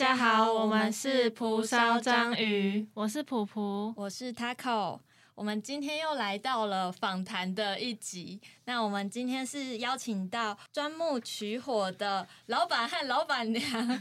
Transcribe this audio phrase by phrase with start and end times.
[0.00, 4.98] 家好，我们是蒲烧章鱼，我是普普，我是 Taco。
[5.34, 8.40] 我们今天又来到了访谈的一集。
[8.64, 14.00] 那我们今天是邀请到钻木取火的老板和老板娘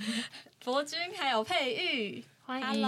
[0.63, 2.23] 博君，还有佩玉。
[2.45, 2.87] 欢迎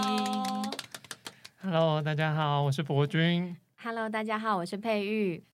[1.60, 3.54] ，Hello，大家好，我是博君。
[3.76, 5.44] Hello，大家好，我是佩玉。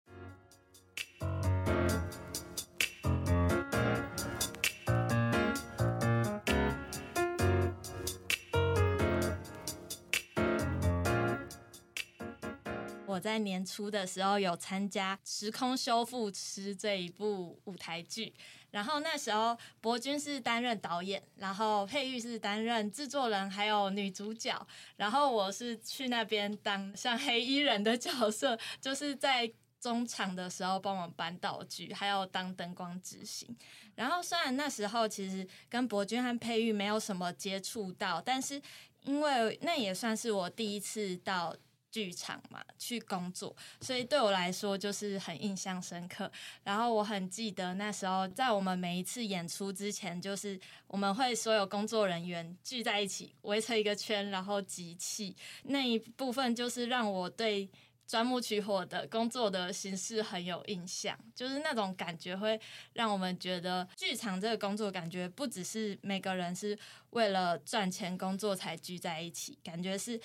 [13.18, 18.32] 我在年初的时候有参加《时空修复师》这一部舞台剧，
[18.70, 24.64] 然后那时候博君是担任导演，然后佩玉是担任制作人，还有女主角，
[24.95, 33.48] 然后我是去那边当像黑衣人的角色，就是在中场的时候帮忙搬道具，还有当灯光执行。
[33.96, 38.62] 然后虽然那时候其实跟博君和佩玉没有什么接触到，但是
[39.02, 41.52] 因为那也算是我第一次到。
[41.90, 46.30] 剧场嘛，去工作，所以对我来说就是很印象深刻。
[46.62, 55.34] 然后我很记得那时候，在我们每一次演出之前，就是我们会所有工作人员聚在一起，围成一个圈，然后集气。
[55.64, 57.68] 那一部分就是让我对
[58.06, 62.60] 钻木取火的工作的形式很有印象，就是那种感觉会
[62.92, 66.78] 让我们觉得剧场这个工作感觉不只是每个人是
[67.10, 70.20] 为了赚钱工作才聚在一起，感觉是。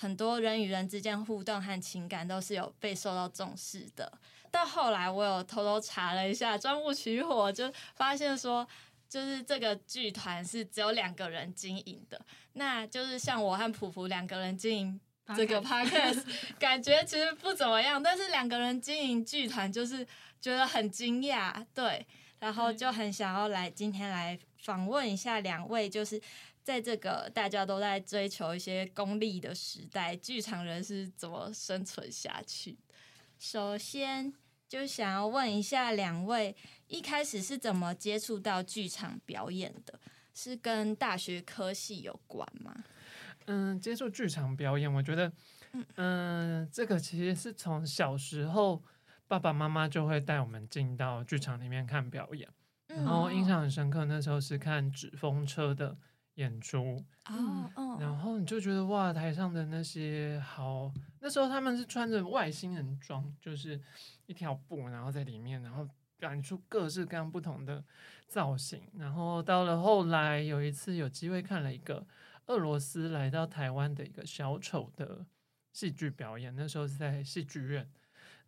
[0.00, 4.10] 很多人与人之间互动和情感都是有被受到重视的。
[4.48, 8.64] 到后来，我有偷偷查了一下《钻木取火》，就发现说，
[9.08, 12.20] 就是这个剧团是只有两个人经营的。
[12.52, 15.00] 那就是像我和普普两个人经营
[15.36, 16.24] 这个 podcast，
[16.60, 18.00] 感觉其实不怎么样。
[18.00, 20.06] 但是两个人经营剧团，就是
[20.40, 22.06] 觉得很惊讶，对。
[22.38, 26.22] 然后就很想要来今天来访问一下两位，就是。
[26.68, 32.76] 在这个大家都在追求一些功利的时代，剧场人是怎么生存下去？
[33.38, 34.30] 首先，
[34.68, 36.54] 就想要问一下两位，
[36.86, 39.98] 一开始是怎么接触到剧场表演的？
[40.34, 42.84] 是跟大学科系有关吗？
[43.46, 45.32] 嗯，接触剧场表演，我觉得，
[45.96, 48.84] 嗯，这个其实是从小时候
[49.26, 52.46] 爸爸妈妈就会带我们进到剧场里面看表演，
[52.88, 55.96] 然后印象很深刻，那时候是看纸风车的。
[56.38, 63.80] 演出哦，然后你就觉得哇，台上的那些好，那时候他们是穿着外星人装，就是
[64.26, 67.84] 一条布，然后在里面，然后表演出各式各样不同的
[68.28, 68.88] 造型。
[68.94, 72.06] 然后到了后来，有一次有机会看了一个
[72.46, 75.26] 俄罗斯来到台湾的一个小丑的
[75.72, 77.90] 戏剧表演，那时候是在戏剧院，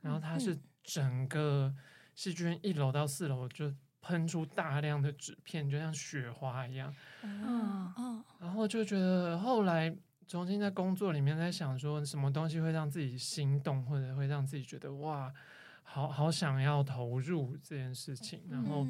[0.00, 1.74] 然后他是整个
[2.14, 3.74] 戏剧院一楼到四楼就。
[4.02, 6.94] 喷出大量的纸片，就像雪花一样。
[7.22, 9.94] 嗯嗯，然后就觉得后来
[10.26, 15.32] 重新在工作里面在想说，什么东西会让自己心动，或者会让自己觉得哇，
[15.82, 18.42] 好好想要投入这件事情。
[18.48, 18.86] 然后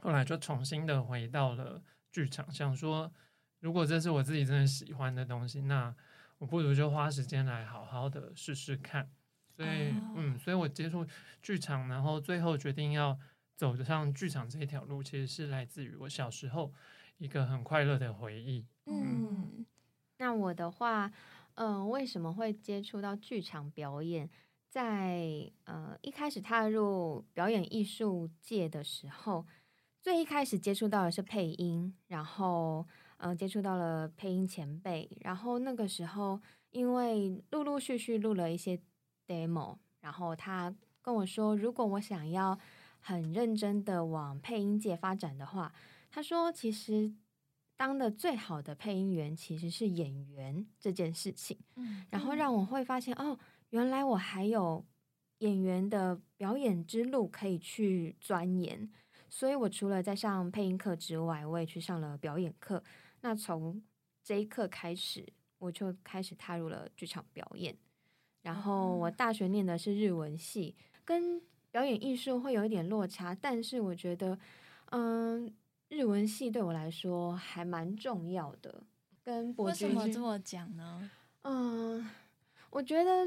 [0.00, 3.12] 后来就重新的回到了剧场，想说
[3.60, 5.94] 如果这是我自己真的喜欢的东西，那
[6.38, 9.08] 我不如就花时间来好好的试试看。
[9.54, 11.06] 所以嗯，所以我接触
[11.40, 13.16] 剧场，然后最后决定要。
[13.62, 16.72] 走上剧场这一条路，其实是来自于我小时候
[17.18, 18.66] 一个很快乐的回忆。
[18.86, 19.64] 嗯，
[20.18, 21.12] 那我的话，
[21.54, 24.28] 嗯，为什么会接触到剧场表演？
[24.68, 29.46] 在呃一开始踏入表演艺术界的时候，
[30.00, 32.84] 最一开始接触到的是配音，然后
[33.18, 36.40] 呃接触到了配音前辈，然后那个时候
[36.72, 38.76] 因为陆陆续续录了一些
[39.24, 42.58] demo，然后他跟我说，如果我想要。
[43.02, 45.74] 很认真的往配音界发展的话，
[46.08, 47.12] 他说：“其实
[47.76, 53.38] 当的最好的配音员其实是演员这件事情。”嗯，然后让我会发现哦，
[53.70, 54.84] 原来我还有
[55.38, 58.88] 演员的表演之路可以去钻研。
[59.28, 62.84] 所以我除了在上配音课之外，我也去上了表演课。
[63.22, 63.82] 那从
[64.22, 65.26] 这一刻开始，
[65.58, 67.76] 我就开始踏入了剧场表演。
[68.42, 71.40] 然后我大学念的是日文系，跟
[71.72, 74.38] 表演艺术会有一点落差，但是我觉得，
[74.90, 75.50] 嗯，
[75.88, 78.84] 日文系对我来说还蛮重要的。
[79.24, 81.10] 跟为什么这么讲呢？
[81.42, 82.10] 嗯，
[82.70, 83.24] 我觉得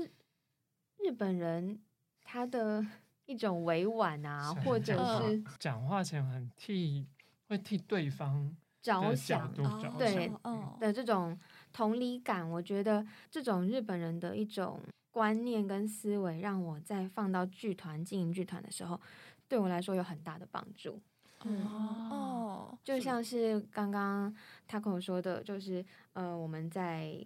[0.99, 1.79] 日本人
[2.23, 2.85] 他的
[3.25, 7.07] 一种委婉啊，或者是讲话前很替
[7.47, 9.51] 会替对方着想，
[9.97, 10.31] 对
[10.79, 11.39] 的这种
[11.73, 14.79] 同理感，我觉得这种日本人的一种。
[15.15, 18.99] 观念跟思维让我在放到剧团经营剧团的时候，
[19.47, 20.99] 对我来说有很大的帮助。
[21.45, 21.63] 嗯
[22.11, 24.35] 哦，就像是刚刚
[24.67, 27.17] 他跟我说的，就是呃，我们在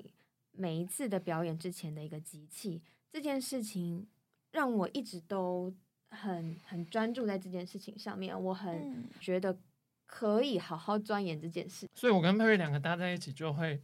[0.51, 2.80] 每一次的表演之前的一个集气，
[3.12, 4.06] 这件事情
[4.51, 5.74] 让我一直都
[6.12, 9.57] 很很专注在这件事情上面，我很嗯觉得
[10.06, 11.88] 可以好好钻研这件事。
[11.95, 13.81] 所以我跟佩瑞两个搭在一起，就会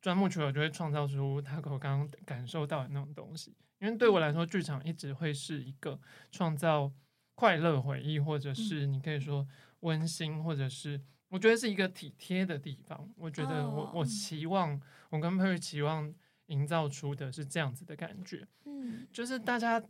[0.00, 3.56] 钻木取火，就会创造出他我刚刚感受到的那种东西。
[3.78, 6.00] 因为对我来说，剧场一直会是一个
[6.30, 6.90] 创造
[7.34, 9.46] 快乐回忆，或者是你可以说
[9.80, 10.98] 温馨，或者是
[11.28, 13.12] 我觉得是一个体贴的地方。
[13.16, 13.92] 我觉得我、哦。
[13.96, 16.12] 我期望我跟佩瑞期望
[16.46, 19.06] 营造出的是这样子的感觉，嗯。
[19.12, 19.82] 就是大家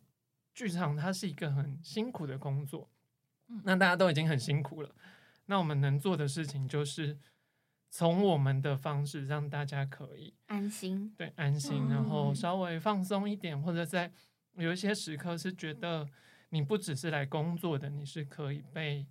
[0.52, 2.90] 剧场它是一个很辛苦的工作，
[3.48, 3.60] 嗯。
[3.64, 4.92] 那大家都已经很辛苦了，
[5.44, 7.16] 那我们能做的事情就是
[7.96, 14.12] 从我们的方式让大家可以安心，对安心，然后嗯稍微放松一点，或者在
[14.52, 16.06] 有一些时刻是觉得
[16.50, 19.06] 你不只是来工作的，你是可以被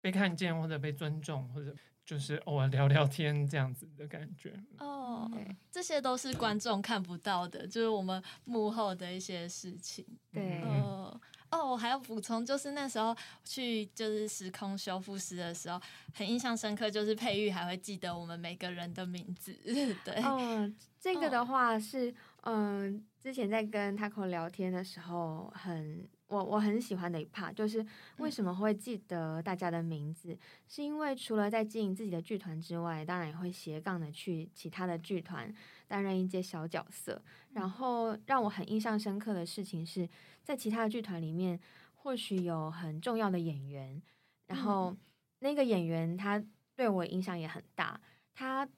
[0.00, 1.74] 被看见或者被尊重，或者
[2.04, 4.54] 就是偶尔聊聊天这样子的感觉。
[4.78, 5.28] 哦，
[5.68, 10.06] 这些都是观众看不到的，就是我们幕后的一些事情。
[10.30, 11.20] 对嗯哦
[11.50, 15.80] 哦，我还要补充，就是那时候去就是时空修复师的时候，
[16.14, 19.52] 很印象深刻，就是佩玉还会记得我们每个人的名字。
[20.04, 27.84] 对，嗯，这个哦的话是，嗯、之前在跟 Taco 聊天的时候很，我我很喜欢的一 part，就是
[28.18, 35.52] 为什么会记得大家的名字，是因为除了在经营自己的剧团之外，当然也会斜杠的去其他的剧团
[35.88, 37.20] 担任一些小角色。
[37.54, 40.08] 然后让我很印象深刻的事情是
[40.44, 41.58] 在其他的剧团里面，
[41.94, 44.00] 或许有很重要的演员，
[44.46, 44.96] 然后
[45.40, 46.40] 那个演员他
[46.76, 48.00] 对我影响也很大，
[48.34, 48.68] 他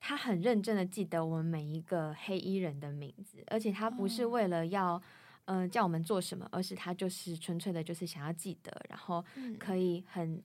[0.00, 5.02] 他很认真的记得我们每一个黑衣人的名字，而且他不是哦为了要
[5.44, 10.42] 嗯、呃叫我们做什么，而是他就是纯粹的就是想要记得，然后嗯可以很。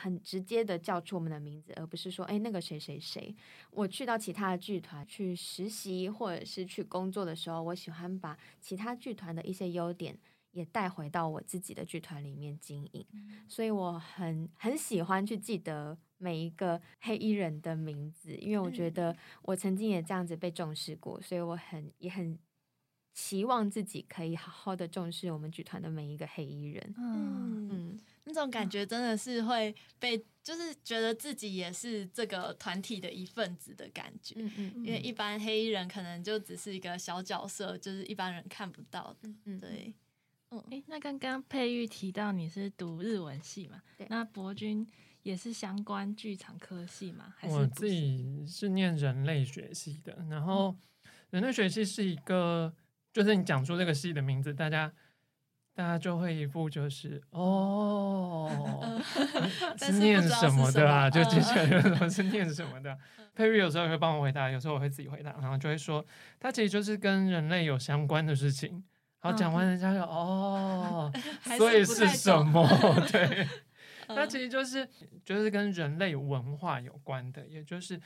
[0.00, 3.34] 很直接的叫出我们的名字，而不是说，哎，那个谁谁谁。
[3.70, 10.18] 我去到其他的剧团去实习或者是去工作的时候，我喜欢把其他剧团的一些优点
[10.52, 13.06] 也带回到我自己的剧团里面经营。
[13.46, 22.38] 所以我很很喜欢去记得每一个黑衣人的名字，因为我觉嗯得我曾经也这样子被重视过，所以我很也很
[23.12, 26.94] 期望自己可以好好的重视我们剧团的每一个黑衣人。
[26.96, 34.34] 嗯，嗯，嗯，那种感觉真的是会被，就是觉得自己也是这个团体的一份子的感觉。
[34.38, 39.28] 嗯嗯因为一般黑衣人可能就只是一个小角色，就是一般人看不到的。
[39.28, 39.94] 嗯嗯，对，
[40.70, 44.06] 诶，那刚刚佩玉提到你是读日文系嘛对？
[44.10, 44.86] 那博君
[45.22, 47.34] 也是相关剧场科系嘛？
[47.36, 50.76] 还是我自己是念人类学系的，然后
[51.30, 52.74] 人类学系是一个，
[53.12, 54.92] 就是你讲出这个系的名字，大家
[55.80, 59.00] 大家就会一步就是哦，
[59.78, 61.08] 是是念什么的啊？
[61.08, 62.94] 就接下来说是念什么的。
[63.34, 66.04] 佩玉有时候也会帮我回答，有时候我会自己回答，然后就会说，
[66.38, 68.84] 它其实就是跟人类有相关的事情。
[69.22, 71.10] 然后讲完，人家就哦，
[71.56, 72.68] 所以是什么？
[73.10, 73.48] 对。
[74.06, 74.86] 它嗯其实就是
[75.24, 77.98] 就是跟人类文化有关的，也就是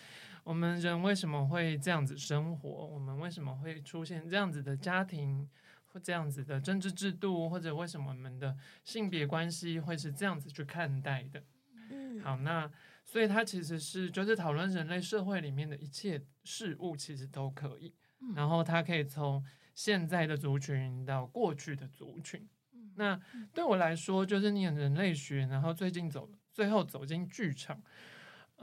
[0.45, 5.49] 我们人为什么会这样子生活，我们为什么会出现这样子的家庭或
[6.01, 11.43] 这样子的政治制度，或者为什么我们的性别关系会是这样子去看待的。
[11.91, 12.71] 嗯好，那
[13.05, 17.95] 所以它其实是就是讨论人类社会里面的一切事物，其实都可以。
[18.21, 22.49] 嗯然后它可以从现在的族群到过去的族群。
[22.97, 23.21] 那
[23.53, 27.83] 对我来说，就是念人类学，然后最近走最后走进剧场。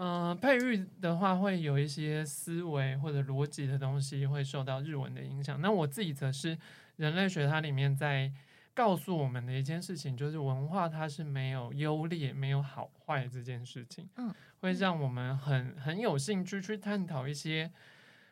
[0.01, 5.61] 呃，佩玉的话会有一些思维或者逻辑的东西会受到日文的影响。
[5.61, 6.57] 那我自己则是
[6.95, 8.33] 人类学，它里面在
[8.73, 14.09] 告诉我们的一件事情，就是文化它是没有优劣、没有好坏这件事情。
[14.15, 17.71] 嗯，会让我们很很有兴趣去探讨一些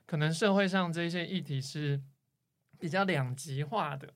[0.08, 2.02] 可能社会上这些议题是
[2.80, 4.12] 比较两极化的。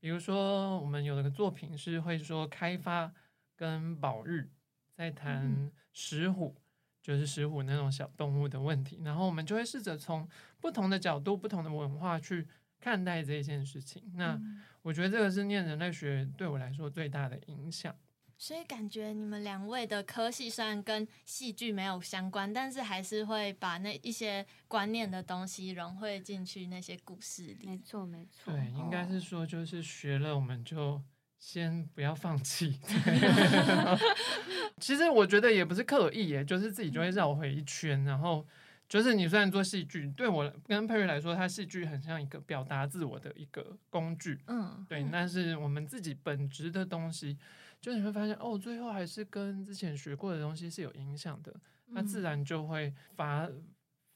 [0.00, 3.12] 比如说，我们有的作品是会说开发
[3.54, 4.48] 跟保育，
[4.96, 6.56] 在谈石虎，
[7.04, 10.26] 就是石虎那种小动物的问题，然后我们就会试着从
[10.58, 12.48] 不同的角度、不同的文化去
[12.80, 14.02] 看待这件事情。
[14.14, 14.40] 那
[14.80, 17.94] 我觉得这个是念人类学对我来说最大的影响。
[18.36, 27.66] 所以感觉你们两位的科系虽然跟戏剧没有相关，但是还是会把那一些观念的东西融汇进去那些故事里。
[27.66, 31.00] 没错没错，对，应该哦是说就是学了，我们就
[31.46, 32.80] 先不要放弃。
[32.88, 33.98] 对。
[34.80, 38.44] 其实我觉得也不是刻意耶，就是自己就会绕回一圈，然后
[38.88, 45.10] 就是你虽然做戏剧，对我跟佩瑞来说，它戏剧很像一个表达自我的一个工具，嗯对，嗯。
[45.12, 47.36] 但是我们自己本质的东西，
[47.78, 51.54] 就你会发现哦，最后还是跟之前学过的东西是有影响的，
[51.88, 53.46] 那自嗯然就会发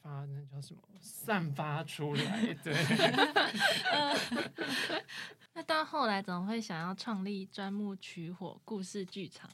[0.09, 2.73] 发那叫什么散发出来， 对。
[5.53, 9.51] 那到后来怎么会想要创立钻木取火故事剧场？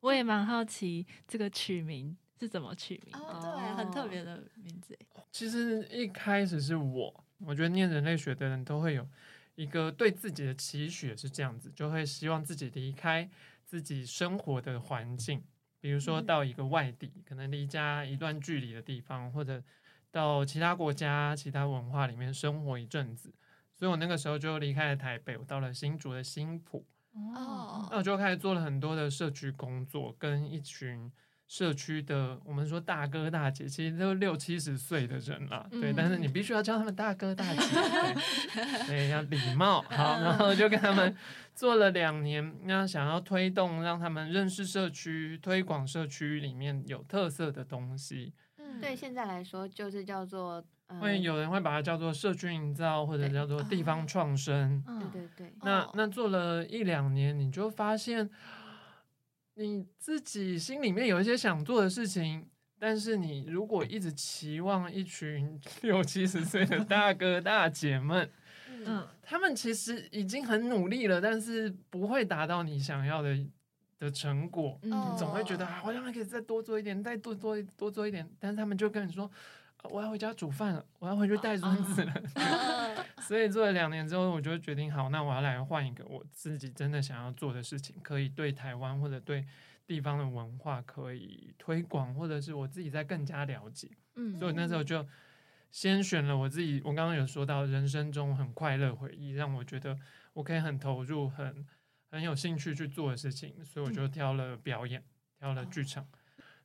[0.00, 3.14] 我也蛮好奇这个取名是怎么取名。
[3.14, 4.98] 哦，对，很特别的名字。
[5.30, 9.06] 其实一开始是我，我觉得念人类学的人都会有
[9.54, 13.30] 一个对自己的期许是这样子，就会希望自己离开
[13.64, 15.44] 自己生活的环境，
[15.80, 19.62] 比如说嗯到一个外地，可能离家一段距离的地方，或者
[20.12, 23.34] 到其他国家、其他文化里面生活一阵子。
[23.74, 26.86] 所以我那个时候就离开了台北，我到了新竹的新浦，
[27.34, 31.10] 哦那我就开始做了很多的社区工作，跟一群
[31.48, 36.28] 社区的我们说大哥大姐，其实都六七十岁的人了，对，嗯但是你。
[36.28, 37.60] 必须要叫他们大哥大姐，
[38.54, 41.14] 对，对，要礼貌，好，然后就跟他们
[41.54, 48.32] 做了两年，那想要推动让他们认识社区，推广社区里面有特色的东西，
[48.72, 48.80] 嗯。
[48.80, 55.90] 对现在来说就是叫做呃，会有人会把它叫做社区营造，或者叫做地方哦创生，嗯对对对，那哦。
[55.94, 58.28] 那做了一两年，你就发现
[59.54, 62.46] 你自己心里面有一些想做的事情，
[62.78, 68.30] 但是你如果一直期望一群 六七十岁的大哥大姐们，
[68.86, 69.06] 嗯。
[69.24, 73.34] 他们其实已经很努力了，但是不会达到你想要的
[74.02, 74.78] 的成果。
[74.82, 79.30] 嗯总会觉得啊，好像还可以再多做一点，再多做多做一点，但是他们就跟你说，
[79.76, 82.12] 啊我要回家煮饭了，我要回去带孙子了。
[82.36, 89.46] 哦 所以做了两年之后，我就决定好，那我要来换一个我自己真的想要做的事情，可以对台湾或者对
[89.86, 93.88] 地方的文化可以推广，或者是我自己在更加了解。
[94.16, 95.06] 嗯所以那时候就
[95.70, 99.96] 先选了我自己，我刚刚有说到人生中很快乐回忆，让我觉得
[100.32, 101.64] 我可以很投入、很
[102.12, 105.02] 很有兴趣去做的事情，所以我就挑了表演，
[105.38, 106.06] 挑了剧场。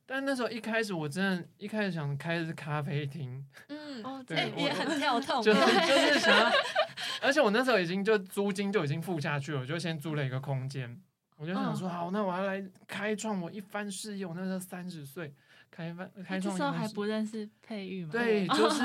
[0.04, 6.50] 但那时候一开始，我真的一开始想开的是咖啡厅，嗯，哦，对也很跳痛，就是就是想要，
[7.20, 10.98] 而且我那时候已经就租金就已经付下去了，我就先租了一个空间，
[11.36, 14.26] 我就想说好，那我要来开创我一番事业。
[14.26, 15.34] 我那时候三十岁，
[15.70, 18.10] 开番开创那时候还不认识佩玉吗？
[18.12, 18.82] 对， 就是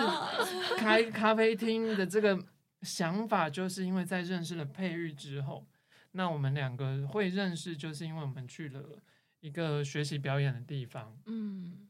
[0.78, 2.38] 开咖啡厅的这个
[2.82, 5.66] 想法，就是因为在认识了佩玉之后，
[6.14, 8.82] 那我们两个会认识，就是因为我们去了
[9.42, 11.88] 一个学习表演的地方，嗯，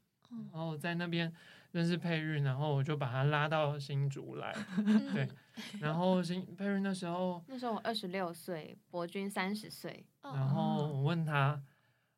[0.52, 1.32] 然后在那边
[1.72, 5.14] 认识佩玉，然后我就把他拉到新竹来，嗯。
[5.14, 5.30] 对，
[5.80, 11.62] 然后新佩玉那时候，那时候我二十六岁，博君三十岁，哦然后我问他，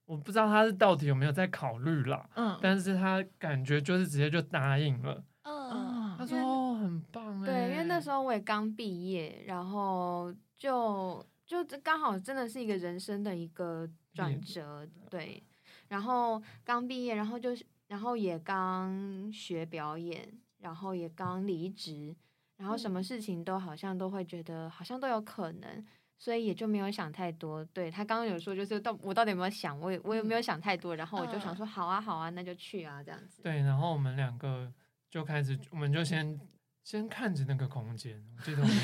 [0.06, 15.44] 我不知道他是到底有没有在考虑啦，嗯，但是他感觉就是直接就答应了，嗯，他说哦很棒哎，对，因为那时候我也刚毕业，然后就就这刚好真的是一个人生的一个转折，对。
[15.88, 22.16] 然后刚毕业，然后就是，然后也刚学表演，然后也刚离职，
[22.58, 25.86] 然后什么事情都好像都会觉得好像都有可能，
[26.18, 27.64] 所以也就没有想太多。
[27.66, 33.44] 对他刚刚有说，就是到我到底有没有想，我也我也没有想太多，然后我就想说，好啊好啊，那就去啊这样子。
[33.44, 34.74] 对，然后我们两个
[35.12, 36.40] 就开始，我们就先
[36.86, 38.76] 先看着那个空间， 我记得我们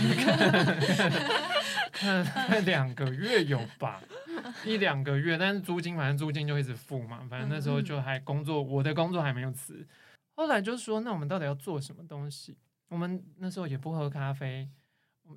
[1.92, 4.02] 看看看两个月有吧，
[4.66, 9.88] 一两个月，但是租金反正租金就一直付嘛，反正那时候就还工作，我的工作还没有辞。
[10.36, 12.58] 后来就说，那我们到底要做什么东西？
[12.90, 14.68] 我们那时候也不喝咖啡，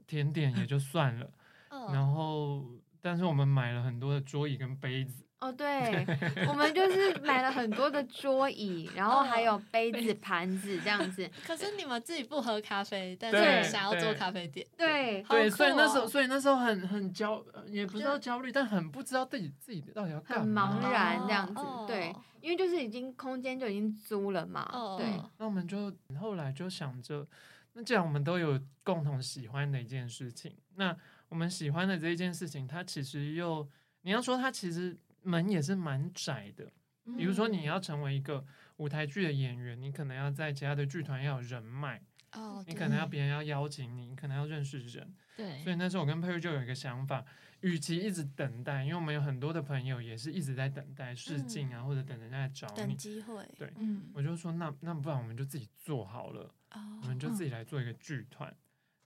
[0.06, 1.30] 甜点也就算了，
[1.68, 2.64] 嗯然后
[3.02, 6.06] 但是我们买了很多的桌椅跟杯子，哦，对，
[6.48, 11.28] 我们就是买了很多的桌椅，然后还有杯子、盘子这样子。
[11.46, 20.80] 可是你们自己不喝咖啡，但对是想要做咖啡店，对，对，好所以那时候，所以那时候很很焦，呃也不知道焦虑，但很不知道自己自己到底要干很嘛。
[20.80, 24.66] 茫然这样子哦对因为就是已经空间就已经租了嘛。
[24.72, 27.26] 哦对，那我们就后来就想着，
[27.74, 30.96] 那既然我们都有共同喜欢的一件事情，那
[31.28, 33.66] 我们喜欢的这一件事情，它其实又
[34.02, 34.94] 你要说它其实
[35.24, 36.72] 门也是蛮窄的。
[37.18, 38.44] 比如说你要成为一个
[38.76, 42.00] 舞台剧的演员，你可能要在其他的剧团要有人脉，
[42.32, 45.14] 哦，你可能要别人要邀请你，你可能要认识人。
[45.36, 47.22] 对，所以那时候我跟佩玉就有一个想法，
[47.60, 52.94] 与其一直等待，因为我们有很多的朋友也是一直在等待试镜啊，或者等人家来找你。
[52.94, 58.48] 机会，对嗯，我就说那那不然我们就自己做好了，哦我们就自己来做一个剧团，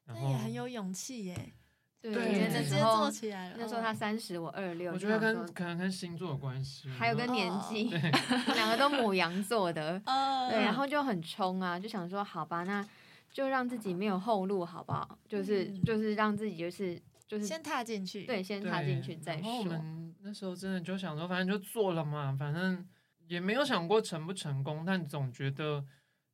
[0.04, 1.52] 然那后也很有勇气耶，
[2.00, 3.56] 对，那直接时候做起来了。
[3.58, 8.12] 那时候他哦三十，我二六，我觉得跟可能跟星座有关系，还有跟年纪，哦
[8.54, 12.86] 两个都母羊座的，哦，对，然后就很冲啊，就想说好吧，那
[13.32, 15.18] 就让自己没有后路，好不好？
[15.28, 19.64] 就是嗯就是让自己就是就是先踏进去，对，先踏进去再说。
[19.64, 22.86] 们那时候真的就想说，反正就做了嘛，反正
[23.26, 25.84] 也没有想过成不成功，但总觉得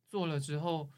[0.07, 0.89] 做了之后，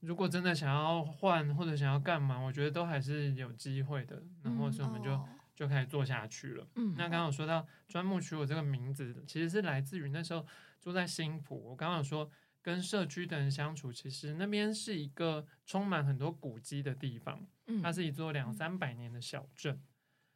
[0.00, 4.22] 如果真的想要换或者想要干嘛，我觉得都还是有机会的。
[4.42, 6.68] 然后所以我们就、哦就开始做下去了。
[6.74, 10.46] 嗯那刚刚有说到专木取我这个名字，其实是来自于那时候
[10.82, 11.70] 住在新浦。
[11.70, 19.80] 我刚刚有说跟社区的人相处，其实那边是一个充满很多古迹的地方，嗯它是一座两三百年的小镇。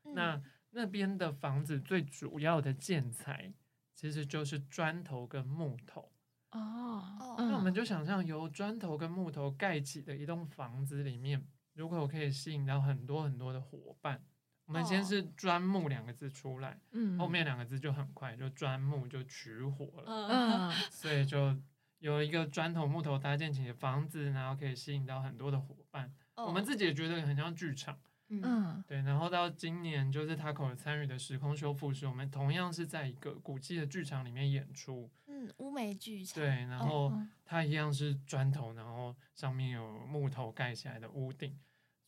[0.05, 3.53] 嗯那那边的房子最主要的建材
[3.95, 6.11] 其实就是砖头跟木头。
[6.53, 7.75] 哦哦，那我们嗯。
[7.75, 14.23] 就想象由砖头跟木头盖起的一栋房子里面，如果我可以吸引到很多很多的伙伴，
[14.67, 15.05] 我们先哦。
[15.05, 17.19] 是砖木两个字出来，嗯。
[17.19, 20.69] 后面两个字就很快就砖木就取火了，嗯。
[20.69, 20.73] 嗯。
[20.91, 21.57] 所以就
[21.99, 26.13] 有一个砖头木头搭建起的房子，然后可以吸引到很多的伙伴。
[26.35, 27.99] 我们哦自己也觉得很像剧场。
[28.31, 28.41] 嗯。
[28.43, 28.85] 嗯。
[28.89, 35.11] 对，然后到今年就是 Taco 参与的时空修复师，我们同样是在一个古迹的剧场里面演出。
[35.27, 41.59] 嗯，乌梅剧场，对，然后嗯它一样是砖头，然后上面有木头盖起来的屋顶，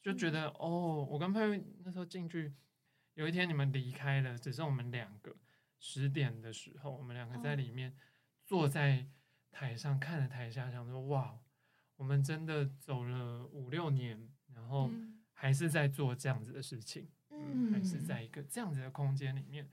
[0.01, 2.53] 就觉得、哦，我跟佩玉那时候进去，
[3.15, 5.37] 有一天你们离开了，只剩我们两个。
[5.85, 7.57] 十点的时候，我们两个在哦。
[7.57, 7.93] 里面
[8.45, 9.05] 坐在
[9.51, 11.41] 台上看着台下，想说哇，
[11.97, 15.12] 我们真的走了五六年，然后嗯
[15.43, 17.09] 还是在做这样子的事情。
[17.31, 19.69] 嗯，还是嗯在一个这样子的空间里面，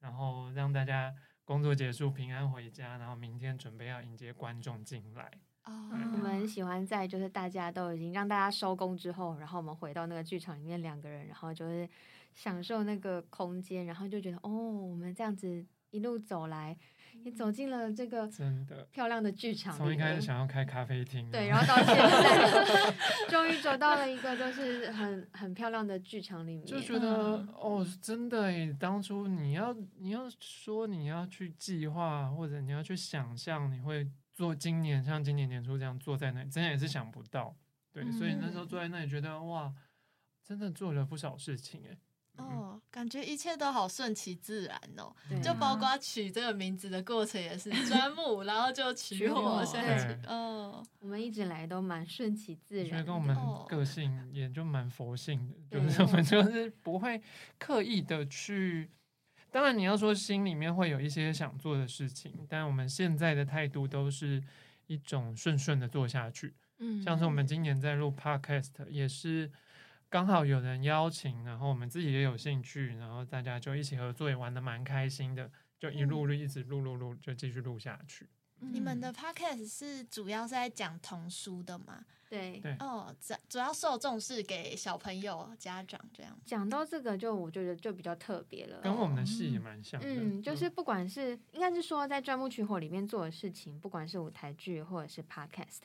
[0.00, 1.14] 然后让大家
[1.44, 5.30] 工作结束平安回家，然后明天准备要迎接观众进来。
[5.62, 11.88] 哦，我们喜欢在就是大家都已经让大家收工之后，然后我们回到那个剧场里面两个人，然后就是
[12.34, 16.76] 享受那个空间，然后就觉得哦，我们这样子一路走来，
[17.22, 22.94] 也走进了这个真的，漂亮的剧场从一开始想要开咖啡厅，对，然后到现 在
[23.28, 37.54] 终于走到了一个就是很很漂亮的剧场里面，就觉得、嗯哦，真的诶，当初你要你要说你要去计划，或者你要去想象你会做今年像今年年初这样坐在那里，真的也是想不到。
[37.92, 39.70] 对，所以那时候嗯坐在那里觉得哇，
[40.42, 41.98] 真的做了不少事情诶。
[42.38, 49.98] 嗯，哦，感觉一切都好顺其自然哦，对就包括取这个名字的过程也是 钻木，然后就取取火对。
[49.98, 55.80] 去，哦，我们一直来都蛮顺其自我觉得然，跟我们哦个性也就蛮佛性的，对。
[55.82, 57.20] 就是我们就是不会
[57.58, 58.90] 刻意的去。
[59.50, 64.42] 当然，你要说心里面会有一些想做的事情，但我们现在的态度都是
[64.86, 66.54] 一种顺顺的做下去。
[66.78, 67.02] 嗯。
[67.02, 69.52] 像是我们今年在录 podcast，也是
[70.12, 78.28] 刚好有人邀请，然后我们自己也有兴趣，然后大家就一起合作，也玩的蛮开心的，就一路就一直录录录，就继续录下去。
[78.58, 82.04] 你们的 podcast 是主要是在讲童书的吗？
[82.28, 86.38] 对对哦，主主要受众是给小朋友、家长这样。
[86.44, 88.82] 讲到这个，就我觉得就比较特别了。
[88.82, 90.06] 跟我们的戏也蛮像的。
[90.06, 95.80] 嗯，就是不管是应该是说在钻木取火里面做的事情，不管是舞台剧或者是 podcast，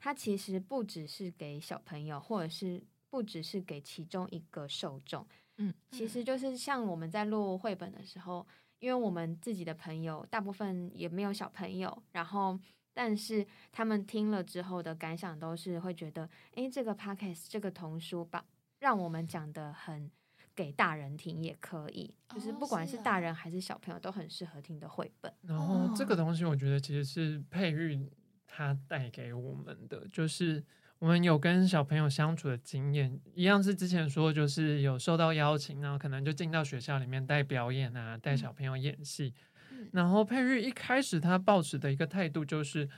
[0.00, 2.82] 它其实不只是给小朋友，或者是
[3.16, 5.26] 不只是给其中一个受众。
[5.56, 8.46] 嗯，其实就是像我们在录绘本的时候，
[8.78, 12.58] 因为我们自己的朋友大部分也没有小朋友，然后
[12.92, 18.44] 但是他们听了之后的感想都是会觉得，诶，这个 podcast 这个童书吧
[18.80, 20.10] 让我们讲的很
[20.54, 25.32] 给大人听也可以，就是哦不管是大人还是小朋友都很适合听的绘本。
[25.40, 28.06] 然后这哦个东西，我觉得其实是佩玉
[28.46, 30.62] 它带给我们的，就是
[30.98, 39.34] 我们有跟小朋友相处的经验，一样是之前说，就是有受到邀请，然后可能就进到学校里面带表演啊，带小朋友演戏。
[39.70, 42.88] 嗯然后佩玉一开始他抱持的一个态度就是，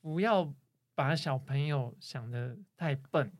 [0.00, 0.54] 不要
[0.94, 3.32] 把小朋友想的太笨，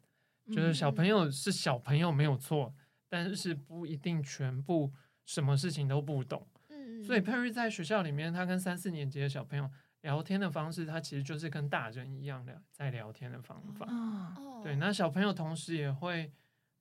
[0.51, 2.75] 就是小朋友是小朋友没有错，
[3.09, 4.91] 但是不一定全部
[5.27, 6.49] 什么事情都不懂。
[6.71, 9.71] 嗯，所以佩瑞在学校里面，他跟三四年级的小朋友
[10.03, 13.87] 聊天的方式，它其实就是跟大人一样的在聊天的方法。
[13.87, 16.31] 哦，哦，对，那小朋友同时也会，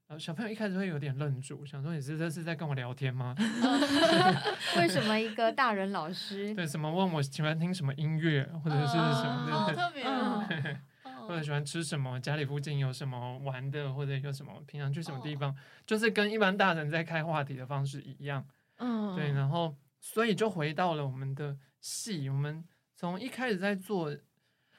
[0.08, 3.36] 呃，小朋友一开始会有点愣住，想说你是这是在跟我聊天吗？
[4.77, 10.03] 为什么一个大人老师 对，什么问我喜欢听什么音乐，或者是什哦么的，好特别
[11.03, 18.47] 哦，或者喜欢吃什么，家里附近有什么玩的，或者有什么平常去什么地哦方，就是跟一般大人在开话题的方式一样。
[18.77, 22.63] 嗯，对，然后所以就回到了我们的戏，我们
[22.99, 24.12] 从一开始在做，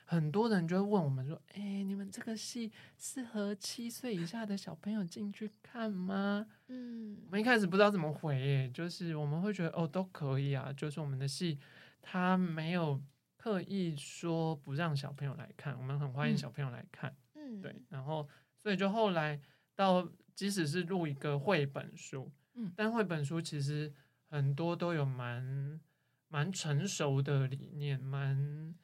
[0.04, 11.60] 很多人就会问我们说：“哎，你们这个戏适合七岁以下的小朋友进去看吗？”嗯我们一开始不知道怎么回，耶，就是我们会觉得哦都可以啊，就是我们的戏
[12.02, 13.00] 它没有
[13.36, 17.14] 刻意说不让小朋友来看，我们很欢迎嗯小朋友来看。
[17.34, 19.40] 嗯，对，然后所以就后来
[19.76, 23.94] 到即使是录一个绘本书，嗯但绘本书其实
[24.28, 25.80] 很多都有蛮
[26.28, 28.74] 蛮成熟的理念，蛮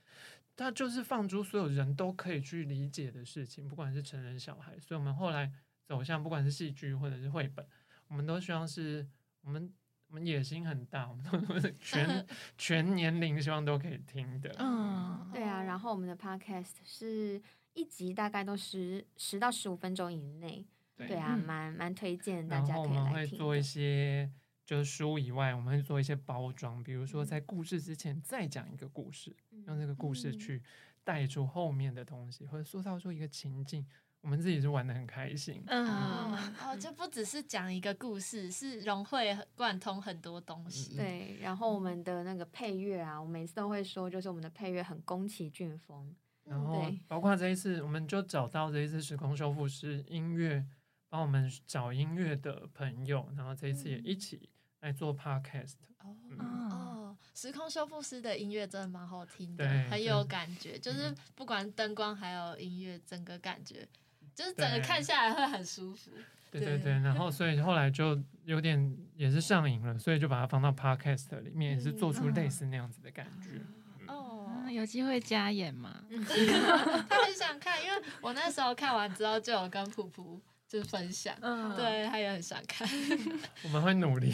[0.57, 4.79] 它就是放诸所有人都可以去理解的事情，不管是成人小孩。
[4.79, 5.53] 所以我们后来
[5.85, 7.67] 走向不管是戏剧或者是绘本，
[8.09, 9.07] 我们都希望是
[9.43, 9.73] 我们
[10.09, 12.27] 我们野心很大，我们都是全
[12.57, 14.55] 全年龄希望都可以听的。
[14.59, 20.65] 嗯，对啊，然后我们的 podcast 是一集大概都十十到十五分钟以内，
[20.97, 23.61] 对啊，嗯蛮蛮推荐大然家后我们会可以来做一。
[23.61, 24.31] 些，
[24.65, 29.35] 就是书以外，我们会做一些包装，比如说嗯在故事之前再讲一个故事，
[29.67, 30.63] 用嗯这个故事嗯去
[31.03, 33.87] 带出后面的东西，或者塑造出一个情境，
[34.23, 35.63] 我们自己是玩的很开心。
[35.67, 40.97] 嗯，哦哦，就不只是讲一个故事，是融会贯通很多东西。
[40.97, 46.15] 对，然后我们的那个配乐啊，我每次都会说，就是我们的配乐很宫崎骏风。
[46.45, 50.65] 然后包括这一次，我们就找到这一次时空修复师音乐，
[51.09, 54.49] 帮我们找音乐的朋友，然后这一次也一起
[54.85, 55.75] 来做 podcast。
[56.03, 56.39] 哦嗯
[56.71, 63.89] 哦，时空修复师的音乐真的蛮好听的，很有感觉，就是嗯不管灯光还有音乐，整个感觉
[64.35, 66.11] 就是整个看下来会很舒服。
[66.51, 73.61] 对对对对，然后所以后来就有点也是上瘾了，所以就把它放到 podcast 里面，也是做出类似那样子的感觉。
[74.07, 76.05] 哦嗯，有机会加演吗？
[77.09, 80.41] 他很想看，因为我那时候看完之后就有跟普普
[80.75, 82.89] 就是分享，嗯，对他也很想看。
[83.63, 84.33] 我们会努力，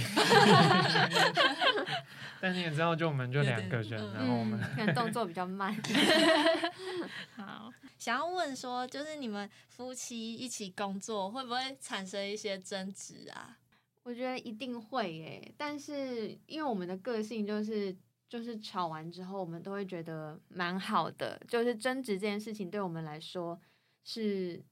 [2.40, 5.70] 但你也知道，就我们就两个人，嗯然后我们嗯，可能动作比较慢。
[7.36, 13.58] 好，想要问说，就是你们夫妻一起工作，会不会产生一些争执啊？
[14.02, 17.94] 我觉得一定会耶，但是因为我们的个性就是
[18.30, 23.60] 就是吵完之后，我们都会觉得蛮好的，就是争执这件事情对我们来说
[24.04, 24.64] 是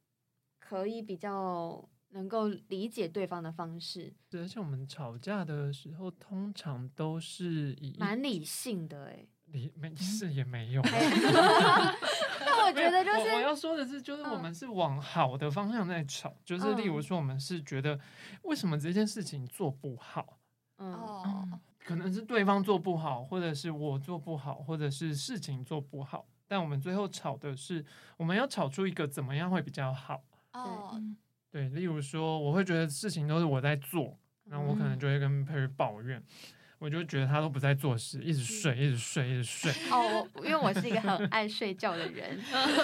[0.68, 9.26] 可以比较能够理解对方的方式，而且我们吵架的时候，通常都是以蛮理性的哎。
[9.46, 10.83] 理没事也没有。
[10.85, 17.98] 但我觉得就是我要说的是，就是我嗯们是往好的方向在吵，就是例如嗯说，我们是觉得
[18.42, 20.38] 为什么这件事情做不好，
[20.76, 27.83] 嗯哦，可能是对方做不好，或者是我做不好，或者是事情做不好，但我们最后吵的是，
[28.18, 30.22] 我们要吵出一个怎么样会比较好。
[30.52, 31.16] 哦，嗯。
[31.50, 34.98] 对，例如说，我会觉得事情都是我在做，然后我可能嗯。
[34.98, 36.22] 就会跟佩瑞抱怨，
[36.78, 39.72] 我就觉得他都不在做事，一直睡，一直睡，一直睡。
[39.90, 42.38] 哦，我因为我是一个很爱睡觉的人，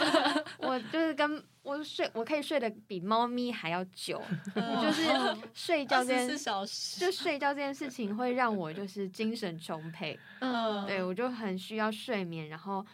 [0.58, 4.20] 我就是跟我睡，我可以睡得比猫咪还要久，
[4.56, 5.02] 就是
[5.52, 12.84] 睡觉这件，小时，就睡觉这件事情会让我就是精神充沛，嗯，对我就很需要睡眠，然后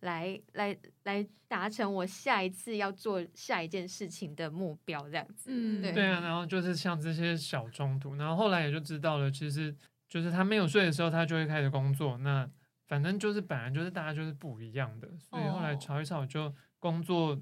[0.00, 5.50] 来来来达成我下一次要做下一件事情的目标，这样子。
[5.52, 9.74] 嗯对对啊，然后就是像这些小冲突，然后后来也就知道了，其实
[10.08, 12.16] 就是他没有睡的时候，他就会开始工作。
[12.18, 12.48] 那
[12.86, 17.38] 反正就是本来就是大家就是不一样的，所以后来哦吵一吵，就工作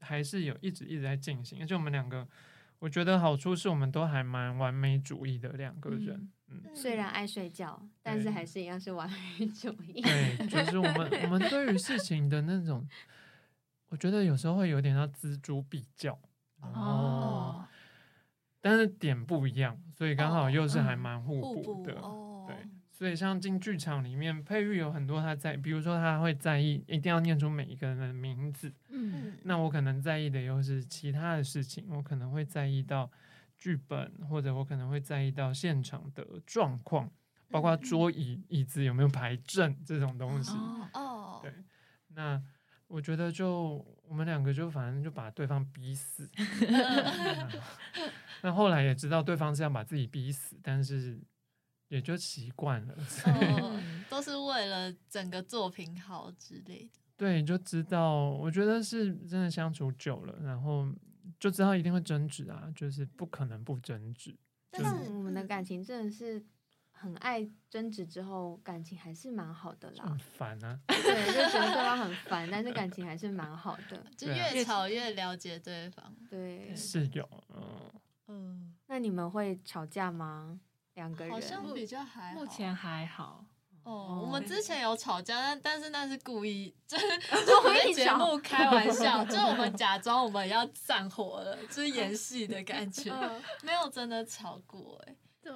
[0.00, 1.60] 还是有一直一直在进行。
[1.60, 2.26] 而且我们两个，
[2.78, 6.16] 我觉得好处是我们都还蛮完美主义的两个人。
[6.16, 6.30] 嗯，
[6.74, 10.00] 虽然爱睡觉，但是还是一样是完美主义。
[10.00, 12.86] 对，就是我们我们对于事情的那种，
[13.88, 16.18] 我觉得有时候会有点要锱铢必较。
[16.60, 17.64] 哦，
[18.60, 21.94] 但是点不一样，所以刚好又是还嗯蛮互互补补的。
[22.00, 22.56] 哦，对，
[22.90, 33.08] 所以像进剧场里面，佩玉有很多他在，比如说他会在意一定要念出每一个人的名字，嗯嗯，那我可能在意的又是其他的事情，我可能会在意到
[33.58, 37.10] 剧本，或者我可能会在意到现场的状况，
[37.50, 40.52] 包括桌椅椅子有没有排正这种东西。
[40.52, 41.52] 哦，哦，对
[42.14, 42.40] 那
[42.86, 46.30] 我觉得就我们两个就反正就把对方逼死。
[48.42, 51.20] 那后来也知道对方是要把自己逼死，但是
[51.88, 57.00] 也就习惯了，所以哦，都是为了整个作品好之类的。
[57.16, 58.30] 对，就知道。
[58.30, 60.86] 我觉得是真的相处久了，然后
[61.38, 64.36] 就知道一定会争执啊，就是不可能不争执。
[64.70, 66.44] 但但是我们的嗯感情真的是
[66.90, 70.18] 很爱争执之后，感情还是蛮好的啦很。
[70.18, 74.04] 烦啊，对，就觉得对方很烦，但是感情还是蛮好的。
[74.16, 76.14] 就越吵越了解对方。
[76.28, 77.92] 对，是有，嗯，
[78.26, 80.60] 嗯，那你们会吵架吗？
[80.94, 81.32] 两个人？
[81.32, 83.46] 好像比较还好目前还好，
[83.88, 87.06] 哦，我们哦之前有吵架，但但是那是故意，就是
[87.46, 88.36] 就我们节目。
[88.38, 93.42] 开玩笑，就是我们 假装我们要散伙了，就是演戏的感觉，嗯。
[93.64, 95.52] 没有真的吵过哎、对，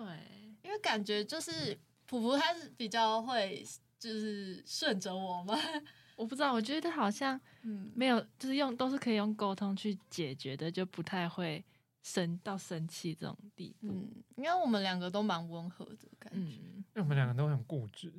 [0.62, 3.64] 因为感觉就是普普他是比较会
[3.98, 5.58] 就是顺着我嘛，
[6.16, 11.62] 我不知道，我觉得好像嗯，没有，就是用都是可以用沟通去解决的，就不太会
[12.02, 13.88] 生到生气这种地步。
[13.88, 16.38] 嗯，因为我们两个都蛮温和的感觉。
[16.38, 18.12] 嗯，因为我们两个都很固执，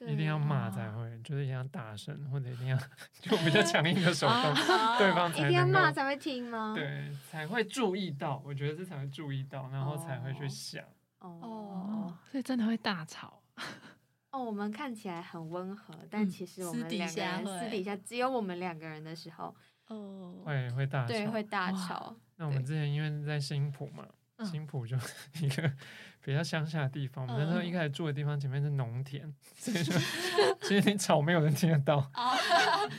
[0.00, 2.76] 一定要骂才哦会，就是一定要大声，或者一定要
[3.20, 4.36] 就比较 强硬的手动，
[4.76, 8.42] 啊对方一定要才能骂才会听吗？，对才会注意到。
[8.44, 10.84] 我觉得这才会注意到，然后才会去哦想。
[11.20, 13.40] 哦哦，所以真的会大吵。
[14.32, 19.54] 哦，我们看起来很温和，但嗯其实我私底们两个私底下只有我们两个人的时候，
[19.86, 22.16] 哦，会会大吵对会大吵。
[22.42, 24.04] 那我们之前因为在新浦嘛，
[24.38, 24.96] 嗯新浦就
[25.40, 25.72] 一个
[26.20, 29.96] 比较乡下的地方，我们那时候嗯一开始住的地方前面是农田， 所以说
[30.62, 32.36] 其实你吵没有人听得到，哦，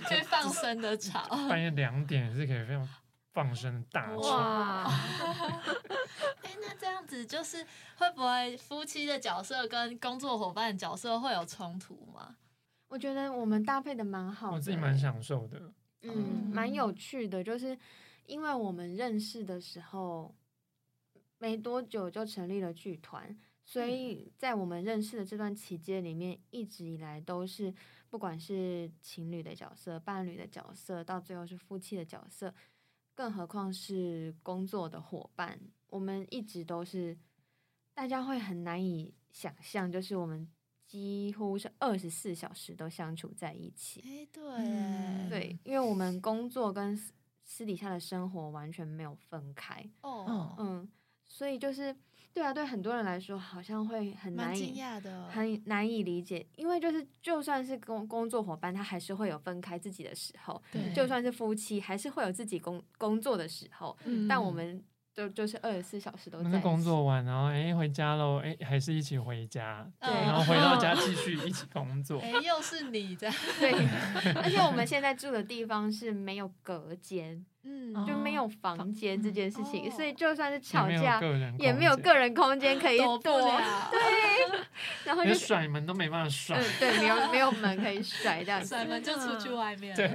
[0.05, 1.27] 可以放声的吵。
[1.49, 2.87] 半夜两点也是可以非常
[3.33, 4.21] 放声大吵。
[4.21, 4.85] 哇，
[6.43, 7.65] 哎、那这样子就是
[7.97, 12.37] 会不会夫妻的角色跟工作伙伴的角色会有冲突吗？
[12.87, 15.59] 我觉得我们搭配的蛮好的，我自己蛮享受的，
[16.03, 17.77] 嗯，蛮嗯有趣的，就是
[18.25, 20.33] 因为我们认识的时候
[21.37, 27.73] 没多久就成立了剧团，所以在我们认识的这段期间里面，一直以来都是
[28.09, 32.53] 不管是情侣的角色、伴侣的角色，到最后是夫妻的角色，
[33.13, 37.17] 更何况是工作的伙伴，我们一直都是
[37.93, 40.47] 大家会很难以想象，就是我们
[40.85, 44.01] 几乎是二十四小时都相处在一起。
[44.05, 45.29] 哎、对嗯。
[45.29, 46.95] 对，因为我们工作跟
[47.53, 50.89] 私私底下的生活完全没有分开，哦，嗯，
[51.23, 51.95] 所以就是
[52.33, 55.27] 对啊，对很多人来说好像会很难以讶的。
[55.29, 64.27] 很难以理解，因为就是就算是工工作伙伴，他还是会有分开自己的时候，对，就算是夫妻，还是会有自己工工作的时候，嗯。
[64.27, 64.83] 但我们
[65.13, 66.83] 就就是二十四小时都在一起。
[66.83, 70.09] 作完，然后哎、回家喽，哎、还是一起回家，对。
[70.09, 72.19] 然后回到家继续一起工作。
[72.19, 72.31] 哎、。
[72.43, 73.71] 又是你这样，对，
[74.35, 81.21] 而且我们现在住的地方是没有隔间，嗯就没有房间这件事情，所以就算是吵架，
[81.59, 82.13] 也没有个。
[82.13, 83.91] 人空间可以躲不躲，了，
[85.03, 89.93] 然后就连甩门都没办法甩嗯，，对，没有没有门可以甩这样子， 甩门就出去外面。
[89.97, 90.07] 对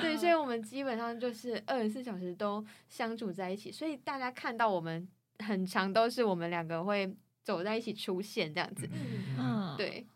[0.00, 5.06] 对，所以我们基本上就是二十四小时都相处在一起，所以大家看到我们
[5.44, 7.14] 很长都是我们两个会
[7.44, 10.06] 走在一起出现这样子，嗯嗯，对，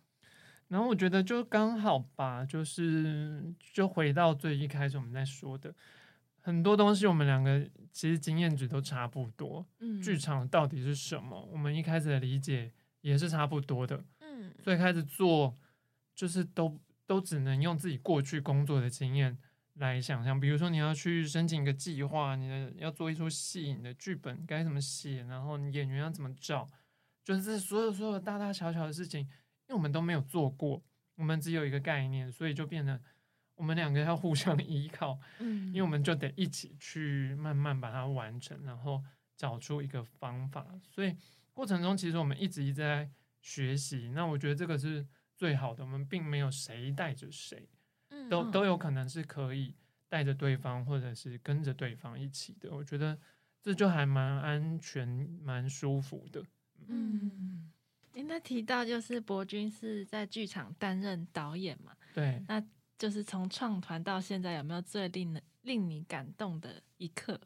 [0.71, 5.75] 然后我觉得就刚好吧，就是就回到最一开始我们在说的，
[6.41, 9.67] 很多东西我们两个其实经验值都差不多。
[9.81, 11.45] 嗯剧场到底是什么？
[11.53, 15.53] 我们一开始的理解也是差不多的，嗯所以开始做
[16.15, 19.37] 就是都都只能用自己过去工作的经验
[19.75, 20.39] 来想象。
[20.39, 26.69] 比如说你要去申请一个计划，你的要做一出戏，你的剧本该怎么写，然后你演员要怎么找，
[27.25, 29.27] 就是所有所有大大小小的事情，
[29.71, 30.83] 因为我们都没有做过，
[31.15, 33.01] 我们只有一个概念，所以就变得
[33.55, 39.01] 我们两个要互相依靠， 嗯，因为我们就得一起去慢慢把它完成，然后
[39.37, 40.67] 找出一个方法。
[40.89, 41.17] 所以
[41.53, 43.09] 过程中，其实我们一直一直在
[43.41, 44.11] 学习。
[44.13, 45.07] 那我觉得这个是
[45.37, 47.69] 最好的，我们并没有谁带着谁，
[48.09, 49.77] 嗯都都有可能是可以
[50.09, 52.75] 带着对方，或者是跟着对方一起的。
[52.75, 53.17] 我觉得
[53.63, 55.07] 这就还蛮安全、
[55.45, 56.43] 蛮舒服的。
[56.89, 57.71] 嗯，
[58.21, 62.63] 您在提到就是博君是在剧场担任导演嘛，对，那
[62.99, 67.41] 就是从创团到现在，有没有最令人令你感动的一刻？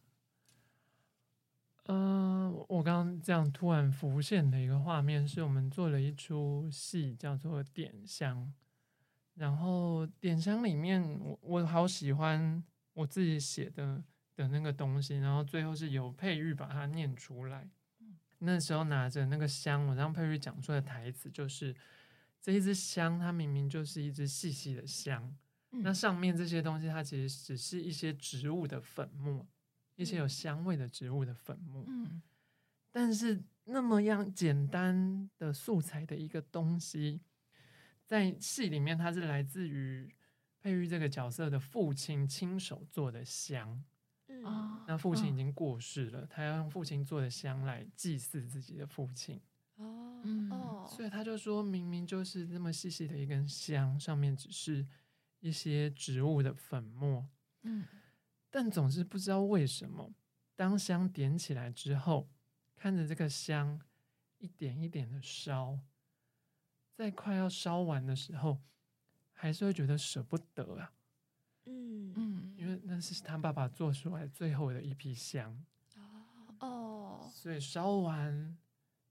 [1.84, 8.36] 嗯、我我刚刚这样突然浮现的一个画面，是我们做了一出戏，叫做《点香》。
[9.34, 12.60] 然后《点香》里面，我我好喜欢
[12.94, 14.02] 我自己写的
[14.34, 17.68] 的那个东西，然后最后是由佩玉把它念出来。
[18.44, 21.74] 那时候拿着那个香，我让佩玉讲出的台词就是：
[22.40, 25.34] 这一支香，它明明就是一支细细的香，
[25.70, 29.46] 那嗯上面这些东西，它其实只是一些植物的粉末，
[29.96, 31.84] 一些有香味的植物的粉末。
[31.88, 32.22] 嗯
[32.92, 37.20] 但是那么样简单的素材的一个东西，
[38.06, 40.14] 在戏里面它是来自于
[40.60, 43.82] 佩玉这个角色的父亲亲手做的香。
[44.86, 45.36] 那父亲已嗯。
[45.36, 49.40] 经过世了，他要用父亲做的香来祭祀自己的父亲，
[49.76, 50.50] 哦嗯。
[50.50, 54.86] 哦，所以他就说明明就是那么细细的一根香，上面只是
[55.40, 57.28] 一些植物的粉末，
[57.62, 57.86] 嗯。
[58.50, 60.14] 但总是不知道为什么，
[60.54, 62.30] 当香点起来之后，
[62.76, 63.80] 看着这个香
[64.38, 65.80] 一点一点的烧，
[66.92, 68.60] 在快要烧完的时候，
[69.32, 70.92] 还是会觉得舍不得啊，
[71.66, 75.64] 嗯嗯，因为那是他爸爸做出来最后的一批香，
[76.60, 78.56] 哦所以烧完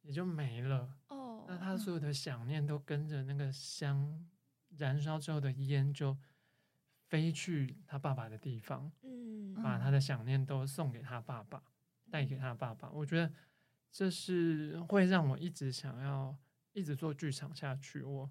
[0.02, 0.98] 也就没了。
[1.08, 4.26] 哦，那他所有的想念都跟着那个香
[4.78, 6.18] 燃烧之后的烟就
[7.08, 11.64] 飞去他爸爸的地方，嗯把他的想念都送给他爸爸。
[12.12, 12.92] 带给他爸爸。
[12.92, 13.34] 我觉得
[13.92, 16.38] 这是会让我一直想要
[16.74, 18.04] 一直做剧场下去。
[18.04, 18.30] 我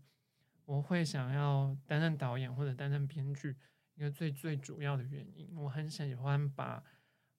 [0.67, 3.57] 我会想要担任导演或者担任编剧，
[3.95, 6.83] 一个最最主要的原因，我很喜欢把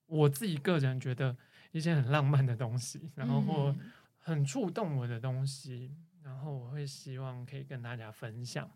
[0.06, 1.36] 我自己个人觉得
[1.72, 8.70] 一些很浪漫的东西，然后或嗯很触动我的东西，然后我会希望可以跟大家分享。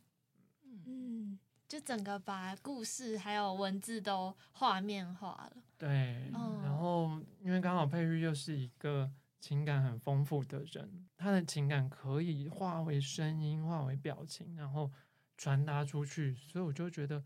[0.86, 5.62] 嗯，就整个把故事还有文字都画面化了。
[5.78, 9.10] 对，哦然后因为刚好佩玉又是一个
[9.40, 14.90] 情感很丰富的人，他的情感可以化为声音、化为表情，然后
[15.36, 17.22] 传达出去，所以我就觉得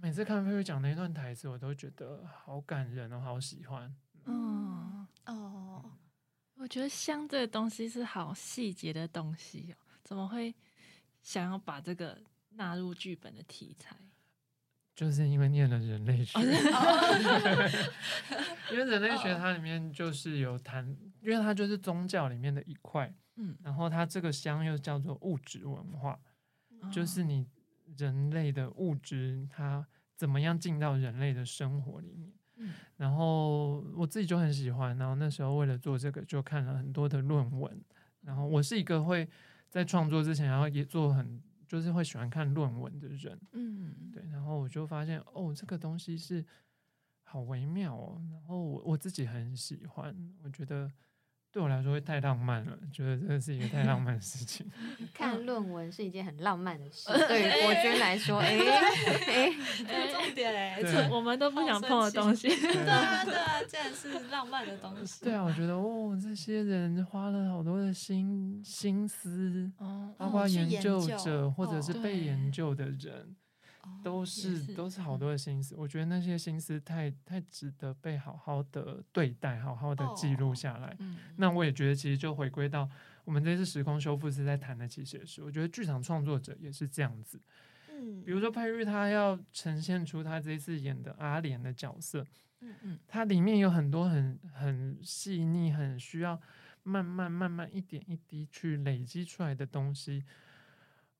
[0.00, 3.94] 每次看佩玉讲那一段台词，我都觉得好感人哦，好喜欢。
[4.24, 5.92] 嗯，哦，
[6.54, 10.54] 我觉得香这个东西是好细节的东西哦，怎么会
[11.22, 12.18] 想要把这个
[12.50, 13.96] 纳入剧本的题材？
[14.94, 16.42] 就是因为念了人类学， 哦。
[18.72, 20.86] 因为人类学它里面就是有谈，
[21.20, 26.18] 因为它就是宗教里面的一块，嗯，然后它这个香又叫做物质文化，
[26.80, 26.90] 哦。
[26.90, 27.46] 就是你
[27.96, 32.32] 人类的物质它怎么样进到人类的生活里面。
[32.58, 37.84] 嗯然后我自己就很喜欢，然后那时候为了做这个，就看了很多的论文。
[38.22, 39.28] 然后我是一个会
[39.68, 43.38] 在创作之前，然后也做很就是会喜欢看论文的人。
[43.52, 46.42] 嗯，对，然后我就发现哦，这个东西是
[47.24, 50.90] 好微妙哦，然后我我自己很喜欢，我觉得
[51.56, 54.70] 对我来说会太浪漫了，觉得这是一个太浪漫的事情。
[55.14, 58.48] 看论文是一件很浪漫的事，对于国军来说，哎
[59.26, 62.48] 哎，这重点哎，我们都不想碰的东西。
[62.60, 65.24] 对啊对啊，竟然是浪漫的东西。
[65.24, 73.34] 对啊，我觉得哦，这些人花了好多的心心思，哦，包括研究者或者是哦被研究的人，
[74.02, 75.74] 都是是都是好多的心思。
[75.76, 80.96] 我觉得那些心思太太值得被好好的对待，好好的记录哦下来。
[80.98, 82.88] 嗯，那我也觉得，其实就回归到
[83.24, 87.40] 我们这次时空修复是在谈的，其实也是，我觉得剧场创作者也是这样子。
[87.90, 92.24] 嗯比如说佩玉，他要呈现出他这一次演的阿莲的角色，
[92.60, 96.38] 嗯嗯它里面有很多很很细腻、很需要
[96.82, 100.22] 慢慢慢慢一点一滴去累积出来的东西。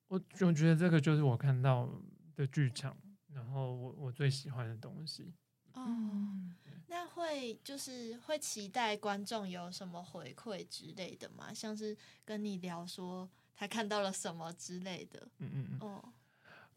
[0.08, 1.90] 我我觉得这个就是我看到
[2.36, 2.96] 的剧场，
[3.32, 5.34] 然后我我最喜欢的东西。
[5.72, 6.54] 哦，嗯
[6.88, 11.52] 那会就是会期待观众有什么回馈之类的吗？
[11.52, 15.28] 像是跟你聊说他看到了什么之类的。
[15.38, 16.12] 嗯嗯嗯，哦，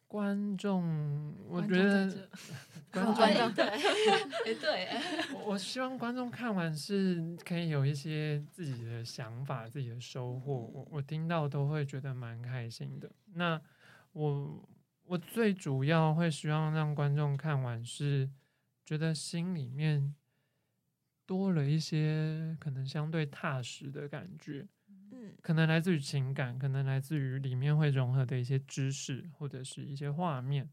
[0.07, 2.27] 观众，我觉得
[2.91, 4.89] 观众观众 对， 哎对，
[5.35, 10.51] 我我希望观众看完是可以有一些自己的想法、自己的收获。
[10.53, 13.09] 我我听到都会觉得蛮开心的。
[13.33, 13.61] 那
[14.13, 14.67] 我
[15.09, 18.29] 我最主要会希望让观众看完是
[18.85, 20.13] 觉得心里面
[21.25, 24.67] 多了一些可能相对踏实的感觉，
[25.11, 30.69] 嗯可能来自于情感，可能来自于里面会融合的一些知识或者是一些画面。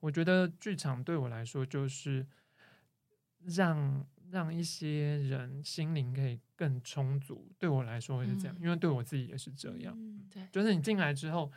[0.00, 2.26] 我觉得剧场对我来说就是
[3.46, 7.50] 让让一些人心灵可以更充足。
[7.58, 9.94] 对我来说会是这样，嗯因为对我自己也是这样。
[9.96, 11.50] 嗯对，就是你进来之后，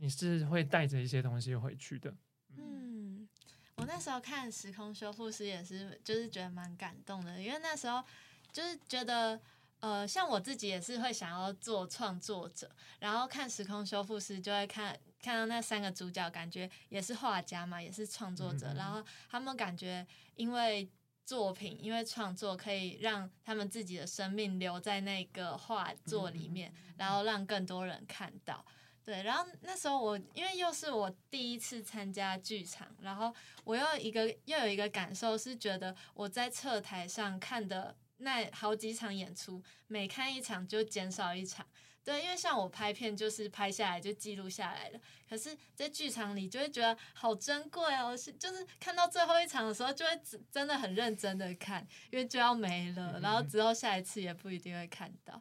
[0.00, 2.12] 你是会带着一些东西回去的。
[2.56, 3.28] 嗯，
[3.76, 8.02] 我那时候看《时空修复师》也是，就是觉得蛮感动的，因为那时候
[8.50, 9.40] 就是觉得。
[9.80, 20.86] 呃，像我自己也是会想要做创作者，然后看《时空修复师》就会看看到那三个主角，感觉也是画家嘛，也是创作者，然后他们感觉因为
[21.24, 28.62] 作品，因为创作可以让他们自己的生命留在那个画作里面，然后让更多人看到。
[29.02, 33.34] 对，然后那时候我因为又是我第一次参加剧场，然后
[33.64, 41.66] 我又一个又有一个感受是觉得我在侧台上看的那好几场演出，每看一场就减少一场。
[42.02, 55.40] 对，因为像我拍片就是拍下来就记录下来了，可是在剧场里就会觉得好珍贵哦，是就是看到最后一场的时候就会只真的很认真的看，因为就要没了，然后之后下一次也不一定会看到。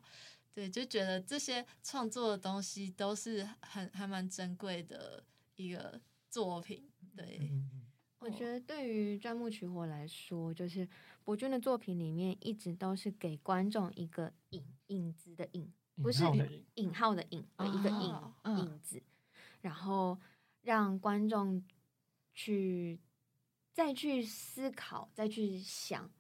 [0.60, 5.24] 对，就觉得这些创作的东西都是很还蛮珍贵的
[5.55, 6.91] 一个作品。
[7.16, 7.49] 对，
[8.20, 10.86] 我觉得对于钻木取火来说，就是
[11.24, 16.26] 博君的作品里面一直都是给观众一个影影子的影，嗯不是
[16.74, 19.01] 引号的引的一个影、影子，
[19.62, 20.20] 然后
[20.64, 21.64] 让观众
[22.34, 22.99] 去
[23.72, 26.12] 再去思考，再去想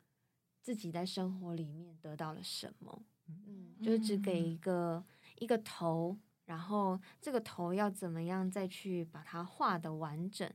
[0.61, 3.03] 自己在生活里面得到了什么。
[3.47, 5.03] 嗯，就是只给一个、
[5.39, 10.51] 一个头，然后这个头要怎么样再去把它画的完整，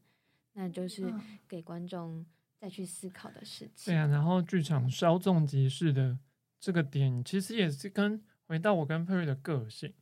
[0.52, 1.38] 那就是嗯。
[1.48, 2.26] 给观众
[2.58, 3.92] 再去思考的事情。
[3.92, 6.18] 对啊，然后剧场稍纵即逝的
[6.58, 9.92] 这个点，其实也是跟回到我跟 Perry 的个性，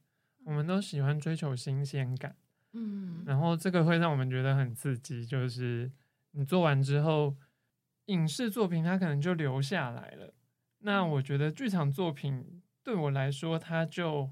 [0.45, 2.37] 我们都喜欢追求新鲜感，
[2.73, 5.91] 嗯，然后这个会让我们觉得很刺激，就是
[6.31, 7.37] 你做完之后，
[8.07, 10.33] 影视作品它可能就留下来了。
[10.79, 14.29] 那我觉得剧场作品对我来说，它就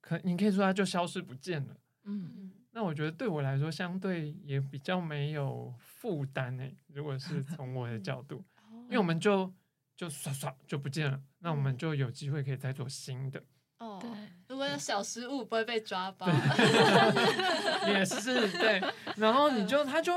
[0.00, 1.76] 可你可以说它就消失不见了。
[2.04, 6.76] 嗯，嗯那我觉得对我来说，相对也比较没有负担诶。
[6.88, 8.44] 如果是从我的角度，
[8.86, 9.52] 因为我们就
[9.96, 13.42] 就刷刷就不见了，那我们就有机会可以再做新的。
[13.78, 14.10] 哦对，
[14.48, 16.26] 如果有小失误，不会被抓包。
[17.88, 18.82] 也是对，
[19.16, 20.12] 然后你就它就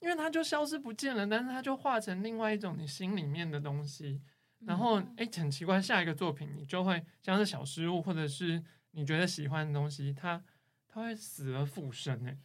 [0.00, 4.20] 因为它就消失不见了，但是它就化成另外一种你心里面的东西。
[4.66, 10.42] 然后哎，很奇怪，下一个作品你就会像是小失误，或者是你觉得喜欢的东西，它
[10.88, 12.36] 它会死而复生哎，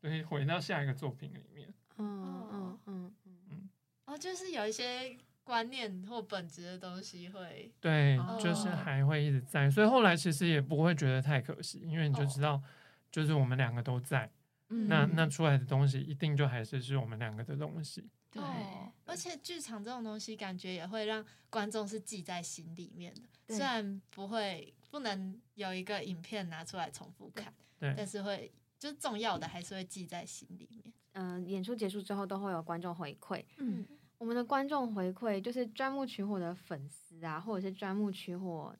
[0.00, 1.72] 所以回到下一个作品里面。
[1.98, 3.36] 嗯嗯嗯嗯。
[3.50, 3.68] 嗯，
[4.06, 12.26] 哦，就是有一些观念或本质的东西会，对，哦就是还会一直在，所以后来其实也不会觉得太可惜，因为你就哦。
[12.26, 12.62] 知道，
[13.10, 14.30] 就是我们两个都在，
[14.70, 14.88] 嗯。
[14.88, 18.08] 那那出来的东西一定就还是是我们两个的东西。
[18.30, 23.54] 对，哦而且剧场这种东西，感觉也会让观众是记在心里面的。
[23.54, 30.92] 虽然不会不能有一个影片拿出来重复看，对但是会就是重要的还是会记在心里面。
[31.12, 33.44] 嗯、演出结束之后都会有观众回馈。
[33.58, 33.86] 嗯
[34.18, 38.74] 我们的观众回馈就是钻木取火的粉丝啊，或者是钻木取火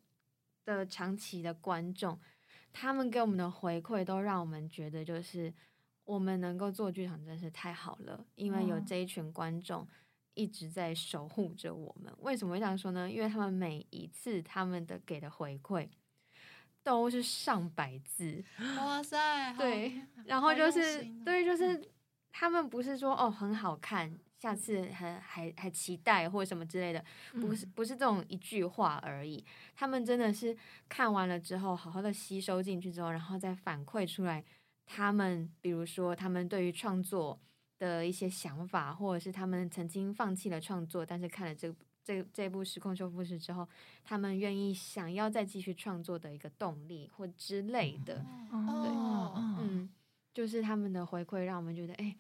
[0.65, 2.19] 的长期的观众，
[2.73, 5.53] 他们给我们的回馈都让我们觉得就是
[6.07, 9.87] 我们能够做剧场真是太好了，因为有哦这一群观众
[10.35, 12.11] 一直在守护着我们。
[12.21, 13.11] 为什么会这样说呢？
[13.11, 15.89] 因为他们每一次他们的给的回馈
[16.85, 18.43] 都是上百字，
[18.79, 21.83] 哇塞，对，然后就是哦对，就是
[22.31, 29.45] 他们不是说哦很好看，下次还还还期待或者什么之类的，不是不是这种一句话而已。
[29.75, 30.57] 他们真的是
[30.89, 34.45] 看完了之后，好好的吸收进去之后，然后再反馈出来。
[34.87, 37.39] 他们比如说他们对于创作
[37.79, 43.69] 的一些想法，或者是他们曾经放弃了创作，但是看了这部这这部《时空修复师》之后，
[44.05, 48.25] 他们愿意想要再继续创作的一个动力或之类的。
[48.53, 49.91] 哦，嗯嗯，
[50.33, 52.17] 就是他们的回馈让我们觉得，哎、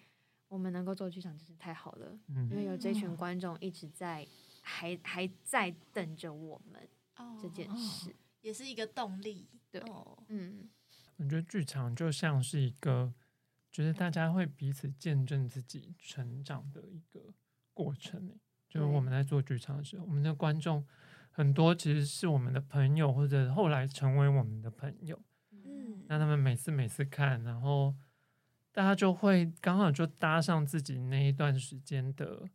[0.48, 4.26] 我们能够做剧场真是太好了，嗯因为有这群嗯观众一直在，
[4.60, 8.14] 还还在等着我们哦这件哦事。
[8.40, 9.46] 也是一个动力。
[9.70, 10.68] 对哦嗯，
[11.16, 13.12] 我觉得剧场就像是一个，
[13.72, 17.34] 就是大家会彼此见证自己成长的一个
[17.72, 18.40] 过程欸。
[18.68, 20.86] 就是我们在做剧场的时候，我们的观众
[21.30, 25.18] 很多其实是我们的朋友，或者后来成为我们的朋友。
[25.50, 27.94] 嗯，那他们每次每次看，然后
[28.72, 32.48] 大家就会刚好就搭上自己那一段时间的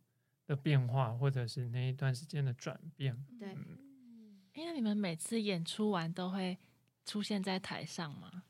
[0.46, 3.16] 的变化，或者是那一段时间的转变。
[3.40, 3.56] 对，
[4.54, 6.58] 因为你们每次演出完都会
[7.04, 8.44] 出现在台上吗？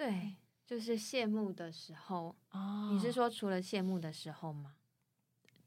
[0.00, 0.34] 对，
[0.64, 4.72] 就是谢幕的时候，哦，你是说除了谢幕的时候吗？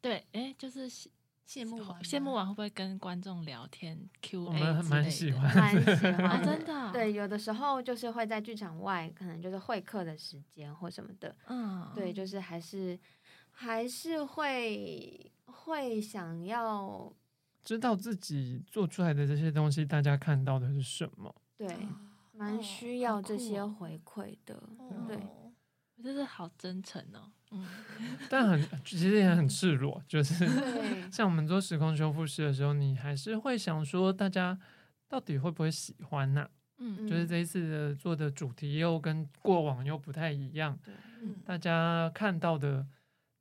[0.01, 0.25] 对？
[0.31, 1.07] 哎，就是谢
[1.45, 4.59] 谢幕完，谢幕，完会不会跟观众聊天 Q 我 A？
[4.59, 12.99] 们蛮喜欢蛮喜啊，欢的真的，，对，有的时候就是会在剧场外，可能就是会客的时间或什么的，嗯，对，就是还是
[13.51, 17.13] 还是会会想要
[17.61, 21.36] 知道自己做出来的这些东西，大家看到的是什么？
[21.55, 24.55] 对，哦蛮需要这些哦回馈的。
[24.77, 25.17] 哦对
[25.95, 27.65] 我真是好真诚哦，嗯，
[28.29, 30.45] 但很其实也很赤裸，就是
[31.11, 34.59] 像我们做时空修复师的时候，你还是会想说，大家
[35.07, 40.77] 到底会不会喜欢呐、嗯就是这一次的做的主题又跟过往又不太一样，
[41.21, 42.86] 嗯大家看到的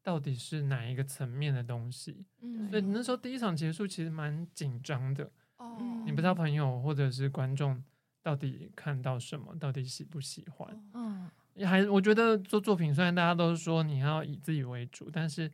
[0.02, 2.24] 到底是哪一个层面的东西？
[2.42, 7.82] 嗯所以那时候第一场结束其实蛮紧张的，哦，你不知道朋友或者是观众
[8.22, 10.82] 到底看到什么，到底喜不喜欢。
[10.94, 15.52] 嗯也还我觉得做作品，虽然大家都说你要以自己为主，但是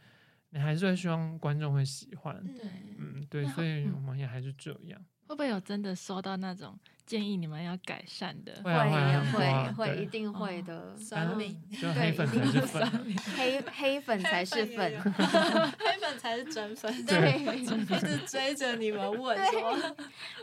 [0.51, 2.41] 你还是会希望观众会喜欢。
[2.55, 5.01] 对，嗯，对，所以嗯我们也还是这样。
[5.27, 8.53] 会不会有真的收到那种建议你们要改善的？
[8.63, 8.85] 会啊
[9.33, 10.97] 会啊会会一定会哦的。
[10.99, 12.91] 酸民，就对黑粉才是粉，
[13.35, 17.39] 黑黑粉才是粉，黑粉 才是真粉，对。
[17.59, 19.97] 一直追着你们问什么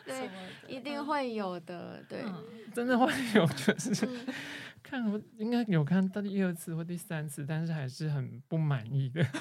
[0.03, 0.27] 对，
[0.67, 2.03] 一定会有的。
[2.09, 2.43] 对，嗯。
[2.73, 3.05] 真的会
[3.35, 4.33] 有，就是嗯。
[4.81, 9.23] 看我应该有看到第二次或第三次，但是还是很不满意的。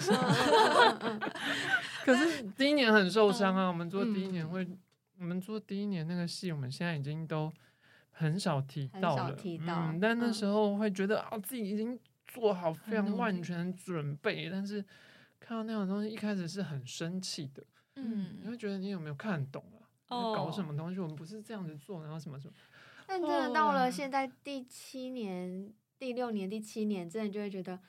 [2.04, 4.48] 可是第一年很受伤啊，我们做第一年嗯。
[4.48, 4.66] 会，
[5.24, 7.50] 我们做第一年那个戏，我们现在已经都
[8.10, 14.84] 很少提到了，提到嗯，但那嗯时候会觉得啊，自己已经做好非常万全准备，但是
[15.40, 17.64] 看到那种东西，一开始是很生气的，
[17.96, 19.80] 嗯你嗯，会觉得你有没有看懂啊？
[20.08, 21.00] 哦搞什么东西？
[21.00, 22.52] 我们不是这样子做，然后什么什么？
[23.06, 27.80] 但真的到了现在第七年、第六年、第七年，真的就会觉得，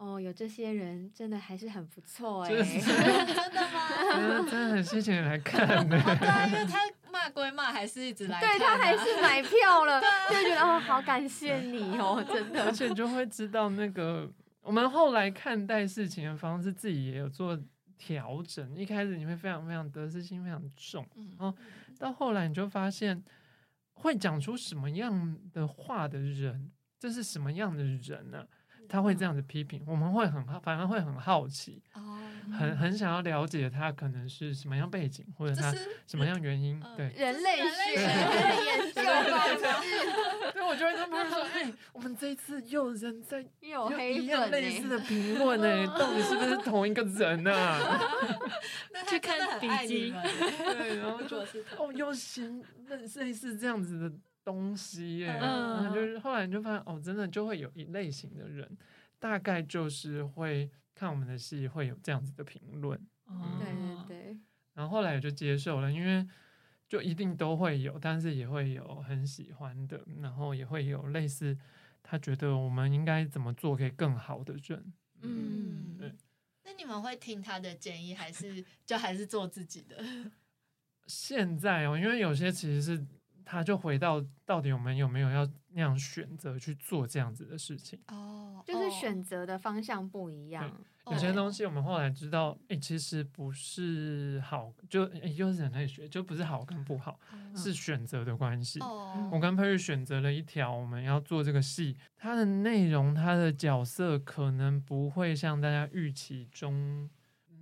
[0.00, 3.86] 哦，有这些人真的还是很不错哎、就是 真的吗？
[4.50, 6.78] 真的很谢谢你来看呢、 对啊，因为他
[7.12, 12.72] 骂归骂，还是一直来啊、对他还是买票了，就会觉得哦，好感谢你哦，真的而。
[12.72, 14.26] 且就会知道那个
[14.62, 17.60] 我们后来看待事情的方式，自己也有做
[17.98, 18.74] 调整。
[18.74, 21.54] 一开始你会非常非常得失心非常重，嗯然后
[21.98, 23.22] 到后来你就发现，
[23.92, 28.46] 会讲出什么样的话的人，这是什么样的人呢、
[28.90, 32.18] 他会这样子批评，我们会很好，反而会很好奇，哦，
[32.58, 35.72] 很很想要了解他可能是什么样背景，或者他
[36.06, 36.82] 什么样原因。
[36.84, 44.60] 嗯对，人类学研究方式， 对，我就会跟他们说，哎、我们这一次又有人在又有黑一样粉。
[44.60, 47.78] 类似的评论呢， 到底是不是同一个人啊？
[49.08, 50.12] 去看笔记
[50.58, 54.12] 对，然后就是哦，又行类类似这样子的
[54.50, 58.76] 东西耶，嗯然后就是后来你就发现哦，真的就会有一类型的人，
[59.18, 63.60] 大概就是会看我们的戏会有这样子的评论，哦。
[63.60, 64.40] 对对对，
[64.74, 66.26] 然后后来也就接受了，因为
[66.88, 71.56] 就一定都会有，但是也会有很喜欢的，然后也会有类似
[72.02, 74.92] 他觉得我们应该怎么做可以更好的人，
[75.22, 76.12] 嗯对。
[76.64, 80.04] 那你们会听他的建议，还是就还是做自己的？
[81.06, 83.04] 现在哦，因为有些其实是
[83.44, 87.98] 他就回到到底我们有没有要那样选择去做这样子的事情。
[88.08, 90.70] 哦就是选择的方向不一样。
[91.06, 97.18] 有些东西西我们后来知道，哎、其实不是好，就诶又是人类学，就不是好跟不好，
[97.56, 98.78] 是选择的关系。
[98.80, 107.08] 哦我跟佩玉选择了一条我们要做这个戏，它的内容、它的角色可能不会像大家预期中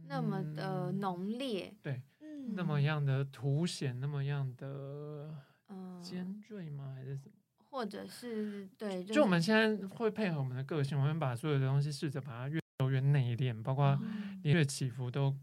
[0.09, 1.73] 那么的嗯浓烈，
[2.21, 5.35] 嗯那么样的凸显，那么样的
[5.69, 6.93] 嗯，尖锐吗？
[6.95, 7.33] 还是什么？
[7.71, 15.37] 或者是对，就我们现在会配合我们的个性，我们把所有的东西试着把它越做越内敛，包括嗯连越起伏都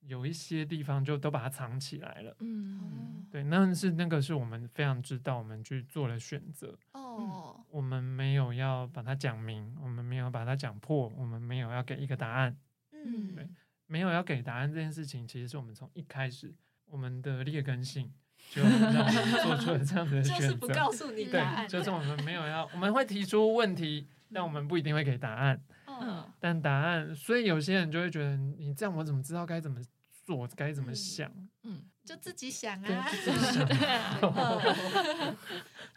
[0.00, 2.36] 有一些地方就都把它藏起来了。
[2.40, 12.56] 嗯对，那是那个是我们非常知道，我们去做了选择，哦我们没有要把它讲明，我们没有把它讲破，我们没有要给一个答案，
[12.92, 13.48] 嗯对
[13.86, 16.54] 没有要给答案这件事情，其实是我们从一开始
[16.84, 18.12] 我们的劣根性
[18.50, 20.56] 就让我们做出了这样的 就是选择。
[20.56, 25.60] 不告诉你答对，案，就是我们没有要，我们会提出问题，但我们不一定会给答案。
[25.86, 29.78] 嗯但答案，所以有些人就会觉得你这样，我怎么知道该怎么
[30.24, 31.30] 做，该怎么嗯想？
[31.62, 33.68] 嗯，就自己想，啊，就 自己想。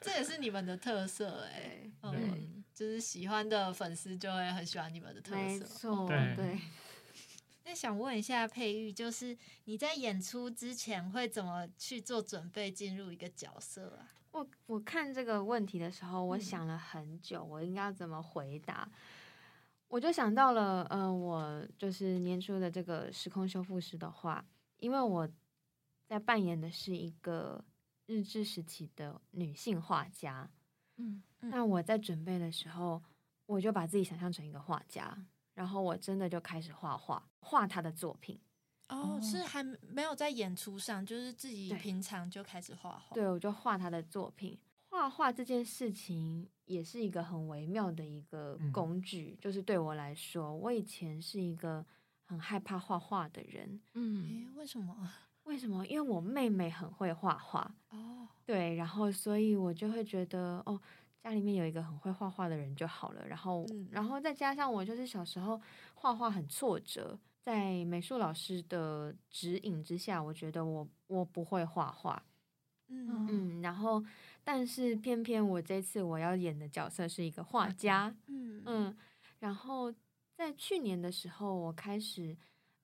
[0.02, 5.66] 这也是你们的特色哎、对，对嗯，就是喜欢的粉丝就会很喜欢你们的特没色。
[5.66, 6.60] 错，对对。
[7.66, 14.12] 那想问一下佩玉，就是你在演出之前会怎么去做准备，进入一个角色啊？
[14.32, 18.90] 我我看这个问题的时候，我嗯想了很久，我应该要怎么回答。
[19.88, 24.44] 我就想到了，呃，我就是年初的这个时空修复师的话，
[24.78, 25.30] 因为我
[26.08, 27.64] 在扮演的是一个
[28.08, 30.50] 日治时期的女性画家，
[30.98, 33.02] 嗯嗯那我在准备的时候，
[33.46, 35.16] 我就把自己想象成一个画家，
[35.54, 38.40] 然后我真的就开始画画，画他的作品。
[38.90, 43.14] 哦，是还没有在演出上，就是自己平常就开始画画。
[43.16, 44.60] 对，我就画他的作品。
[44.90, 51.84] 画画这件事情也是一个很微妙的一个嗯工具，就是对我来说，我以前是一个
[52.26, 53.82] 很害怕画画的人。
[53.96, 54.96] 嗯诶，为什么？
[55.46, 55.86] 为什么？
[55.88, 60.80] 因为我妹妹很会画画，哦，对，然后所以我就会觉得，哦，
[61.24, 63.26] 家里面有一个很会画画的人就好了。
[63.26, 65.60] 然后，嗯然后再加上我就是小时候
[65.96, 72.22] 画画很挫折，在美术老师的指引之下，我觉得我我不会画画，
[72.90, 73.26] 嗯。
[73.30, 74.04] 嗯，然后
[74.44, 78.62] 但是偏偏我这次我要演的角色是一个画家，嗯。
[78.66, 78.98] 嗯，
[79.40, 79.94] 然后
[80.36, 82.36] 在去年的时候，我开始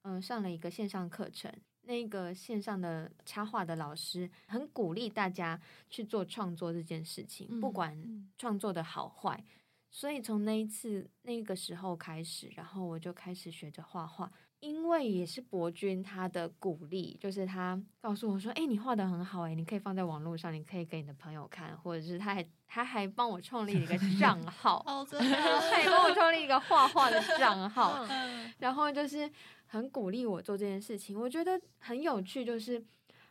[0.03, 1.53] 嗯、呃上了一个线上课程，
[1.83, 5.59] 那个线上的插画的老师很鼓励大家
[5.89, 8.29] 去做创作这件事情，不嗯管嗯。
[8.37, 9.43] 创作的好坏。
[9.91, 14.31] 所以从那一次那个时候开始，然后我就开始学着画画。
[14.59, 25.37] 因为也是博君他的鼓励，就是他告诉我说：“哎、你画的很好、哎，你可以放在网络上，你可以给你的朋友看，或者是他还他还帮我创立了一个 账号，哦，真的，
[25.71, 28.53] 他也帮我创立一个画画的账号，嗯。
[28.59, 29.31] 然后就是
[29.71, 32.83] 很鼓励我做这件事情，我觉得很有趣，就是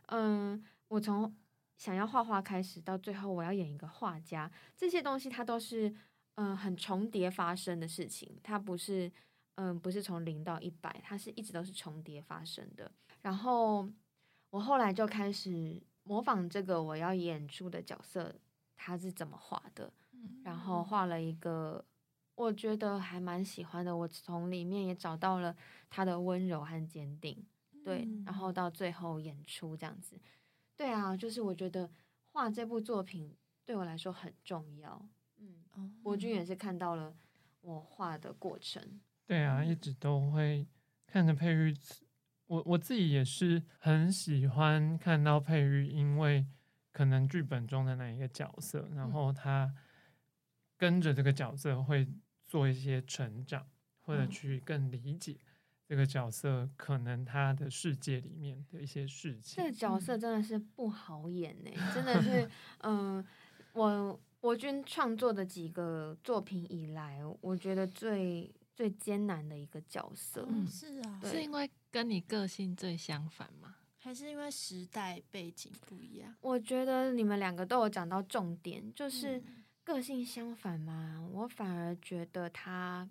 [0.07, 1.35] 嗯，我从
[1.77, 5.93] 想要画画开始，到最后我要演一个画家，这些东西它都是
[6.37, 9.11] 嗯很重叠发生的事情，它不是
[9.57, 12.91] 嗯，不是从零到一百，它是一直都是重叠发生的。
[13.21, 13.89] 然后
[14.51, 18.33] 我后来就开始模仿这个我要演出的角色，
[18.77, 19.93] 他是怎么画的，
[20.45, 21.85] 然后画了一个
[22.39, 23.95] 我觉得还蛮喜欢的。
[23.95, 25.55] 我从里面也找到了
[25.91, 27.45] 他的温柔和坚定，
[27.85, 30.17] 对，然后到最后演出这样子。
[30.77, 31.91] 对啊，就是我觉得
[32.27, 33.35] 画这部作品
[33.65, 35.05] 对我来说很重要。
[35.39, 37.13] 嗯，博君也是看到了
[37.61, 39.01] 我画的过程。
[39.27, 40.65] 对啊，一直都会
[41.09, 41.77] 看着佩玉，
[42.47, 46.47] 我我自己也是很喜欢看到佩玉，因为
[46.93, 49.75] 可能剧本中的那一个角色，然后他
[50.77, 52.07] 跟着这个角色会
[52.49, 53.65] 做一些成长，
[54.01, 55.37] 或者去更理解
[55.87, 59.63] 这个角色可能他的世界里面的一些事情。
[59.63, 62.51] 这个角色真的是不好演呢，真的是，
[62.83, 63.25] 嗯，
[63.75, 68.53] 我我军创作的几个作品以来，我觉得最。
[68.79, 73.75] 最艰难的一个角色，嗯，是啊，是因为跟你个性最相反吗？
[73.99, 76.33] 还是因为时代背景不一样？
[76.41, 79.43] 我觉得你们两个都有讲到重点，就是
[79.89, 81.27] 个性相反嘛。
[81.33, 83.09] 我反而觉得他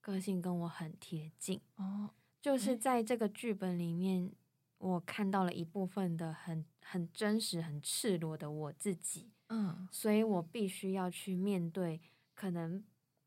[0.00, 2.10] 个性跟我很贴近哦，
[2.40, 4.30] 就是在这个剧本里面，
[4.78, 12.00] 我看到了一部分的很很真实、很赤裸的我自己，嗯，所以我必须要去面对
[12.34, 12.84] 可能。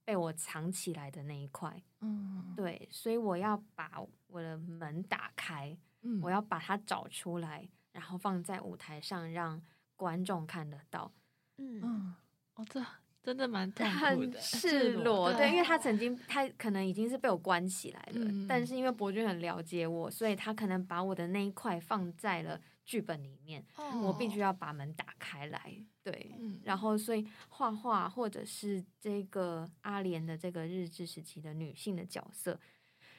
[0.07, 9.61] 被我藏起来的那一块，嗯，对，所以我要把我的门打开，嗯，我要把它找出来，然后放在舞台上让
[9.97, 11.11] 观众看得到，
[11.57, 12.15] 嗯，
[12.57, 12.83] 哦，这
[13.23, 15.77] 真的蛮痛苦的，赤裸，对，因为他。
[15.77, 22.59] 曾经他可能已经是被我关起来了，但是因为伯君很了解我，所以他可能把我的那一块放在了。
[22.87, 23.61] 剧本里面，
[24.01, 26.31] 我必须要把门打开来，对，
[26.63, 32.57] 然后所以画画或者是这个阿莲的这个日治时期的女性的角色，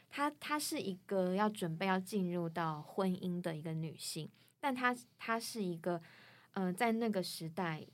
[0.08, 6.00] 她她是一个要准备要进入到婚姻的一个女性，但她她是一个，
[6.54, 7.86] 嗯，在那个时代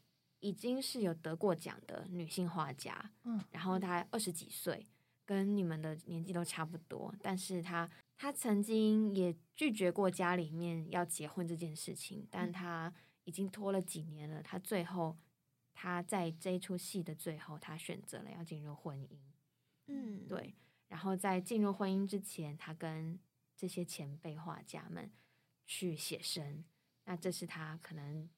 [0.44, 4.86] 已经是有得过奖的女性画家，嗯，然后她二十几岁，
[5.24, 7.90] 跟你们的年纪都差不多，但是她。
[8.16, 14.40] 她曾经也拒绝过家里面要结婚这件事情，但她已经拖了几年了。
[14.40, 15.16] 她最后，
[15.74, 19.18] 她在这一出戏的最后，她选择了要进入婚姻。
[19.88, 20.54] 嗯，对。
[20.88, 23.18] 然后在进入婚姻之前，她跟
[23.56, 25.10] 这些前辈画家们
[25.66, 26.64] 去写生。
[27.06, 28.30] 那这是她可能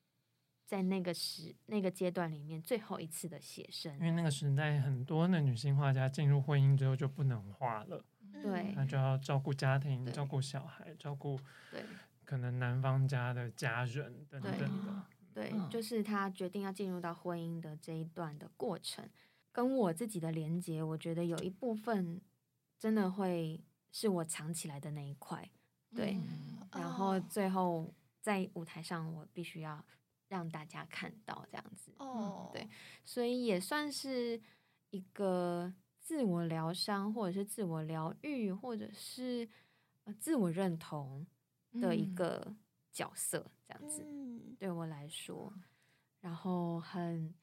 [0.66, 3.94] 在那个时那个阶段里面最后一次的写生。
[3.94, 8.04] 因为那个时代，很多的女性画家进入婚姻之后就不能画了。
[8.42, 11.40] 对，那就要照顾家庭，照顾小孩，照顾
[11.70, 11.82] 对，
[12.24, 15.02] 可能男方家的家人等等的。
[15.32, 19.08] 对，就是他决定要进入到婚姻的这一段的过程，
[19.52, 22.20] 跟我自己的连接，我觉得有一部分
[22.78, 25.48] 真的会是我藏起来的那一块。
[25.94, 26.18] 对，
[26.72, 29.82] 然后最后在舞台上，我必须要
[30.28, 31.92] 让大家看到这样子。
[31.98, 32.68] 哦，对，
[33.04, 34.40] 所以也算是
[34.90, 35.72] 一个。
[35.98, 39.48] 自我疗伤，或者是自我疗愈，或者是
[40.04, 41.26] 呃自我认同
[41.80, 42.54] 的一个
[42.92, 44.06] 角色，这样子
[44.56, 45.52] 对我来说，
[46.20, 47.34] 然后很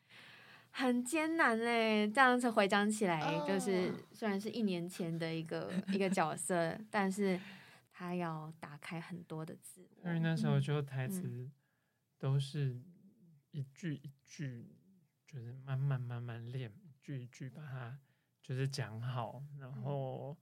[0.69, 2.09] 很艰难嘞。
[2.09, 7.37] 这样子回想起来，就是虽然是一年前的一个一个角色，但是
[7.91, 10.07] 他要打开很多的自我。
[10.07, 11.49] 因为那时候就台词
[12.23, 12.81] 都是
[13.51, 14.77] 一句一句，
[15.27, 17.99] 就是慢慢慢慢练，一句一句把它。
[18.41, 20.37] 就是讲好，然后，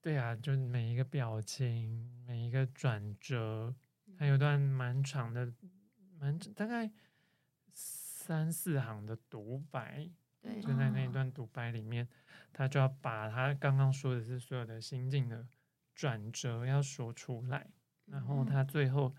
[0.00, 3.74] 对啊，就是每一个表情，每一个转折，
[4.16, 5.52] 还有段蛮长的，
[6.18, 6.90] 蛮大概
[7.72, 10.08] 三四行的独白，
[10.40, 11.04] 对，就在那。
[11.04, 12.08] 一段独白里面，
[12.52, 15.46] 他就要把他刚刚说的是所有的心境的
[15.94, 17.70] 转折要说出来，
[18.06, 19.14] 然后他最后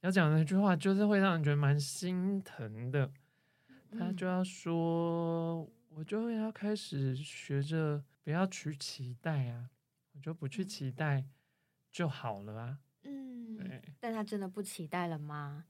[0.00, 3.10] 要讲那句话，就是会让人觉得蛮心疼的，
[3.98, 5.68] 他就要说。
[5.92, 9.68] 我就会要开始学着不要去期待啊，
[10.12, 11.24] 我就不去期待
[11.90, 12.78] 就好了啊。
[13.02, 13.82] 嗯，对。
[13.98, 15.64] 但他真的不期待了吗？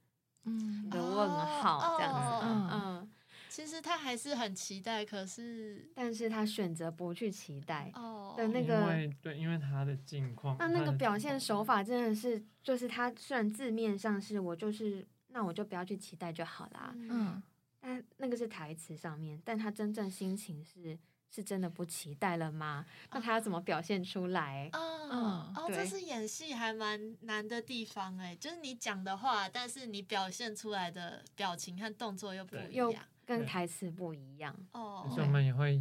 [0.44, 2.46] 嗯，的问号这样子。
[2.46, 3.09] 嗯嗯。
[3.50, 7.90] 其实他还是很期待，可是，但是他选择不去期待。
[7.94, 8.34] 哦。
[8.36, 8.80] 的那个。
[8.80, 10.56] 因为对，因为他的境况。
[10.58, 16.94] 那那个表现手法真的是，就是他虽然字面上是我就是，那我就不要去期待就好啦。
[16.94, 17.42] 嗯。
[17.80, 20.98] 但那个是台词上面，但他真正心情是
[21.30, 22.84] 是真的不期待了吗？
[23.10, 24.68] 那他要怎么表现出来？
[24.72, 25.10] 嗯，
[25.54, 32.92] 哦，这是演戏还蛮难的地方哎，就是你讲的话，但是你表现出来的表情和动作又不一样，
[33.30, 34.54] 跟台词不一样。
[34.72, 35.80] 哦，所以我们也会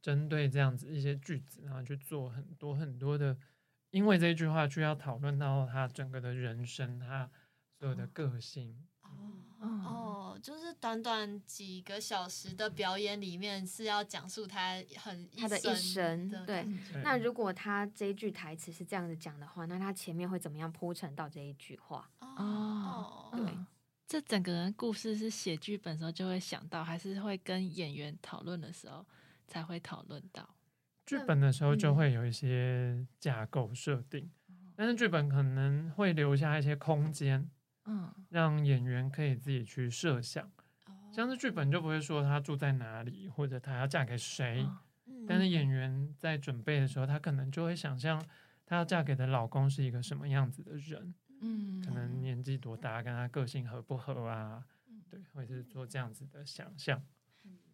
[0.00, 3.36] 针对这样子一些句子，然后去做很多很多的，
[3.90, 7.30] 因为这句话就要讨论到他整个的人生，他
[7.78, 8.76] 所有的个性。
[9.02, 9.08] 哦
[9.60, 16.66] 哦，就是短短几个小时的表演里面是要讲述他很他的一生对
[17.04, 22.08] 那如果他这一句台词是这样子讲的话，那他前面会怎么样铺陈到这一句话？
[22.20, 23.42] 哦，对。
[23.42, 23.66] 嗯
[24.10, 29.06] 这整个人故事是写剧本的时候就会想到，还是会跟演员讨论的时候
[29.46, 30.56] 才会讨论到？
[31.06, 31.94] 剧本的时候就嗯。
[31.94, 34.28] 会有一些架构设定，
[34.74, 37.48] 但是剧本可能会留下一些空间，
[37.84, 38.12] 嗯。
[38.30, 40.44] 让演员可以自己去设想。
[40.86, 40.92] 哦。
[41.12, 44.78] 像是剧本就不会说他住在哪里，或者他要嫁给谁，哦。
[45.06, 45.24] 嗯。
[45.24, 48.20] 但是演员在准备的时候，他可能就会想象
[48.66, 57.02] 她要嫁给的老公是一个什么样子的人，嗯可能年纪多大，跟他个性合不合啊，嗯对，会是做这样子的想象。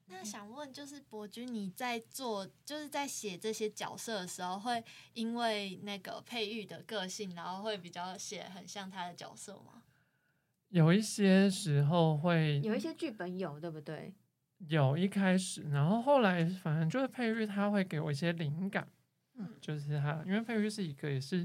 [0.08, 9.82] 那想问，就是伯君，你在做，就是在写这些角色的时候，会因为那个佩玉的个性，然后会比较写很像他的角色吗？
[10.68, 14.14] 有一些时候会有一些剧本有，对不对？
[14.68, 18.88] 有一开始，然后后来反正就是佩玉他会给我一些灵感，
[19.34, 21.44] 嗯就是他因为佩玉是一个也是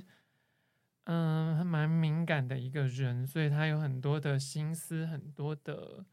[1.05, 6.05] 嗯还蛮敏感的一个人，所以他有很多的心思，很多的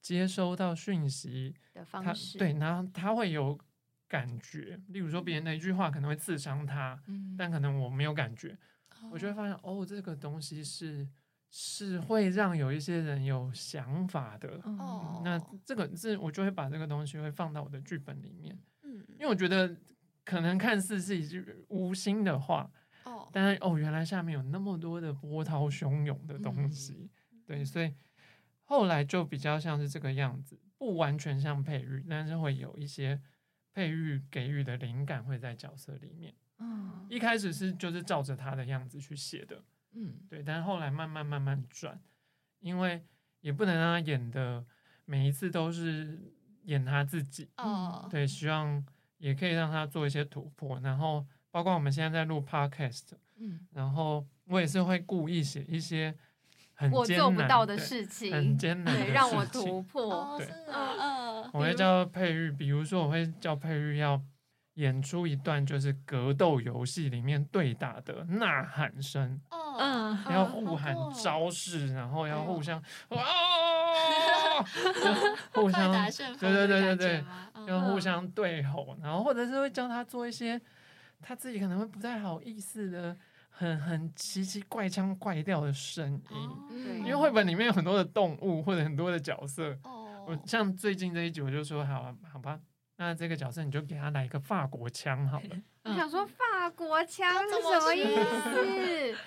[0.00, 3.58] 接收到讯息，的他方式，对，然后他会有
[4.08, 7.34] 感觉，例如说别人的一句话可能会刺伤他，嗯。
[7.36, 8.56] 但可能我没有感觉，
[9.10, 11.08] 我就会发现哦，这个东西是
[11.50, 14.60] 是会让有一些人有想法的。
[14.64, 15.38] 嗯哦那。
[15.64, 19.76] 这个是我就会把这个东西会放到我的剧本里面，嗯，因为我觉得
[20.24, 22.70] 可能看似是一句无心的话，哦，
[23.32, 27.10] 但是哦，原来下面有那么多的波涛汹涌的东西，
[27.46, 27.94] 对，所以
[28.64, 33.20] 后来就比较像是这个样子，不完全像配玉，但是会有一些
[33.72, 36.34] 配玉给予的灵感会在角色里面。
[36.58, 40.20] 嗯一开始是就是照着他的样子去写的，嗯。
[40.28, 42.00] 对，但是后来慢慢慢慢转，
[42.60, 43.04] 因为
[43.40, 44.64] 也不能让他演的
[45.06, 46.20] 每一次都是
[46.64, 48.84] 演他自己，哦，对，希望
[49.18, 53.60] 也可以让他做一些突破，然后包括我们现在在录 podcast，嗯。
[53.72, 56.14] 然后我也是会故意写一些
[56.74, 59.64] 很我艰难做不到的事情，很艰难的对，让我事情。
[59.66, 60.02] 突破。
[60.14, 60.46] 哦，对。
[60.46, 64.20] 是啊，嗯，我会叫佩玉，比如说我会叫佩玉要
[64.74, 70.18] 演出一段就是格斗游戏里面对打的呐喊声，哦，嗯。
[70.30, 73.18] 要嗯互喊招式，然后要哦 互相哇，
[75.52, 75.92] 就互相
[76.38, 77.24] 对对对对对
[77.66, 80.60] 要互相对吼，然后或者是会教他做一些
[81.22, 83.16] 他自己可能会不太好意思的。
[83.52, 86.66] 很很奇奇怪腔怪调的声音，哦
[87.00, 92.58] 因为绘本里面有很多的动物或者很多的角色，哦，我像最近这一集我就说好啊好吧，
[92.96, 98.04] 那这个角色你就给他来一个法国腔好了，我想说法国腔是什么意
[99.12, 99.18] 思？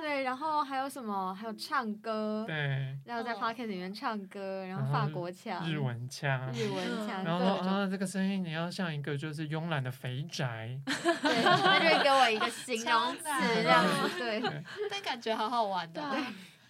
[0.00, 1.34] 对，然后还有什么？
[1.34, 2.56] 还有唱歌，对，
[3.04, 16.16] 然后在哦 p o c k e t 里面唱歌，然然后后法国腔、日文腔，日文腔，然后各种说啊，这个声音你要像一个就是慵懒的肥宅， 对，那就会给我一个形容词这样子，对对 但感觉好好玩的哦，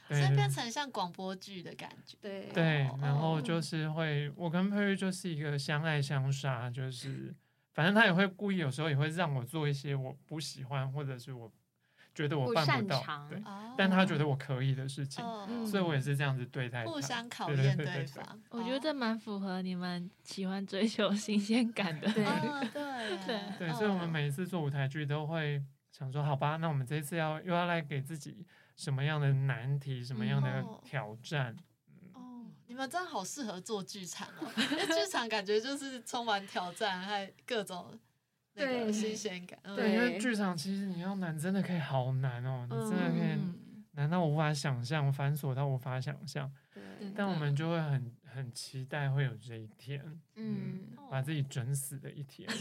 [0.09, 2.17] 对所以变成像广播剧的感觉。
[2.21, 7.35] 对对哦，然后就是会，我跟佩玉就是一个相爱相杀，就是
[7.75, 11.51] 反正他也会故意有时候也会让我做一些我不喜欢或者是我
[12.21, 18.43] 觉得我不办不到，擅长对，哦但他觉得我可以的事情，哦所以我也是这样子对待他，互相考对对验对对对方。
[18.51, 22.13] 我觉得这蛮符合你们喜欢追求新鲜感的。
[22.13, 28.47] 对哦，对 对对，所以我们哦每一次做舞台剧都会想说，好吧，那我们这一次要又要来给自己
[28.77, 31.57] 什么样的难题，什么样的哦挑战？
[32.13, 37.99] 哦，你们真的好适合做剧场哦，因为剧场感觉就是充满挑战，还有各种
[38.55, 39.59] 那个对新鲜感。
[39.63, 43.55] 嗯对，因为剧场其实你要难，真的可以好难哦，你真的可以嗯
[43.93, 46.51] 难到无法想象，繁琐到无法想象。
[46.73, 46.83] 对，
[47.15, 50.81] 但我们就会很很期待会有这一天，嗯，
[51.11, 52.49] 把自己整死的一天。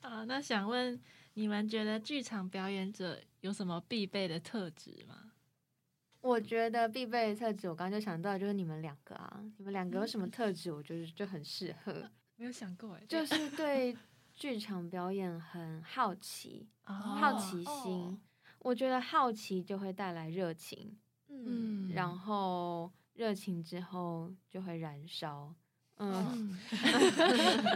[0.00, 1.00] 啊，那想问
[1.34, 5.32] 你们觉得剧场表演者有什么必备的特质吗？
[6.20, 10.70] 我觉得必备的特质，我刚刚就想到就是你们两个啊，你们两个有什么特质？
[10.70, 12.08] 我觉得就很适合，
[12.42, 13.96] 没有想过哎，就是对
[14.34, 18.18] 剧场表演很好奇， 哦好奇心哦。
[18.58, 25.54] 我觉得好奇就会带来热情，嗯，嗯，然后热情之后就会燃烧。
[25.98, 26.58] 嗯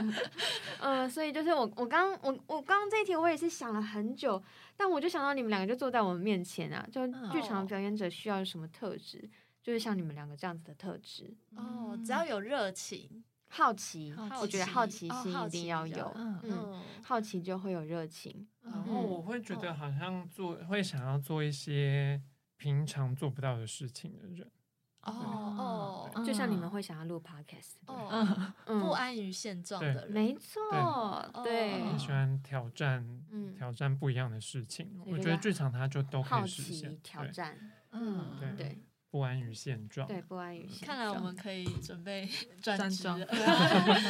[0.02, 0.14] 嗯
[0.82, 4.42] 嗯，所以就是我我刚我我刚刚这一题我也是想了很久，
[4.76, 9.30] 但我就想到你们两个就坐在我们面前啊，就剧场哦表演者需要什么特质，
[9.62, 13.22] 就是像你们两个这样子的特质，哦，只要有热情，
[13.56, 18.46] 好奇，我觉得好奇心一哦好奇定要有，嗯好奇就会有热情。
[18.62, 22.20] 然嗯后我会觉得好像做会想要做一些
[22.56, 24.50] 平常做不到的事情的人，
[25.02, 27.76] 哦哦就像你们嗯会想要录 podcast，
[28.64, 30.60] 不安于现状的人，没错，
[31.44, 35.00] 对，喜欢挑战嗯，挑战不一样的事情。
[35.06, 37.56] 我觉得剧场它就都可好以实现奇，挑战，
[37.92, 38.85] 嗯对对
[39.16, 40.06] 不安于现状。
[40.06, 42.28] 对，不安于现看来我状们可以准备
[42.60, 43.34] 转 专装职了。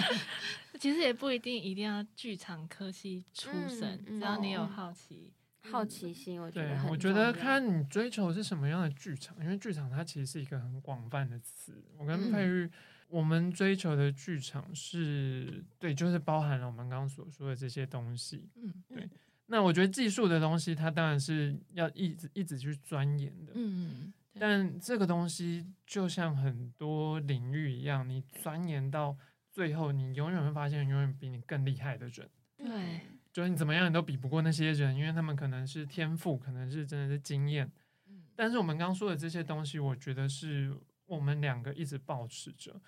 [0.80, 5.32] 其实也不一定一定要剧场科系出身，只要你有嗯好奇，
[5.70, 11.80] 好奇心，我觉得，很我觉得看你追求是什么样的剧场，因为剧场它其实是一个很广泛的词。
[11.96, 12.68] 我跟嗯佩玉，
[13.08, 18.50] 我们追求的剧场是对，就是包含了我们刚刚所说的这些东西。
[18.56, 19.08] 嗯对
[19.48, 23.52] 那我觉得技术的东西，它当然是要一直一直去钻研的。
[23.54, 29.16] 嗯但这个东西就像很多领域一样，你钻研到
[29.50, 32.28] 最后，你永远会发现，永远比你更厉害的人。
[32.56, 33.00] 对，
[33.32, 37.70] 就是你怎么样，你都比不过那些人，因为他们可能是天赋，可能是真的是经验。
[38.08, 40.76] 嗯但是我们刚刚说的这些东西，我觉得是
[41.06, 42.78] 我们两个一直保持着，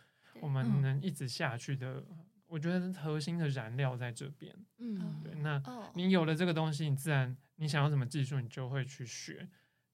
[0.43, 2.05] 我们嗯能一直下去的。
[2.47, 4.55] 我觉得核心的燃料在这边。
[4.79, 9.49] 嗯对，那哦，你有了这个东西，你自然你想要什么技术，你就会去学。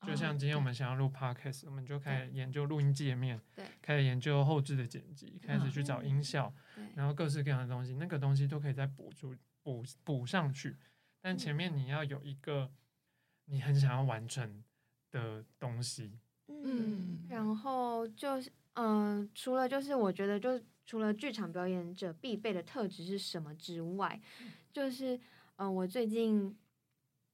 [0.07, 3.65] 就哦像今天我们想要录 podcast，我们就开始研究录音界面，对。
[3.81, 6.85] 开始研究后置的剪辑，开始去找音效，对。
[6.95, 10.77] 然后各式各样的东西，那个东西都可以再补足补补上去。
[11.21, 12.71] 但前面你要有一个
[13.47, 14.63] 你很想要完成
[15.11, 24.21] 的东西，嗯然后就是，嗯、除了就是我觉得，就除了剧场表演者必备的特质是什么之外，
[24.73, 25.19] 就是，
[25.57, 26.55] 嗯、我最近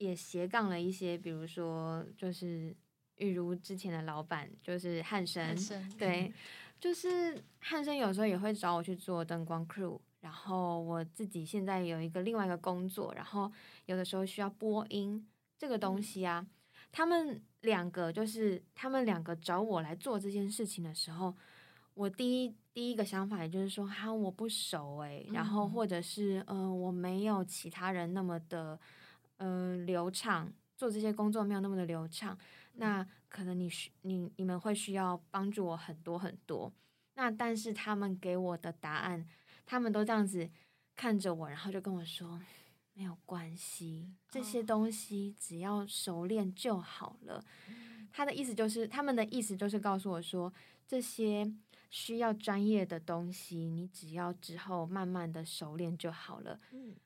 [0.00, 2.74] 也斜杠了一些，比如说，就是
[3.16, 5.54] 玉如之前的老板，就是汉生，
[5.98, 6.32] 对，
[6.80, 13.52] 就是汉生有时候也会找我去做灯光 crew，然后我自己现在有一个另外一个工作，然后
[13.84, 15.28] 有的时候需要播音
[15.58, 16.46] 这个东西啊，
[16.90, 21.36] 他们两个就是他们两个找我来做这件事情的时候，
[21.92, 25.70] 我第一第一个想法也就是说，哈，我不熟诶、然后嗯。
[25.70, 28.80] 或者是嗯、呃我没有其他人那么的
[29.40, 32.38] 嗯、呃流畅，做这些工作没有那么的流畅，
[32.74, 36.72] 那可能你需你你们会需要帮助我很多很多。
[37.14, 39.26] 那但是他们给我的答案，
[39.66, 40.48] 他们都这样子
[40.96, 42.40] 看着我，然后就跟我说
[42.94, 47.44] 没有关系，这些哦东西只要熟练就好了。
[48.12, 50.52] 他的意思就是，他们的意思就是告诉我说，
[50.86, 51.52] 这些
[51.90, 56.58] 需要专业的东西，你只要之后慢慢的熟练就好了。
[56.72, 56.96] 嗯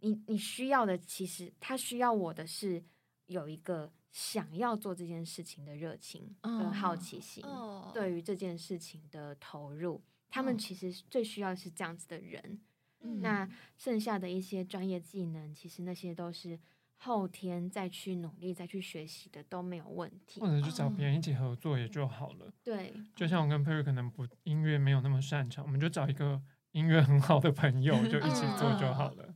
[0.00, 2.84] 你你需要的，其实他需要我的是
[3.26, 10.02] 有一个想要做这件事情的热情跟好哦奇心，哦，对于这件事情的投入。
[10.28, 12.60] 他们哦其实最需要的是这样子的人。
[13.00, 16.58] 嗯那剩下的一些专业技能，其实那些都是
[16.96, 20.46] 后天再去努力、再去学习的，都没有问题或。
[20.46, 22.52] 者去找别人一起合作也就好了。
[22.64, 26.42] 对，就像我跟佩瑞可能不音乐没有那么擅长，我们就找一个
[26.72, 29.34] 音乐很好的朋友，就一起做就好了。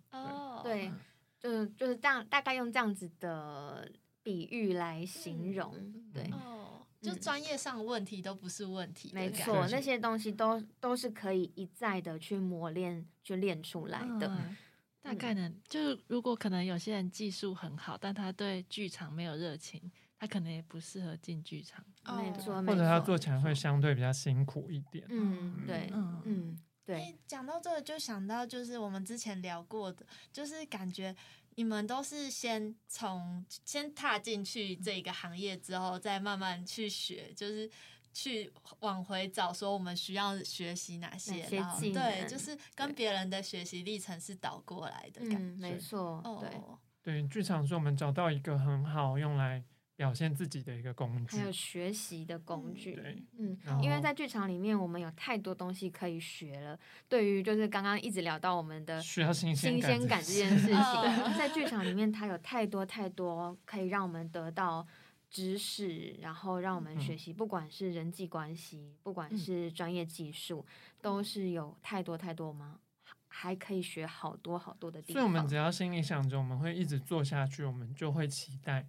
[0.61, 0.93] 哦，对，
[1.39, 3.91] 就是就是这样，大概用这样子的
[4.23, 5.75] 比喻来形容。
[5.77, 14.27] 嗯对，哦，就嗯专业上的问题都不是问题没错，那些东西都都是可以一再的去磨练、去练出来的。
[14.29, 14.57] 嗯
[15.03, 21.83] 大概呢，就是如果可能有些人技术很好，但他对剧场没有热情，他可能也不适合进剧场。
[22.19, 25.07] 没错，或者他做起来会相对比较辛苦一点。
[25.09, 31.15] 嗯，对，嗯嗯，对哎，，讲到这个就想到就是我们之前聊过的，就是感觉
[31.55, 37.71] 你们都是先从先踏进去这个行业之后，再慢慢去学，就是。
[38.13, 45.61] 去往回找，说我们需要学习哪些，哪些然后对，就是跟别人的学习历程是倒过来的感嗯，觉。
[45.61, 46.49] 没错，对。
[46.49, 49.63] 哦，对，剧场是我们找到一个很好用来
[50.01, 51.45] 表现自己的一个工具还。
[51.45, 56.79] 有学习的工具，对，嗯因为在剧场里面，我们有太多东西可以学了。
[57.07, 64.87] 对于就是刚刚一直聊到我们的需要新鲜新鲜感这件事情哦， 在剧场里面，它有太多太多可以让我们得到
[65.29, 70.65] 知识，然后让我们嗯学习，不管是人际关系，不管嗯是专业技术，
[71.03, 72.67] 都是有太多太多我们
[73.03, 75.21] 还还可以学好多好多的地方。
[75.21, 78.89] 所以我们只要心里想着我们会一直做下去，我们就会期待，嗯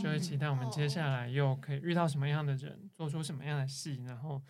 [0.00, 4.40] 就会期待我们接下来又可以遇到什么样的人，做出什么样的戏，然后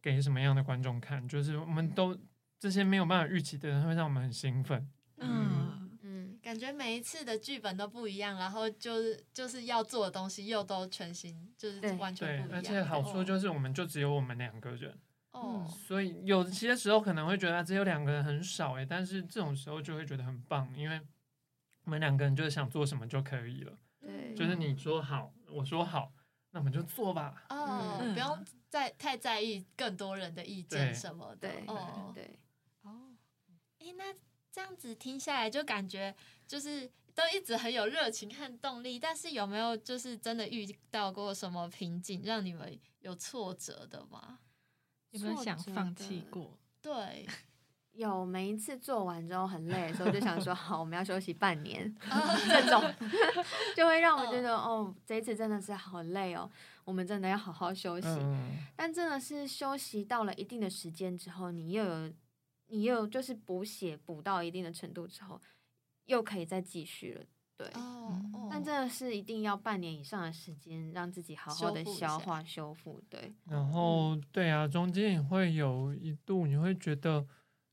[0.00, 1.28] 给什么样的观众看。
[1.28, 2.18] 就是我们都
[2.58, 4.88] 这些没有办法预期的人，会让我们很兴奋。
[5.18, 12.48] 嗯，嗯，感觉每一次的剧本都不一样，然后就是就是要做的东西又都全新，就是完全不一，样。
[12.48, 14.98] 对而且好处就是我们就只有我们两个人，
[15.32, 21.00] 哦，所以有些时候可能会觉得啊只有两个人很少哎，但是这种时候就会觉得很棒，因为
[21.84, 26.12] 我们两个人就是想做什么就可以了，对，就是你说好，我说好，
[26.50, 27.44] 那我们就做吧。
[27.48, 31.48] 哦，嗯不用在太在意更多人的意见什么的。
[31.48, 32.38] 对哦，对，
[32.82, 33.14] 哦，
[33.78, 34.12] 哎，那
[34.50, 36.14] 这样子听下来，就感觉
[36.46, 44.40] 就是都一直很有热情和动力，但是有没有就是真的遇到过什么瓶颈，让你们有挫折的吗？
[45.10, 46.58] 有没有想放弃过？
[46.80, 47.26] 对，
[47.92, 52.82] 有每一次做完之后很累的时候，就想说 好，我们要休息半年， 啊这种
[53.76, 56.50] 就会让我觉得哦，这一次真的是好累哦，
[56.84, 58.06] 我们真的要好好休息。
[58.08, 62.12] 嗯，但真的是休息到了一定的时间之后，你又有
[62.68, 65.40] 你又就是补血补到一定的程度之后，
[66.06, 67.24] 又可以再继续了。
[67.58, 67.70] 对，
[68.50, 73.00] 但真的是一定要半年以上的时间，让自己好好的消化修复。
[73.10, 77.24] 对，然后对啊，中间也会有一度你会觉得，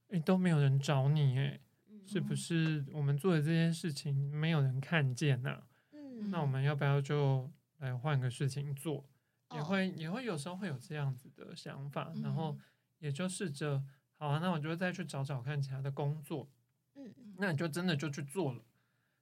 [0.10, 1.60] 哎，都没有人找你，哎，
[2.06, 6.30] 是不是我们做的这件事情没有人看见呐、嗯。
[6.30, 9.08] 那我们要不要就来换个事情做？
[9.54, 9.64] 也哦。
[9.64, 12.60] 会也会有时候会有这样子的想法，然后嗯。
[13.00, 13.82] 也就试着，
[14.18, 16.50] 好啊，那我就再去找找看其他的工作，
[16.96, 17.14] 嗯。
[17.38, 18.62] 那你就真的就去做了。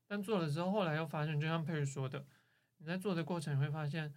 [0.07, 2.25] 但做了之后，后来又发现，就像佩瑞说的，
[2.77, 4.11] 你在做的过程，你会发现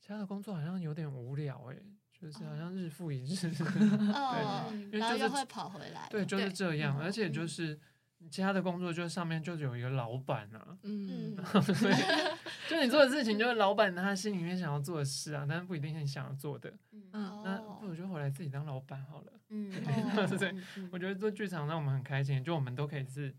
[0.00, 1.82] 其他的工作好像有点无聊、欸，
[2.20, 3.34] 就是好像日复一日。
[4.14, 6.06] 哦对，因为就是然后又会跑回来。
[6.10, 7.78] 对，就是这样，嗯而且就是
[8.18, 11.94] 你其他的工作，就上面就有一个老板啊，嗯嗯， 所以
[12.68, 16.68] 就你做的事情，就是老板他心里面想要做的事啊，但是不一定是你想要做的。
[16.92, 19.32] 嗯嗯那哦不如就回来自己当老板好了。
[19.50, 19.72] 嗯
[20.16, 20.54] 哦对
[20.92, 23.30] 我觉得做剧场让我们很开心，就我们都可以是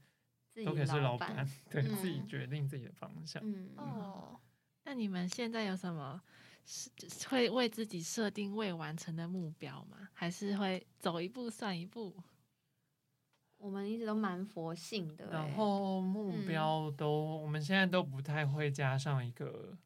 [0.54, 3.42] 自己都可以是老板板，，对嗯自己决定自己的方向。
[3.46, 4.40] 嗯哦，
[4.86, 6.20] 那你们现在有什么
[6.66, 6.90] 是
[7.28, 10.10] 会为自己设定未完成的目标吗？
[10.14, 12.16] 还是会走一步算一步？
[13.58, 19.78] 我们一直都蛮佛性的欸，然后目嗯标都，我们现在都不太会加上一个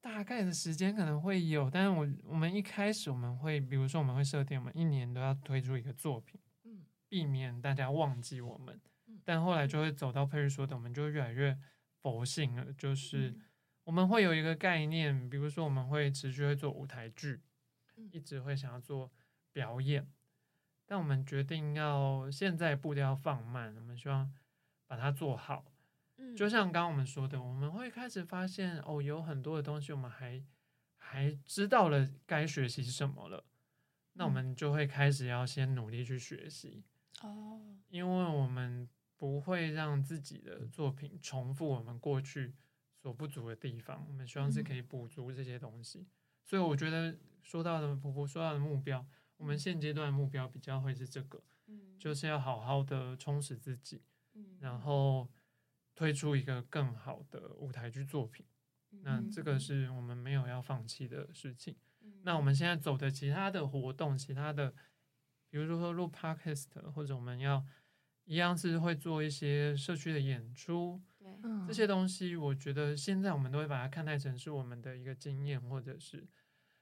[0.00, 9.20] 大概的时间，可能会有，但是我我们一开始我们会，比如说我们会设定，我们一年都要推出一个作品，嗯避免大家忘记我们嗯。
[9.24, 11.58] 但后来就会走到佩瑞说的，我们就越来越
[12.02, 13.40] 佛性了，就是嗯
[13.86, 17.40] 我们会有一个概念，比如说我们会持续会做舞台剧
[17.94, 19.12] 嗯，一直会想要做
[19.52, 20.10] 表演，
[20.84, 24.34] 但我们决定要现在步调放慢，我们希望
[24.88, 25.72] 把它做好。
[26.16, 26.34] 嗯。
[26.34, 30.42] 就像刚刚我们说的，我们会开始发现哦，有很多的东西我们还
[30.96, 33.44] 还知道了该学习什么了，
[34.14, 34.32] 那我嗯。
[34.32, 36.82] 们就会开始要先努力去学习，
[37.22, 42.52] 哦，因为我们不会让自己的作品重复我们过去
[43.06, 46.08] 所不足的地方，我们希望是可以补足这些东西。
[46.42, 54.02] 所以我觉得说到的婆婆说到的目标，我们现阶段的目标比较会是这个，嗯就是要好好的充实自己，
[54.34, 55.30] 嗯然后
[55.94, 58.44] 推出一个更好的舞台剧作品。
[59.02, 61.76] 那这个是我们没有要放弃的事情。
[62.24, 64.74] 那我们现在走的其他的活动，其他的，
[65.48, 67.64] 比如说录 podcast，或者我们要
[68.24, 71.15] 一样是会做一些社区的演出，对
[71.46, 71.64] 嗯。
[71.66, 76.26] 这些东西，我觉得现在我们都会把它看待成是我们的一个经验，或者是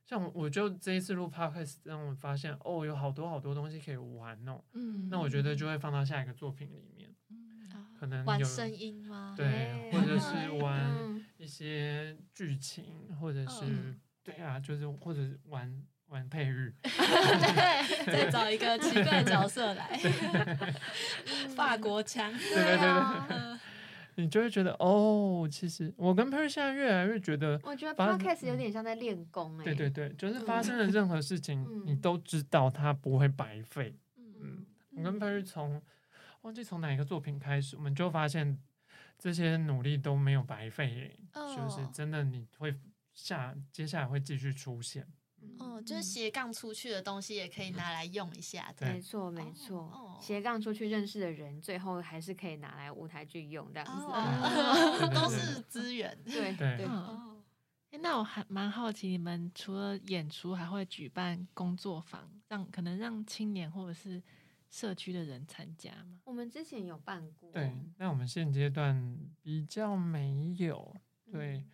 [0.05, 4.63] 像我，我就这一次录 podcast，让我发现哦，有好多好多东西可以玩哦。
[4.73, 5.09] 嗯。
[5.11, 7.51] 那我觉得就会放到下一个作品里面，嗯。
[7.99, 9.35] 可能有玩声音吗？
[9.37, 11.25] 对，哎或者是玩嗯。
[11.37, 20.01] 一些剧情，或者是、嗯对啊，就是或者是玩玩配乐， 对，再找一个奇怪的角色来
[21.55, 23.54] 法国腔，对对对对啊
[24.17, 33.99] 你就会觉得哦，其实我跟 Peri 现在越来越觉得，我觉得把 podcast 有点像在练功哎，对对对，就是发生了任何事情，嗯你都知道它不会白费。
[34.17, 35.81] 嗯嗯，我跟 Peri 从
[36.43, 38.59] 忘记从哪一个作品开始，我们就发现
[39.19, 42.75] 这些努力都没有白费耶，就是哦真的你会
[43.13, 45.07] 下接下来会继续出现。
[45.59, 48.93] 哦，就是斜杠出去的东西也可以拿来用一下，对。
[48.93, 55.15] 没错没错哦，斜杠出去认识的人，最后还是可以拿来舞台剧用这样子。
[55.15, 56.17] 都是资源。
[56.25, 56.85] 对对。
[56.87, 57.43] 哦，
[57.91, 64.23] 诶那我还蛮好奇，你们除了演出，还会举办工作坊，让可能让青年或者是
[64.71, 66.19] 社区的人参加吗？
[66.25, 70.97] 我们之前有办过，对，那我们现阶段比较没有，
[71.31, 71.71] 对，嗯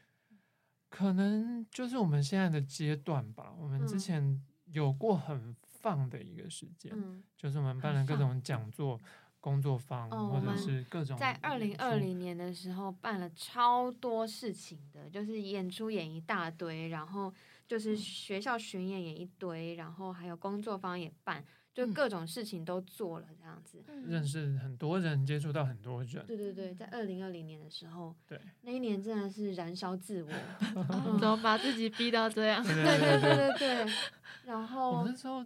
[0.90, 3.54] 可能就是我们现在的阶段吧。
[3.56, 9.00] 我们之嗯前有过很放的一个时间，嗯就是我们办了各种讲座，
[9.40, 17.32] 工作坊，或者是各种在二零二零年的时候办了超多事情的，就是演出演一大堆，然后
[17.66, 21.42] 就是学校巡演演一堆，然后还有工作坊也办，
[21.72, 26.26] 就各种事情都做了这样子，认识很多人，接触到很多人。
[26.26, 30.30] 对对对，在二零二零年的时候，对那一年真的是燃烧自我，
[31.18, 32.62] 怎么把自己逼到这样？
[32.64, 33.94] 对对对对对。
[34.44, 35.44] 然后那时候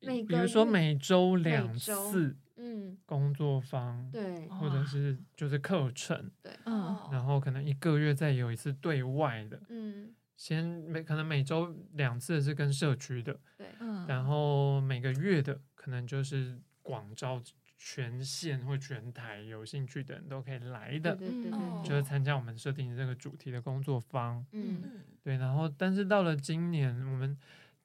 [0.00, 10.14] 每比如说每周两次，嗯，工作坊对，或者是就是课程对，嗯，然后可能一个月再有一次对外的，嗯。
[10.36, 17.42] 先每可能每周两次是跟社区的，对，嗯，然后每个月的可能就是广招
[17.78, 24.44] 全县或全台有兴趣的人都可以来的，对对哦对，就是参加我们设定的这个主题的工作坊。
[24.52, 24.82] 嗯。
[24.84, 24.90] 嗯。
[25.22, 27.36] 对，然后但是到了今年，我们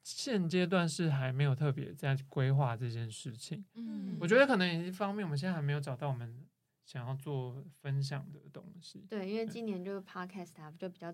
[0.02, 3.64] 现阶段是还没有特别在规划这件事情。
[3.74, 6.46] 嗯，我觉得可能一方面，我们现在还没有找到我们
[6.84, 11.12] 想要做分享的东西，对，因为今年就是 podcast 啊，就比较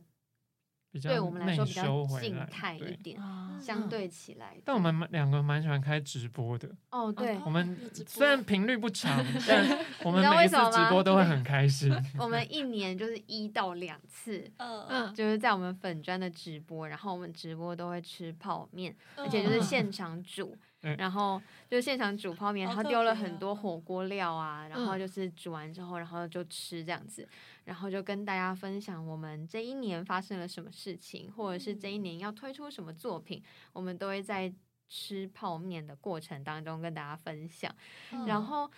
[0.90, 4.56] 比较对我们来说比较静态一点，啊相对起来。
[4.64, 7.36] 但我们两个蛮喜欢开直播的，哦，对。
[7.36, 11.28] 哦，我们虽然频率不长， 但我们每一次直播都会？
[11.28, 11.94] 很开心。
[12.18, 24.98] 我们一年就是一到两次，嗯嗯，就是在我们粉砖的直播，然后我们直播都会吃泡面，嗯而且就是现场煮对，然后就现场煮泡面，然后丢了很多火锅料啊，然后嗯。
[24.98, 27.28] 就是煮完之后，然后就吃这样子，
[27.64, 34.52] 然后就跟大家分享我们这一年发生了什么事情，或者是这一年要推出什么作品，我们都会在
[34.88, 37.74] 吃泡面的过程当中跟大家分享。
[38.12, 38.26] 嗯。
[38.26, 38.70] 然后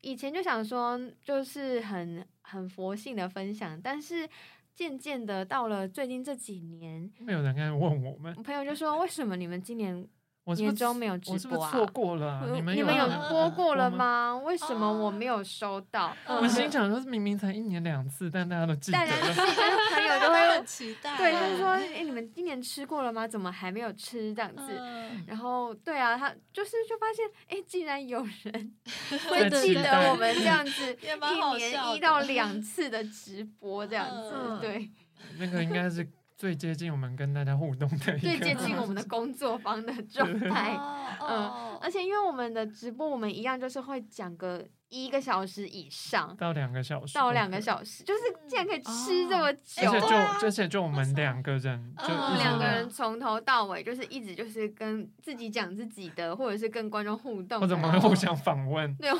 [0.00, 4.28] 以前就想说，就是很很佛性的分享，但是
[4.74, 10.06] 渐渐的到了最近这几年，没有人开始问我们，我朋友就说，为什么你们今年
[10.48, 11.36] 我是年终没有直播啊？
[11.36, 14.34] 我是不是错过了你们你们有啊播过了吗？
[14.46, 16.16] 为什么我没有收到？
[16.26, 23.28] 我心想说，明明才一年两次，但大家都记得大家朋友都会 很期待，对，就是说，哎、你们今年吃过了吗？
[23.28, 24.32] 怎么还没有吃？
[24.32, 24.62] 这样子？
[24.80, 25.22] 嗯。
[25.26, 28.72] 然后，对啊，他就是就发现，哎，竟然有人
[29.28, 34.60] 会记得我们这样子 一年一到两次的直播这样子，嗯。
[34.60, 34.90] 对，
[35.38, 36.08] 那个应该是
[36.38, 40.72] 最接近我们跟大家互动的一个，最接近我们的工作方的 状态。
[40.76, 49.82] 哦哦而且因为我们的直播，我们一样就是会讲个一个小时以上到两个小时，到两个小时，就是竟然可以吃这么久。
[49.82, 50.16] 而且就
[50.46, 59.10] 而且就我们两个人，就两个人从头到尾就是一直就是跟自己讲自己的，或者是跟观众互动，或者我们会互相访问，对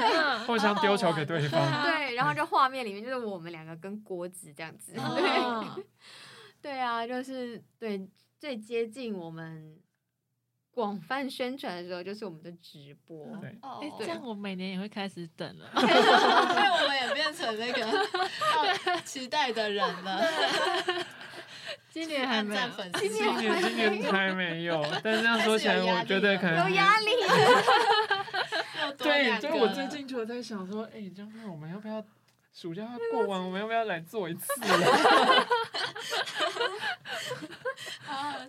[0.00, 1.60] 嗯 互相丢球给对方。
[1.82, 5.02] 对，然后就画面里面就是我们两个跟郭子这样子，对
[5.42, 5.76] 哦
[6.60, 9.78] 对啊，就是对最接近我们
[10.78, 13.26] 广泛宣传的时候，就是我们的直播。
[13.40, 15.68] 对，哦哎，这样我每年也会开始等了。
[15.74, 17.82] 所以我们也变成那个
[19.04, 20.24] 期待的人了。
[21.90, 22.60] 今年还没有
[23.00, 27.10] 今今年今年还没有， 但是这样说起来，我觉得可能有压力，
[28.98, 32.00] 对，两个就是我最近就在想说，哎，这样我们要不要
[32.54, 34.46] 暑假要过完，我们要不要来做一次
[38.06, 38.14] 啊？
[38.14, 38.46] 啊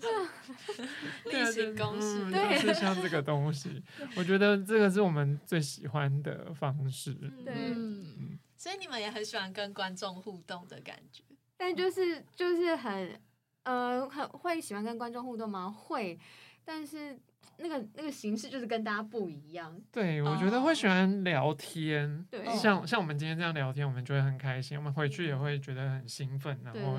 [1.24, 3.84] 对啊例行公事，嗯对就是像这个东西，
[4.16, 7.14] 我觉得这个是我们最喜欢的方式。
[7.46, 11.24] 对嗯，所以你们也很喜欢跟观众互动的感觉。
[11.58, 13.20] 但就是就是很
[13.64, 15.70] 呃很会喜欢跟观众互动吗？
[15.70, 16.18] 会，
[16.64, 17.20] 但是
[17.58, 19.78] 那个那个形式就是跟大家不一样。
[19.92, 26.98] 对，我觉得会喜欢聊天，对像像我们今天这样聊天，我们就会很开心，我们回去也会觉得很兴奋，然后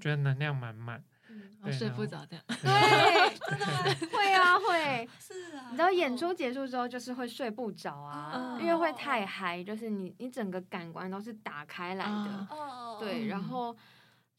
[0.00, 1.00] 觉得能量满满。
[1.72, 2.44] 睡不着这样。
[2.48, 5.08] 对， 会啊会。
[5.18, 12.48] 是啊，你知道演出结束之后就是会睡不着啊，嗯因为会太嗨，就是你你整个感官都是打开来的。
[13.00, 13.76] 对，然嗯后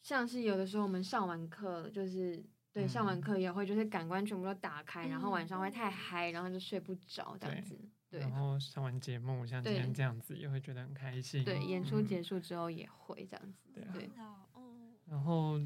[0.02, 2.44] 像是有的时候我们上完课就是。
[2.74, 7.78] 对，上完嗯课也会就是感官全部都打开，然后晚上会太嗯嗨，然后就睡不着这样子。
[8.10, 11.44] 对然后上完节目，像今天这样子，也会觉得很开心。
[11.44, 13.70] 对，演出嗯结束之后也会这样子。
[13.74, 14.10] 对啊对，
[14.56, 15.60] 嗯，然后，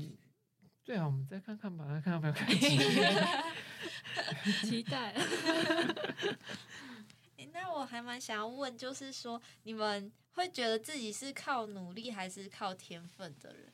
[0.85, 2.77] 对啊，我们再看看吧，看要不要开机。
[4.63, 5.13] 期待。
[7.37, 13.73] 诶那我还蛮想要问，就是说你们会觉得自己是靠努力还是靠天分的人？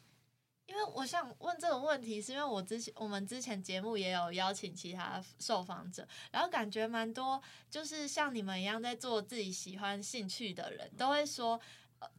[0.68, 11.62] 因为我想问这个问题，是因为我之前我们之前节目也有邀请其他受访者，然后感觉蛮多就是像你们一样在做自己喜欢兴趣的人，都会说，呃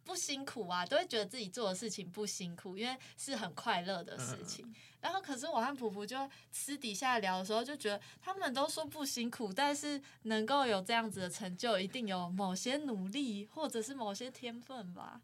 [0.05, 4.73] 不辛苦啊，都会觉得自己做的事情不辛苦，因为是很快乐的事情。
[5.01, 15.21] 然后可是我和普普就私底下聊的时候，就觉得他们都说不辛苦，但是能够有这样子的成就，一定有某些努力或者是某些天分吧。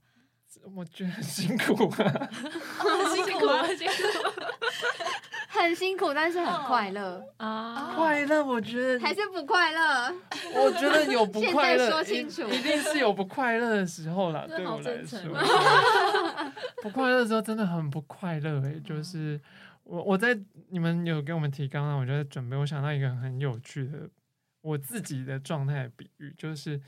[0.74, 3.62] 我觉得很辛苦啊， 很辛苦吗？
[5.62, 10.14] 很辛苦，但是很快乐，啊，快乐，我觉得还是不快乐？
[10.54, 12.42] 我觉得有不快乐，说清一楚。
[12.48, 14.44] 一定是有不快乐的时候啦。
[14.46, 15.20] 对我来说，
[16.82, 19.40] 不快乐的时候真的很不快乐诶、就是
[19.84, 20.38] 我我在
[20.70, 24.08] 你们有给我们提纲啊，我就在准备，我想到一个很有趣的
[24.60, 26.80] 我自己的状态比喻，就是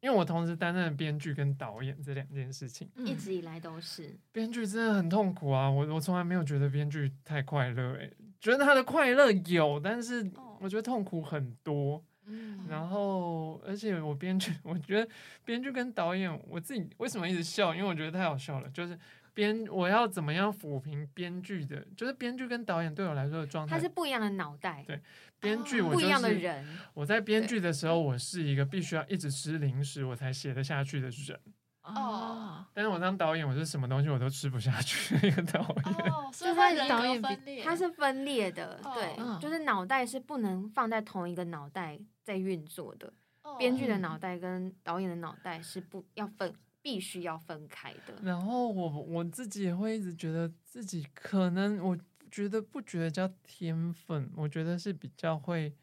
[0.00, 4.16] 因为我同时担任编剧跟导演这两件事情，一直以来都是。
[4.32, 5.70] 编剧真的很痛苦啊！
[5.70, 8.10] 我我从来没有觉得编剧太快乐诶、
[8.40, 12.02] 觉得他的快乐有，但是哦我觉得痛苦很多。
[12.32, 15.10] 嗯然后，而且我编剧， 我觉得
[15.44, 17.74] 编剧跟导演，我自己为什么一直笑？
[17.74, 18.68] 因为我觉得太好笑了。
[18.70, 18.96] 就是
[19.34, 23.76] 编，我要怎么样抚平编剧的，就是编剧跟导演对我来说的状态。
[23.76, 25.00] 他是不一样的脑袋，对
[25.38, 26.66] 编剧，哦我就不一样的人。
[26.94, 31.38] 我在编剧的时候，我是一个必须要一直吃零食我才写得下去的人。
[31.82, 36.12] 哦，但是我当导演，我是什么东西我都吃不下去的一个导演。
[36.12, 43.12] 哦， 所以就是他导演比分裂，它是分裂的，哦对，嗯就是脑袋是不能放在同一个脑袋在运作的。
[43.42, 48.20] 哦编剧的嗯脑袋跟导演的脑袋是不要分，必须要分开的。
[48.22, 51.98] 然后我我自己也会一直觉得自己可能，我
[52.30, 55.74] 觉得不觉得叫天分，我觉得是比较会，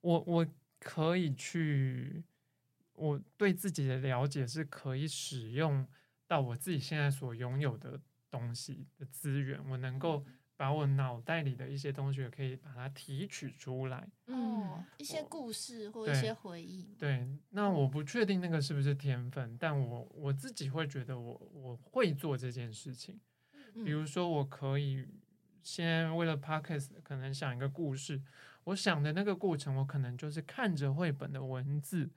[0.00, 0.46] 我我
[0.78, 2.22] 可以去，
[2.92, 5.86] 我对自己的了解是可以使用
[6.26, 8.00] 到我自己现在所拥有的
[8.30, 10.24] 东西的资源，我能够
[10.56, 13.98] 把我脑袋里的一些东西，也可以把它提取出来。
[14.26, 14.34] 哦
[14.78, 23.20] 嗯，一些故事或一些回忆，对，那我不确定那个是不是天分，但我我自己会觉得我我会做这件事情。
[23.74, 25.06] 嗯比如说，我可以
[25.62, 28.22] 先为了 podcast 可能想一个故事，
[28.64, 32.10] 我想的那个过程，我可能就是看着绘本的文字，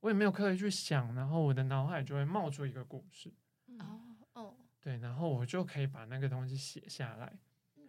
[0.00, 3.32] 我也没有刻意去想，然后我的脑海就会冒出一个故事，
[3.68, 4.00] 嗯哦
[4.34, 7.32] 哦，对，然后我就可以把那个东西写下来。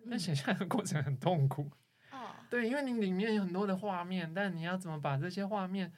[0.09, 1.69] 但嗯写下来的过程很痛苦，
[2.11, 5.91] 哦，对，因为你里面有很多的画面，但你要怎么把这些画面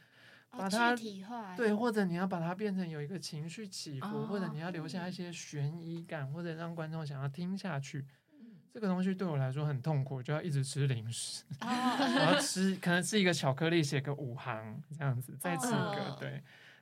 [0.49, 7.99] 把哦它具体化，对，或者你要把它变成有一个情绪起伏，或者哦你要留下一些悬疑感，或者让观众想要听下去。
[8.33, 16.41] 嗯这个东西对我来说很痛苦，就要一直吃零食，我哦，要吃，可能吃一个巧克力，写个五行这样子，再吃一个，哦对。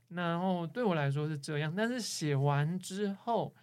[0.10, 3.56] 然后对我来说是这样，但是写完之后，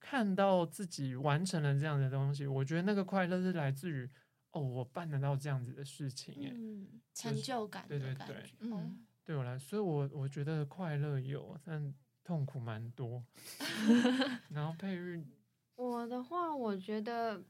[0.00, 4.08] 看到自己完成了这样的东西，我觉得那个快乐是来自于
[4.52, 8.90] 哦，我办得到这样子的事情，哎、嗯，成就感对对对嗯哦
[9.24, 11.94] 对我来，所以我我觉得快乐有，但
[12.24, 13.22] 痛苦蛮多。
[14.50, 15.24] 然后佩玉，
[15.76, 17.40] 我的话，我觉得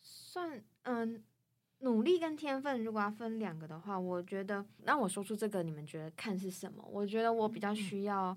[0.00, 1.22] 算嗯，
[1.78, 6.84] 努力跟天分如果要分两个的话，我觉得那我说出这个，你们觉得看是什么？
[6.90, 8.36] 我觉得我比较需要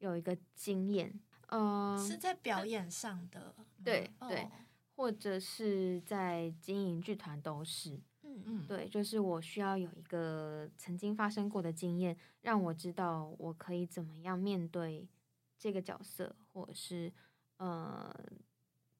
[0.00, 4.50] 有一个经验，嗯、是在表演上的吗，对对哦
[4.96, 8.00] 或者是在经营剧团都是。
[8.22, 15.08] 嗯嗯，对，就是我需要有一个曾经发生过的经验，让我知道我可以怎么样面对
[15.56, 17.12] 这个角色，或者是
[17.56, 18.14] 呃，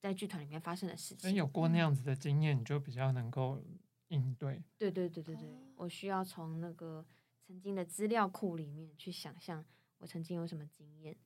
[0.00, 1.18] 在剧团里面发生的事情。
[1.18, 3.60] 真有过那样子的经验，你就比较能够
[4.08, 4.62] 应对。
[4.78, 7.04] 对对对对对，哦我需要从那个
[7.46, 9.64] 曾经的资料库里面去想象
[9.98, 11.16] 我曾经有什么经验。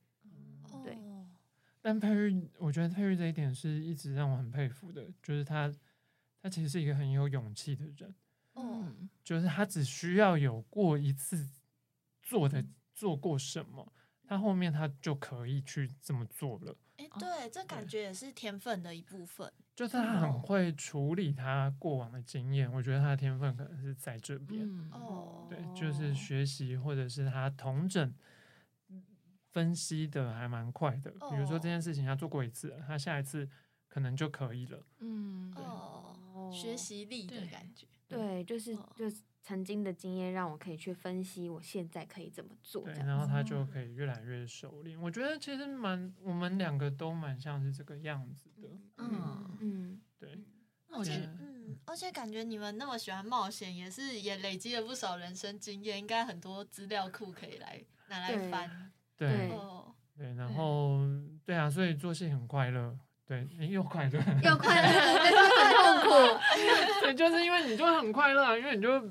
[0.83, 1.12] 对哦
[1.85, 5.69] 但佩玉，我觉得佩玉这一点是一直让我很佩服的，就是他，
[6.41, 8.15] 他其实是一个很有勇气的人，
[8.53, 11.45] 哦，嗯就是他只需要有过一次
[12.21, 12.65] 做的
[12.95, 13.91] 做过什么，
[14.25, 16.73] 他后面他就可以去这么做了。
[16.95, 24.61] 哎，对，这感觉也是天分的一部分，就是他很会处理他过往的经验，我觉得他的天分可能是在这边。
[24.63, 28.13] 嗯哦，对，就是学习或者是他同整
[29.53, 31.11] 分析的还蛮快的。
[31.11, 33.47] 比如说这件事情他做过一次，他下一次
[33.87, 34.85] 可能就可以了。
[34.99, 42.83] 嗯哦，学习力的感觉，对，就是哦就是曾经的经验让我可以去分析我现在可以怎么做。
[42.83, 44.99] 对，这样然后他哦就可以越来越熟练。
[44.99, 48.69] 我觉得其实蛮，我们两个都蛮像是这个样子的。
[48.97, 50.39] 嗯，嗯，对，
[50.87, 58.91] 那我觉得嗯，而且感觉你们那么喜欢冒险，也是也累积了不少人生经验，应该很多资料库可以来拿来翻。
[59.29, 59.85] 对对哦，
[60.17, 60.99] 对，然后
[61.45, 62.95] 对啊，所以做戏很快乐。
[63.25, 66.39] 对，又快乐，又快乐，但是很痛苦。
[67.01, 69.01] 对，就是因为你就很快乐啊，因为你就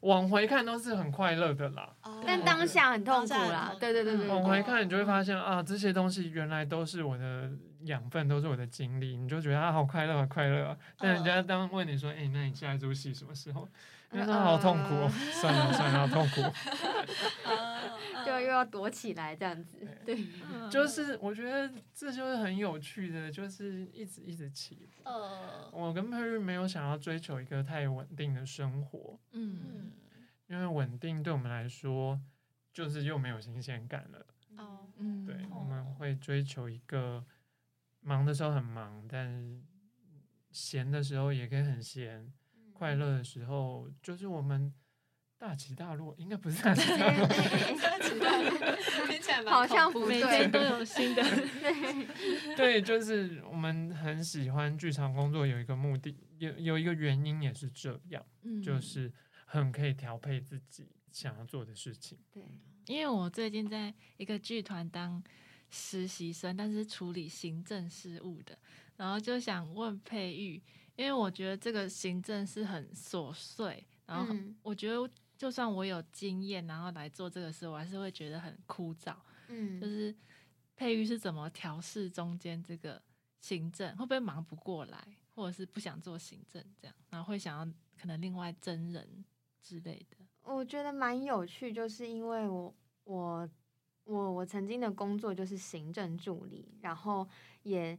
[0.00, 1.88] 往回看都是很快乐的啦。
[2.02, 7.48] 哦但当下很痛苦啦，对对对对往回看，你就会发现啊，这些东西原来都是我的
[7.84, 10.76] 养分，都是我的经历，你就觉得啊，好快乐，好快乐啊。
[10.98, 13.68] 但人家当问你说，哎、那你下一出戏什么时候？
[14.10, 16.40] 你说好痛苦哦，算了算了，好痛苦。
[17.44, 17.74] 哦
[18.26, 25.02] 就又要躲起来这样子，对，嗯就是我觉得这就是很有趣的，就是一直一直起伏。
[25.04, 29.92] 呃我跟佩玉没有想要追求一个太稳定的生活，嗯嗯
[30.48, 32.20] 因为稳定对我们来说
[32.72, 34.26] 就是又没有新鲜感了。
[34.56, 37.24] 哦嗯，对，哦我们会追求一个
[38.00, 39.62] 忙的时候很忙，但是
[40.50, 42.30] 闲的时候也可以很闲，
[42.78, 44.72] 快乐的时候就是我们
[45.36, 48.50] 大起大落，应该不是大起大落，大起大落
[49.08, 51.22] 听起来好像恐怖的每天都 有新的，
[52.56, 59.12] 对，就是我们很喜欢剧场工作，有一个目的，有有一个原因也是这样，嗯就是
[59.46, 62.18] 很可以调配自己想要做的事情。
[62.32, 62.42] 对，
[62.86, 65.22] 因为我最近在一个剧团当
[65.70, 68.58] 实习生，但是处理行政事务的，
[68.96, 70.62] 然后就想问佩玉，
[70.98, 79.14] 因为我觉得这个行政是很琐碎，然后我觉得就算我有经验，然后来做这个事，我还是会觉得很枯燥。
[79.46, 80.12] 嗯，就是
[80.74, 83.00] 佩玉是怎么调试中间这个
[83.40, 89.24] 行政，会不会忙不过来，或者是不想做行政这样，然后会想要可能另外真人
[89.62, 90.16] 之类的。
[90.42, 93.48] 我觉得蛮有趣，就是因为我我
[94.02, 97.28] 我我曾经的工作就是行政助理，然后
[97.62, 97.96] 也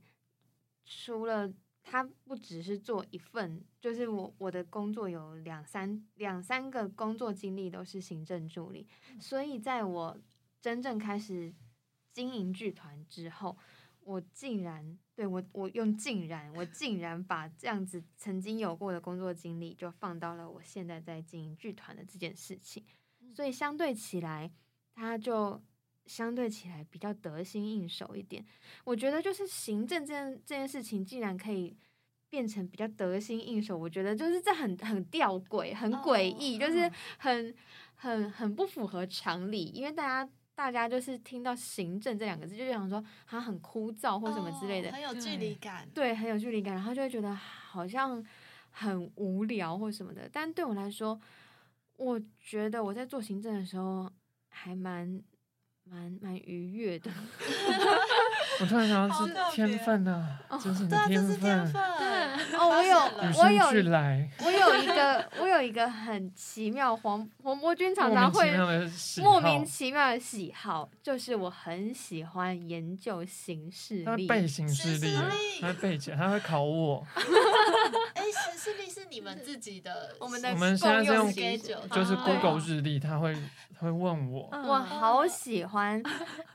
[0.83, 1.49] 除了
[1.91, 8.87] 他不只是做一份，就是我我的工作有两三两三个工作经历都是行政助理，
[9.19, 10.15] 所以在我
[10.61, 11.51] 真正开始
[12.13, 13.57] 经营剧团之后，
[14.01, 22.85] 我竟然对我我用竟然我竟然把这样子曾经有过的工作经历，就放到了我现在在经营剧团的这件事情，
[23.33, 24.51] 所以相对起来，
[24.93, 25.59] 它就
[26.09, 28.43] 相对起来比较得心应手一点。
[28.83, 31.77] 我觉得就是行政这件这件事情，竟然可以。
[32.31, 36.87] 变成比较得心应手，我觉得就是这很很吊诡，很诡异，就是
[37.17, 37.51] 很
[37.95, 45.89] 很很不符合常理，因为大家大家就是听到行政这两个字，就想说它很枯燥或什么之类的，哦很有距离感。
[45.91, 48.23] 对，很有距离感，然后就会觉得好像
[48.69, 50.29] 很无聊或什么的。
[50.31, 51.19] 但对我来说，
[51.95, 54.07] 我觉得我在做行政的时候
[54.49, 55.19] 还蛮
[55.91, 57.09] 蛮蛮愉悦的。
[58.61, 62.59] 我突然想到是天分啊，这是你对啊，这的天是天分，分。
[62.59, 62.99] 哦，我有
[63.41, 68.51] 我有来，我有一个我有一个很奇妙，黄黄伯君常常会
[69.21, 74.27] 莫名其妙的喜好，就是我很喜欢研究形式力。
[74.27, 77.05] 他背形式力啊形式力，他会背起来，他会考我。
[79.11, 83.33] 你们自己的，我们的我们现在是用共形式就是哦 Google 日历，他会
[83.73, 84.63] 他会问我，嗯。
[84.67, 86.01] 我好喜欢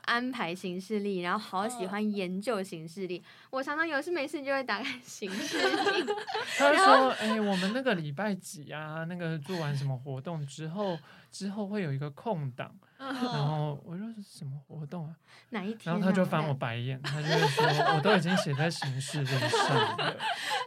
[0.05, 3.23] 安排行事历，然后好喜欢研究行事历。
[3.49, 6.03] 我常常有事没事就会打开行事历，
[6.57, 10.97] 他会说，哎、我们那个礼拜几啊，那个做完什么活动之后，
[11.31, 15.15] 之后会有一个空档，然后我说是什么活动啊？
[15.51, 15.95] 哪一天、啊？
[15.95, 17.65] 然后他就翻我白眼，他就会说，
[17.95, 19.97] 我都已经写在行事历上了。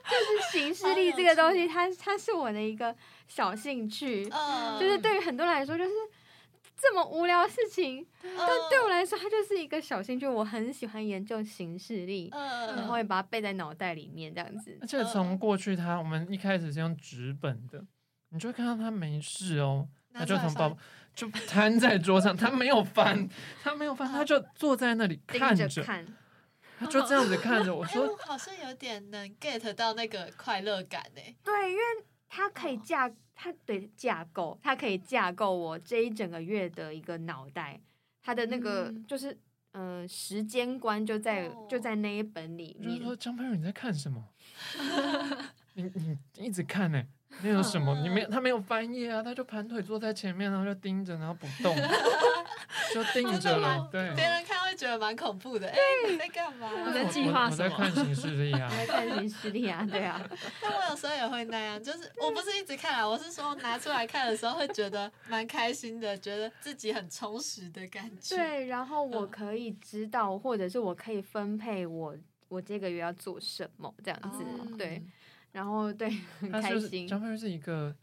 [0.09, 2.95] 就是行事历这个东西，它它是我的一个
[3.27, 5.91] 小兴趣，嗯就是对于很多人来说，就是
[6.77, 10.27] 这么无聊的事情，但但对我来说，它就是一个小兴趣。
[10.27, 14.87] 我很喜欢研究行事历，嗯然后也把它背在脑袋里面，这样子而。
[14.87, 17.85] 且从过去他，我们一开始是用纸本的，
[18.31, 20.77] 你就会看到他没事哦，他就从包
[21.19, 23.29] 就摊在桌上，他没有翻，
[23.61, 26.07] 他没有翻，他就坐在那里看着，盯着看，
[26.79, 31.21] 他就这样子看着我哎，说我好像有点能 get 到那个快乐感呢。
[31.43, 31.83] 对，因为
[32.29, 37.81] 他可以哦架，他对架构，它可以架构我这一整个月的一个脑袋，
[38.23, 39.37] 他的那个嗯就是
[39.73, 42.91] 呃时间观就在就哦在那一本里面。
[42.93, 44.23] 就是说张佩如你在看什么？
[45.75, 45.83] 你
[46.37, 47.03] 你一直看呢、
[47.43, 47.95] 那有什么？
[48.03, 51.75] 你没有他没有翻页啊，他就盘腿坐在前面，然后就盯着，然后不动，
[52.93, 53.89] 就盯着了。
[53.91, 55.69] 对，别人看会觉得蛮恐怖的。
[55.69, 55.77] 哎，
[56.11, 56.71] 你在干嘛？
[56.87, 58.77] 我在计划我 我在什么看形势力啊我。
[58.77, 60.21] 在看形势力啊，对啊，
[60.61, 68.37] 但我有时候也会那样，就是我不是一直看啊，我是说拿出来看的时候会觉得蛮开心的，觉得自己很充实的感觉。
[68.37, 72.17] 对，然后我嗯可以知道，或者是我可以分配我
[72.49, 75.03] 我这个月要做什么这样子，哦对，
[75.53, 76.09] 然后对
[76.41, 77.95] 很开心，张佩如是一个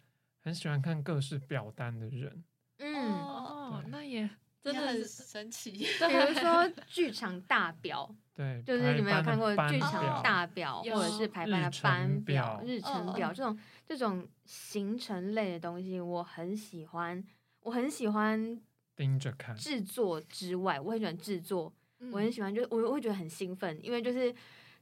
[0.42, 2.44] 很喜欢看各式表单的人。
[2.80, 3.12] 嗯。
[3.12, 4.30] 哦，那也
[4.64, 5.72] 真的很的神奇。
[5.72, 13.34] 比如说剧场大表， 对，就是你们有看过剧场大表，或者是排班的班表日程表嗯。
[13.34, 17.24] 这种，这种行程类的东西，我很喜欢，
[17.62, 18.60] 我很喜欢
[18.96, 22.12] 盯着看，制作之外，我很喜欢制作，嗯。
[22.12, 24.34] 我很喜欢，就是我我会觉得很兴奋，因为就是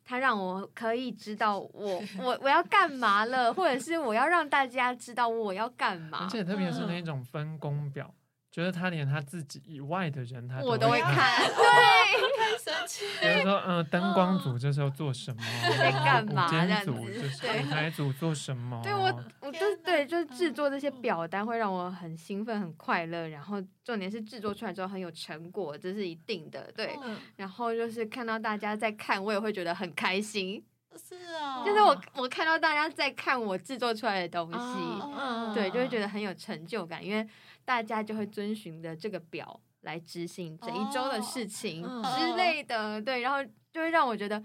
[0.06, 8.14] 它让我可以知道我我我要干嘛了，或者是我要让大家知道我要干嘛而，且特别是那嗯种分工表，
[8.52, 11.00] 觉得他连他自己以外的人他我都会。
[11.02, 12.23] 看， 对。
[12.72, 15.42] 太神奇比如说，嗯，灯光组这时候做什么？
[15.78, 18.80] 在干嘛这样组子就是对舞台组做什么？
[18.84, 26.72] 对我，我就对，就是制嗯作这些表单会让我很兴奋、很快乐，然后重点是制作出来之后很有成果，这是一定的。
[26.76, 30.64] 对，嗯然后就是看到大家在看，我也会觉得很开心。
[30.96, 37.28] 是啊，就是我我看到大家在看我制作出来的东西，哦对，就会觉得很有成就感，因为
[37.66, 43.02] 大家就会遵循着这个表来执行这一周的事情哦之类的。
[43.02, 43.38] 对，然后
[43.72, 44.38] 就会让我觉得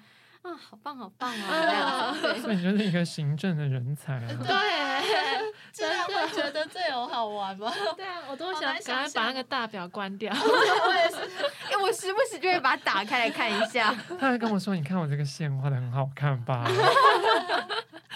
[0.42, 4.28] 啊，好棒，好棒啊，这样 所以你就是一个行政的人才啊！
[4.46, 7.72] 对，这样会觉得这有好玩吗？
[7.96, 10.32] 对啊，我都想想赶快把那象个大表关掉。
[11.68, 13.94] 哎、我时不时就会把它打开来看一下。
[14.18, 16.64] 他还跟我说：“你看我这个线画的很好看吧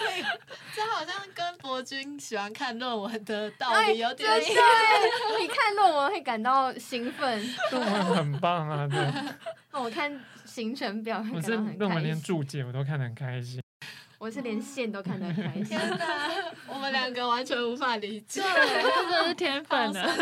[0.75, 4.57] 这好像跟博君喜欢看论文的道哎理有点真像。
[5.41, 8.89] 你看论文会感到兴奋，？”论文很棒啊！
[8.91, 9.01] 对，
[9.81, 12.23] 我看行程表会我是感到很论文连开心。
[12.25, 13.63] 注解我都看得很开心。
[14.19, 15.65] 我是连线都看得很开心。
[15.65, 16.07] 天哪，
[16.69, 20.01] 我们两个完全无法理解，对，这真是天好分的。
[20.01, 20.15] 啊！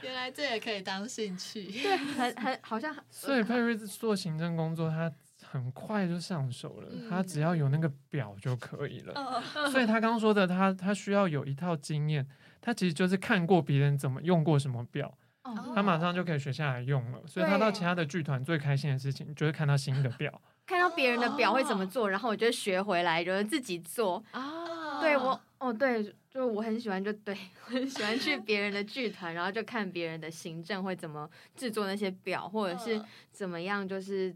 [0.00, 1.62] 原来这也可以当兴趣。
[1.64, 5.12] 对，很很好像所以佩瑞做行政工作，他
[5.54, 9.14] 很快就上手了，嗯他只要有那个表就可以了。
[9.54, 12.26] 嗯所以他刚刚说的，他他需要有一套经验，
[12.60, 17.20] 他其实就是看过别人怎么用过什么表，哦，他马上就可以学下来用了。
[17.26, 20.42] 所以他到其他的剧团最开心的事情就是看到新的表。
[20.66, 24.24] 看到别人的表会怎么做，然后我就学回来，就是自己做。
[24.32, 27.36] 啊对我，哦，对，就我很喜欢，就对
[27.66, 34.34] 我很喜欢去别人的剧团，然后就看别人的行政会怎么制作那些表，或者是嗯怎么样，就是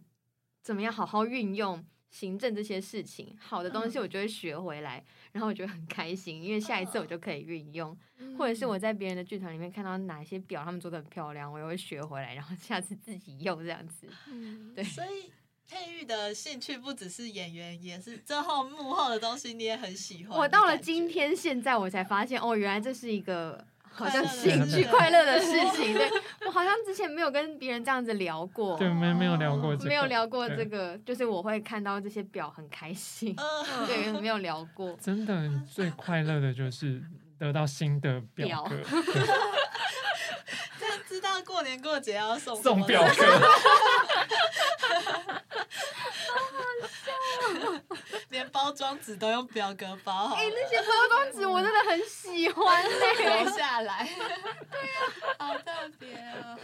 [0.62, 3.36] 怎么样好好运用行政这些事情。
[3.40, 14.06] 好的东西嗯我就会学回来，然后我觉得很开心，因为下一次我就可以运用，嗯或者是我在别人的剧团里面看到哪些表他们做的很漂亮，我也会学回来，然后下次自己用这样子。
[14.30, 15.30] 嗯对所以
[15.70, 20.38] 佩玉的兴趣不只是演员，也是之后幕后的东西，你也很喜欢。
[20.38, 23.62] 我到了今，天现在我才发现，哦，原来这是一个
[23.98, 25.94] 好像兴趣快乐的事情。
[25.98, 26.10] 对
[26.46, 30.64] 我好像之前没有跟别人这样子聊过，对，没没有聊过这个，没有聊过这。
[30.64, 33.34] 个，就是我会看到这些表很开心。
[33.38, 34.96] 嗯，对，没有聊过。
[35.00, 37.02] 真的，最快乐的就是
[37.38, 38.68] 得到新的表
[40.78, 43.02] 这样 知道过年过节要送送表。
[48.30, 54.08] 连包装纸都用表格包好了，哎、那些包装纸我真的很喜欢 嘞、留下来。
[54.70, 56.58] 对啊，好特别哦。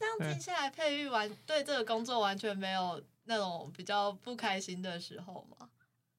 [0.00, 5.68] 那样听下来，佩玉完对这个工作完全没有那种比较不开心的时候吗？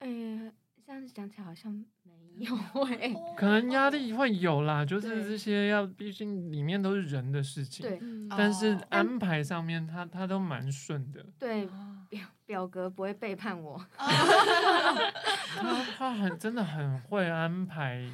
[0.02, 0.54] 嗯，
[0.90, 1.72] 这样子讲起来好像
[2.02, 2.58] 没有
[2.98, 4.12] 哎、可能压力。
[4.12, 7.88] 会有啦，就是这些要，毕竟里面都是人的事情。
[7.88, 8.28] 对嗯。
[8.28, 13.80] 但是哦安排上面他他都蛮顺的，对，啊表表格不会背叛我。
[14.00, 18.10] 他他很真的很会安排，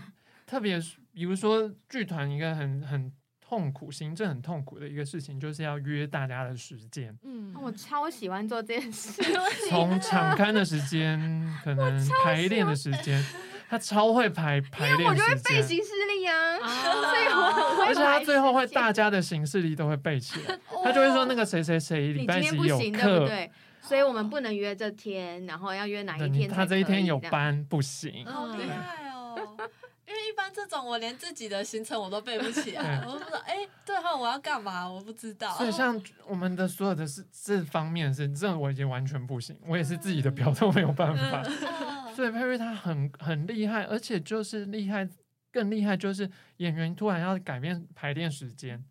[0.46, 3.10] 特别是比如说剧团一个很很
[3.48, 7.54] 痛苦、行政很痛苦的一个事情，就是要约大家的时间，嗯。
[7.62, 9.22] 我超喜欢做这件事，
[9.70, 11.20] 从场刊的时间，
[11.64, 13.24] 可能排练的时间，
[13.70, 15.36] 他超会排 排练我练就会。
[15.44, 16.68] 背行事历啊，啊。
[17.12, 23.20] 所以我很会而且他最后会大家的行事历都会背起来，他就会说那个谁谁谁礼你拜几有今天不行，对课。
[23.22, 23.52] 不，对？
[23.82, 27.20] 所以我们不能约这天，然后要约哪一天他这一天有。
[27.20, 29.58] 班不行，好厉害哦！
[30.07, 34.88] 因为一般这种我连自己的行程我都背不起来，我都不知道，哎、对哈，我要干嘛？
[34.88, 35.56] 我不知道。
[35.56, 41.41] 所以像我们的所有的是这方面是，这我已经完全不行，我也是自己的表都没有办法。
[41.44, 45.06] 嗯所以佩瑞他很很厉害，而且就是厉害，
[45.52, 48.82] 更厉害就是演员突然要改变排练时间，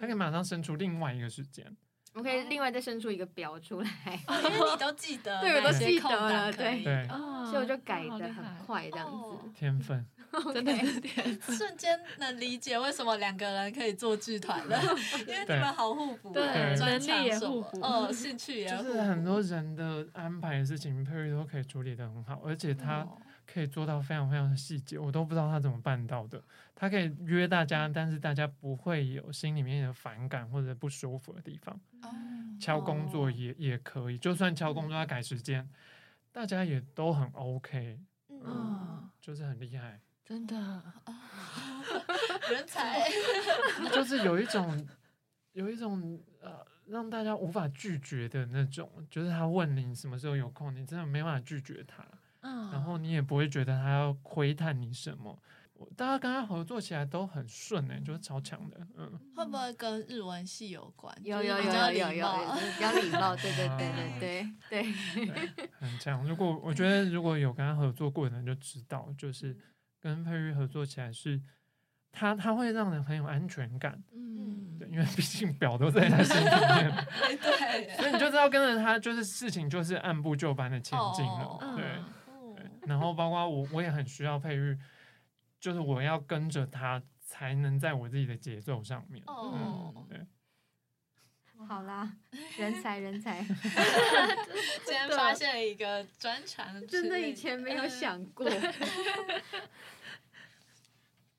[0.00, 1.76] 他可以马上生出另外一个时间。
[2.12, 3.88] 我可以另外再生出一个表出来，
[4.26, 9.50] 哦因为你都记得， 对我都记得了对啊所以我就改的很快，这样哦子。
[9.58, 10.04] 天分，
[10.54, 11.56] 真的是天分。
[11.56, 14.80] 瞬间能理解为什么两个人可以做剧团了，
[15.26, 16.42] 因为你们好互补，对
[16.76, 23.18] 专能力也长什么互补呃，兴趣也互补就是很多人的安排的事情，佩瑞都可以处理的很好，而且他哦
[23.52, 26.42] 可以做到非常非常的细节，我都不知道他怎么办到的。
[26.74, 31.78] 他可以约大家，但是大家不会有心里面的反感或者不舒服的地方。
[32.02, 32.08] 哦。
[32.60, 35.66] 敲工作也也可以，就算敲工作要改时间，
[36.30, 37.98] 大家也都很 OK，
[38.28, 40.54] 嗯，嗯，就是很厉害，真的，
[42.52, 43.08] 人才，
[43.90, 44.86] 就是有一种
[45.52, 52.06] 有一种呃让大家无法拒绝的那种，就是他问你什么时候有空，你真的没办法拒绝他，
[52.40, 55.38] 嗯，然后你也不会觉得他要窥探你什么。
[55.96, 61.16] 大家跟他合作起来都很顺哎、就是超强的，嗯，会不会跟日文系有关？
[61.24, 65.26] 有有有有有有，礼貌就是比较礼貌，对对对对对对。
[65.26, 66.22] 对， 很强。
[66.28, 69.56] 如果我觉得如果有跟他合作过的人就知道，就是
[69.98, 71.40] 跟佩玉合作起来是，
[72.12, 77.06] 他他会让人很有安全感，嗯，对，因为毕竟表都在他身里面，
[77.40, 81.86] 对对，所以你就知道跟着他，就是事情就是按部就班的前进了，哦对。
[82.82, 84.78] 然后包括我，我也很需要佩玉，
[85.58, 89.22] 就是我要跟着他，才能在我自己的节奏上面。
[89.26, 90.26] 哦嗯，对，
[91.66, 92.16] 好啦，
[92.58, 93.42] 人才人才
[94.84, 98.48] 今天发现了一个专长，真的以前没有想过。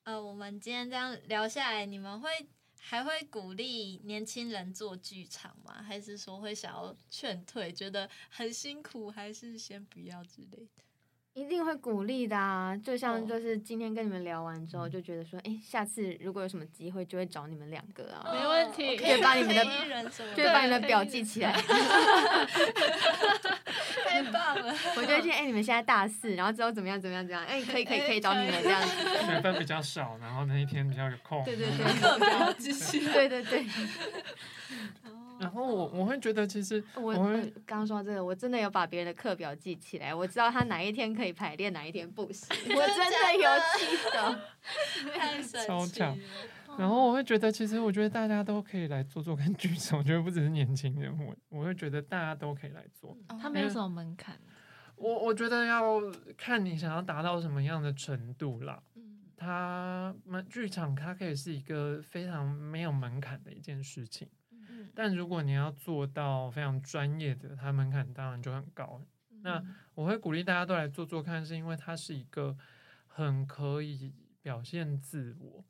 [0.03, 2.29] 呃，我们今天这样聊下来，你们会
[2.79, 5.81] 还会鼓励年轻人做剧场吗？
[5.81, 10.83] 还是说会想要劝退，觉得很辛苦，还是先不要之类的？
[11.33, 12.75] 一定会鼓励的啊！
[12.75, 19.63] 就像哦就是今天跟你们聊完之后，嗯就觉得说，哎、下次如果有什么机会，就会找你们两个啊，没问题哦可以就把你们的
[20.35, 21.53] 就会把你们的表记起来。
[24.03, 28.89] 太棒了，我就会见，哎、你们现在大四，然后之后怎么样怎么样怎么样，哎、可以可以可以找你们这样子。
[29.25, 31.41] 学分比较少，然后那一天比较有空。
[31.45, 33.13] 对对对课表记起来。
[33.13, 33.65] 对对对，
[35.41, 37.33] 然后我我会觉得，其实我我
[37.65, 44.41] 刚刚说到这个，我真的有把别人的课表记起来，我知道他哪一天可以排练，哪一天不行， 我真的有记得。
[45.17, 46.17] 太神奇超强。
[46.77, 53.17] 然后我会觉得，其实我觉得大家都可以来做做看剧场，我觉得不只是年轻人，我我会觉得大家都可以来做。
[53.41, 54.37] 他没有什么门槛，
[54.95, 55.99] 我我觉得要
[56.37, 58.81] 看你想要达到什么样的程度啦。
[58.95, 59.07] 嗯
[59.43, 64.40] 它门剧场它可以是一个非常没有门槛的一件事情，嗯
[64.93, 69.01] 但如果你要做到非常专业的，它门槛当然就很高。
[69.43, 72.55] 那嗯我会鼓励大家都来做做看，是因为它是一个
[73.07, 75.65] 很可以表现自我，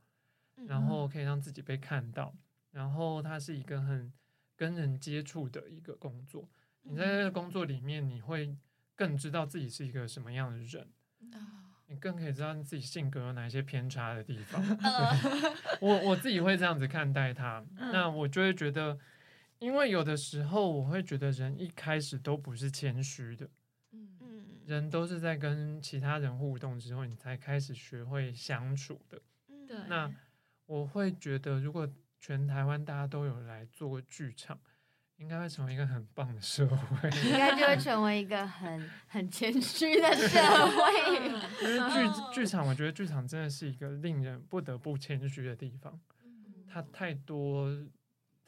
[0.57, 2.35] 嗯然后可以让自己被看到，
[2.71, 4.11] 然后它是一个很
[4.55, 6.47] 跟人接触的一个工作。
[6.83, 8.55] 你在这个工作里面，你会
[8.95, 10.87] 更知道自己是一个什么样的人，
[11.33, 14.61] 啊你更可以知道你自己性格有哪一些偏差的地方。
[14.79, 15.11] 呃
[15.81, 18.97] 我我自己会这样子看待它，嗯那我就会觉得，
[19.61, 23.47] 因为有的时候我会觉得人一开始都不是谦虚的，
[23.91, 29.21] 嗯嗯人都是在跟其他人互动之后，你才开始学会相处的。
[29.49, 30.11] 嗯对那
[30.65, 31.87] 我会觉得，如果
[32.19, 34.59] 全台湾大家都有来做过剧场，
[35.17, 37.09] 应该会成为一个很棒的社会。
[37.25, 41.15] 应该就会成为一个很很谦虚的社会。
[41.61, 45.99] 因为剧 剧场，我觉得剧场真的是一个令人不得不谦虚的地方。
[46.67, 47.69] 它太多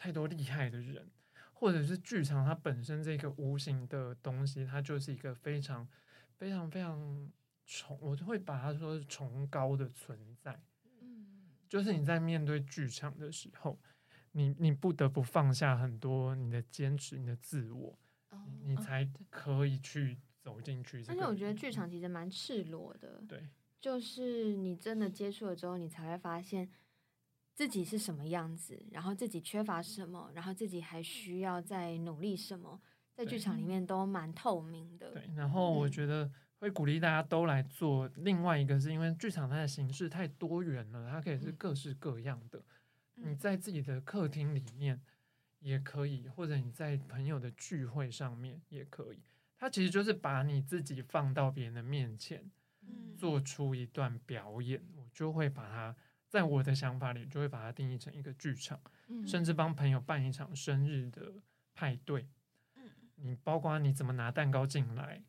[0.03, 1.09] 太多厉害的人，
[1.53, 5.87] 或者是剧场它本身这个无形的东西，它就是一个非常
[6.35, 7.31] 非常非常
[7.65, 10.61] 崇，我就会把它说是崇高的存在。
[10.99, 11.25] 嗯
[11.69, 13.79] 就是你在面对剧场的时候，
[14.33, 17.97] 你你不得不放下很多你的坚持、你的自我，
[18.31, 21.23] 哦你你才可以去走进去这个里面。
[21.23, 23.47] 而且我觉得剧场其实蛮赤裸的，对
[23.79, 26.69] 就是你真的接触了之后，你才会发现
[27.53, 32.81] 自己是什么样子，然后自己缺乏什么，然后自己还需要再努力什么，
[33.13, 35.11] 在剧场里面都蛮透明的。
[35.11, 38.09] 对，然后我嗯觉得会鼓励大家都来做。
[38.15, 42.63] 另外一个是因为剧场它的形式太多元了，它可以是嗯各式各样的。
[43.15, 44.99] 你嗯在自己的客厅里面
[45.59, 49.21] 也可以，或者你在朋友的聚会上面也可以。
[49.59, 52.49] 它其实就是把你自己放到别人的面前，
[52.81, 55.95] 嗯做出一段表演，我就会把它
[56.33, 61.31] 在我的想法里就会把它定义成一个剧场，嗯甚至帮朋友办一场生日的
[61.75, 62.27] 派对。
[62.75, 65.21] 嗯你包括你怎么拿蛋糕进来，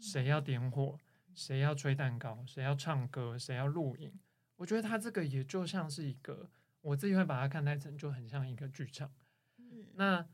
[0.00, 0.96] 谁要点火，
[1.34, 4.12] 谁要吹蛋糕，谁要唱歌，谁要录影。
[4.54, 6.48] 我觉得它这个也就像是一个，
[6.82, 9.10] 我自己会把它看待成就很像一个剧场。
[9.58, 10.24] 嗯那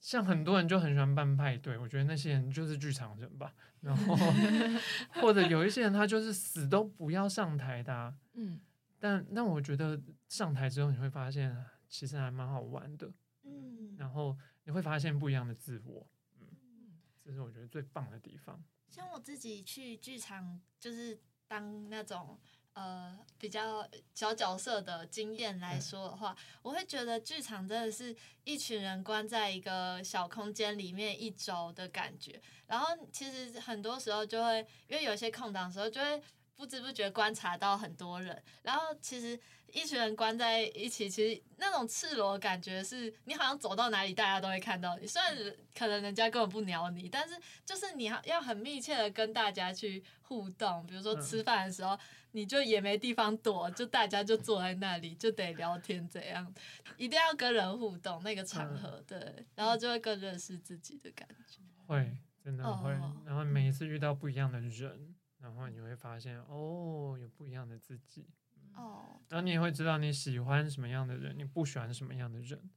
[0.00, 3.54] 像很多人就很喜欢办派对，我觉得那些人就是剧场人吧。
[3.82, 4.16] 然后
[5.20, 8.58] 或者有一些人他就是死都不要上台的啊、嗯
[8.98, 11.56] 但但我觉得上台之后你会发现，
[11.88, 13.12] 其实还蛮好玩的。
[13.44, 16.06] 嗯然后你会发现不一样的自我，
[16.38, 18.62] 嗯，这是我觉得最棒的地方。
[18.90, 22.38] 像我自己去剧场，就是当那种
[22.74, 28.14] 呃比较小角色的经验来说的话，我会觉得剧场真的是
[28.44, 32.40] 一群人关在一个小空间里面一周的感觉。
[32.66, 34.58] 然后其实很多时候就会
[34.88, 36.22] 因为有些空档的时候，就会
[36.58, 38.42] 不知不觉观察到很多人。
[38.62, 39.38] 然后其实
[39.72, 45.06] 一群人关在一起，其实那种赤裸的感觉是，你好像走到哪里大家都会看到你。
[45.06, 45.34] 虽然
[45.74, 50.84] 可能人家根本不鸟你，但是就是你要要很密切的跟大家去互动。
[50.86, 51.98] 比如说吃饭的时候。
[52.32, 56.54] 你就也没地方躲，就大家就坐在那里，就得聊天，怎样？
[56.98, 59.18] 一定要跟人互动，那个场合对，
[59.54, 61.58] 然后就会更认识自己的感觉。
[61.86, 62.14] 会，
[62.44, 62.90] 真的会。
[63.24, 68.26] 然后每一次遇到不一样的人，然后你会发现，哦，有不一样的自己。
[68.74, 69.20] 哦。
[69.28, 72.70] 然后你也会知道你喜欢什么样的人，你不喜欢什么样的人。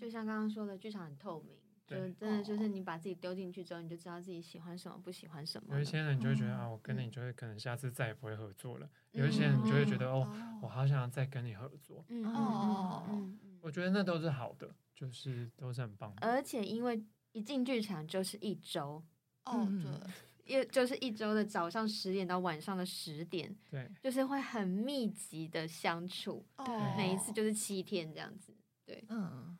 [0.00, 1.56] 就像刚刚说的，剧场很透明。
[1.86, 5.74] 就真的就是你把自己丢进去之后，你就知道自己喜欢什么，不喜欢什么。
[5.74, 8.86] 有一些人就会觉得啊，我跟你就会可能下次再也不会合作了。
[9.12, 10.30] 有一些人就会觉得哦，
[10.60, 12.04] 我好想要再跟你合作。
[12.08, 16.26] 嗯哦嗯我觉得那都是好的，就是都是很棒的。
[16.26, 17.02] 而且因为
[17.32, 19.02] 一进剧场就是一周
[19.46, 20.10] 哦，对，
[20.48, 26.44] 一就是一周的早上十点到晚上的十点，对，就是会很密集的相处。
[26.64, 28.56] 对，每一次就是七天这样子。
[28.84, 29.56] 对，嗯。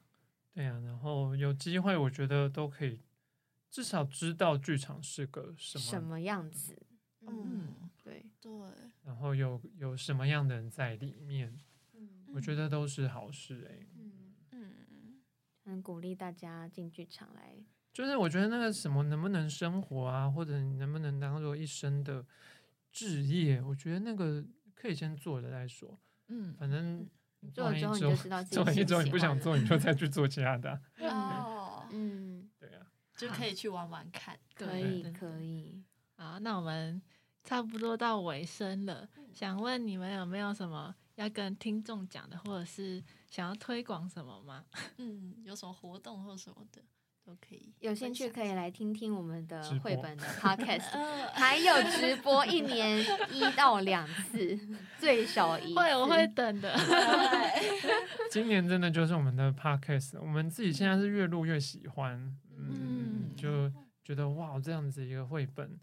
[0.55, 3.01] 对呀，然后有机会，我觉得都可以，
[3.70, 6.77] 至少知道剧场是个什么什么样子。
[7.20, 8.52] 嗯，对对。
[9.05, 11.56] 然后有有什么样的人在里面，
[11.93, 13.86] 嗯我觉得都是好事哎。
[13.94, 15.20] 嗯嗯，
[15.65, 17.62] 很鼓励大家进剧场来。
[17.99, 22.25] 就是我觉得那个什么能不能生活啊，或者能不能当做一生的
[22.93, 24.45] 置业，我觉得那个
[24.77, 25.99] 可以先做了再说。
[26.29, 27.09] 嗯，反正。
[27.55, 30.81] 做了之后你就知道自己做完一周你不想做，你就再去做其他的。
[31.09, 32.79] 哦，嗯，对呀，
[33.16, 34.37] 就可以去玩玩看。
[34.57, 35.81] 可以，可以。
[36.16, 37.01] 好，那我们
[37.45, 43.01] 差不多到尾声了，想问你们有没有什么要跟听众讲的，或者是
[43.31, 44.65] 想要推广什么吗？
[44.99, 46.83] 嗯，有什么活动或什么的？
[47.29, 50.89] 都可以，有兴趣可以来听听我们的绘本的 podcast，
[51.35, 52.99] 还有直播一年
[53.31, 54.59] 一到两次，
[54.99, 56.75] 最少一会我会等的。
[58.33, 63.71] 今年真的就是我们的 podcast，我们自己现在是越录越喜欢，嗯，就
[64.03, 65.79] 觉得哇，这样子一个绘本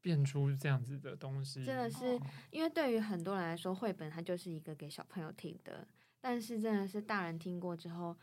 [0.00, 2.16] 变出这样子的东西，真的是
[2.52, 5.88] 因为对于很多人来说，绘本它就是一个给小朋友听的，
[6.20, 8.16] 但是真的是大人听过之后。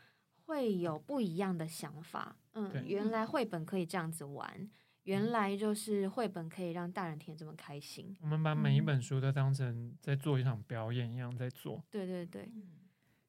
[0.50, 4.68] 会有不一样的想法，嗯，原来绘本可以这样子玩，
[5.04, 8.16] 原来就是绘本可以让大人听这么开心。
[8.20, 11.80] 我们把每一本书都当成在做一场表演一样在做。
[11.88, 12.50] 对对对，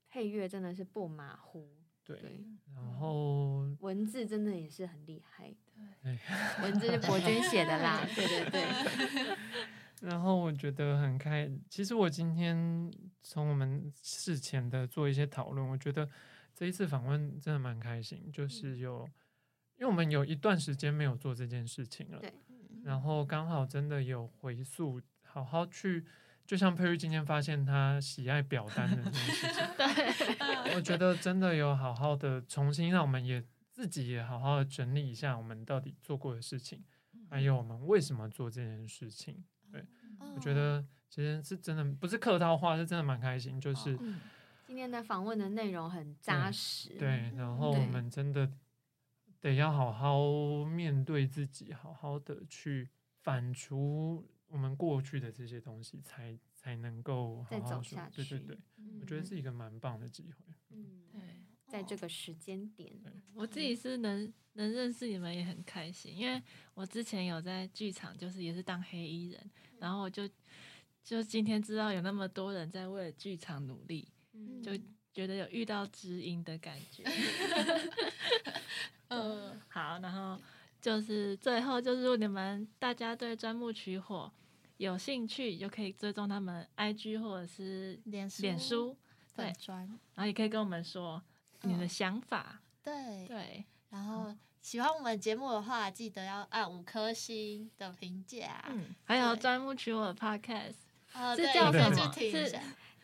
[0.09, 1.69] 配乐真的是不马虎。
[2.03, 2.43] 对，
[2.73, 5.53] 然后文字真的也是很厉害。
[6.01, 6.17] 对，
[6.63, 8.01] 文字是博 君写的啦。
[8.15, 9.37] 对对对。
[10.09, 12.91] 然后我觉得很开，其实我今天
[13.21, 16.09] 从我们事前的做一些讨论，我觉得。
[16.61, 19.09] 这一次访问真的蛮开心，就是有，
[19.77, 22.31] 因为我们有一段时间没有做这件事情了，对，
[22.83, 26.05] 然后刚好真的有回溯，好好去，
[26.45, 36.83] 就像佩玉今天发现他喜爱表单的这件事情， 对，我觉得真的有好好的重新让我们也自己也好好的整理一下我们到底做过的事情，
[37.27, 39.83] 还有我们为什么做这件事情，对，
[40.35, 43.97] 我觉得其实是真的不是客套话，是真的蛮开心，就是。
[44.71, 48.49] 今天的访问的内容很扎实，对，然后我们真的
[49.41, 52.87] 得要好好面对自己，好好的去
[53.19, 58.23] 反刍我们过去的这些东西，才才能够再走下去。
[58.23, 58.57] 对对对，
[59.01, 60.37] 我觉得是一个蛮棒的机会。
[60.69, 61.19] 嗯，对，
[61.67, 62.97] 在这个时间点，
[63.33, 66.41] 我自己是能能认识你们也很开心，因为
[66.73, 70.25] 我之前有在剧场，就是也是当黑衣人，然后我就
[71.03, 74.07] 就今天知道有那么多人在为了剧场努力。
[74.63, 74.71] 就
[75.13, 77.03] 觉得有遇到知音的感觉。
[79.09, 80.41] 嗯，好，然后
[80.79, 84.31] 就是最后就是如果你们大家对钻木取火
[84.77, 88.95] 有兴趣，就可以追踪他们 IG 或者是脸脸书
[89.35, 91.21] 对，然后也可以跟我们说
[91.63, 92.61] 你的想法。
[92.83, 93.27] 对。
[93.27, 98.63] 对，然后喜欢我们节目的话，记得要按五颗星的评价。
[98.69, 100.75] 嗯，还有钻木取火 Podcast，
[101.35, 102.13] 是叫什么？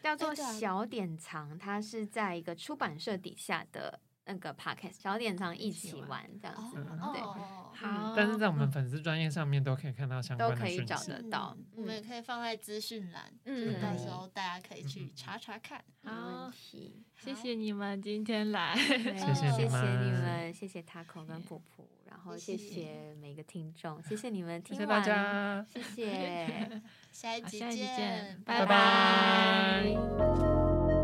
[0.02, 6.10] 叫做小典藏，它是在一个出版社底下的那个 podcast 小典藏一起玩。
[6.10, 10.98] 玩这样子，嗯对，哦，好，但是在我们粉丝专业上面都可以看到相都关的可以找。
[11.04, 11.66] 得到嗯。
[11.76, 15.84] 我们也嗯，可以放在资讯栏，嗯就是到时候大家可以去查查看。
[16.02, 16.44] 没好。
[16.44, 17.04] 问，题。
[17.18, 23.14] 谢谢你们今天来，谢谢你谢谢你们们，谢谢 Taco 跟普普，然后谢谢。
[23.22, 26.82] 每个听众，谢谢你们听谢谢大完，家，谢谢，
[27.14, 29.84] 下一集好下一集见见，拜拜拜。
[29.96, 30.97] 拜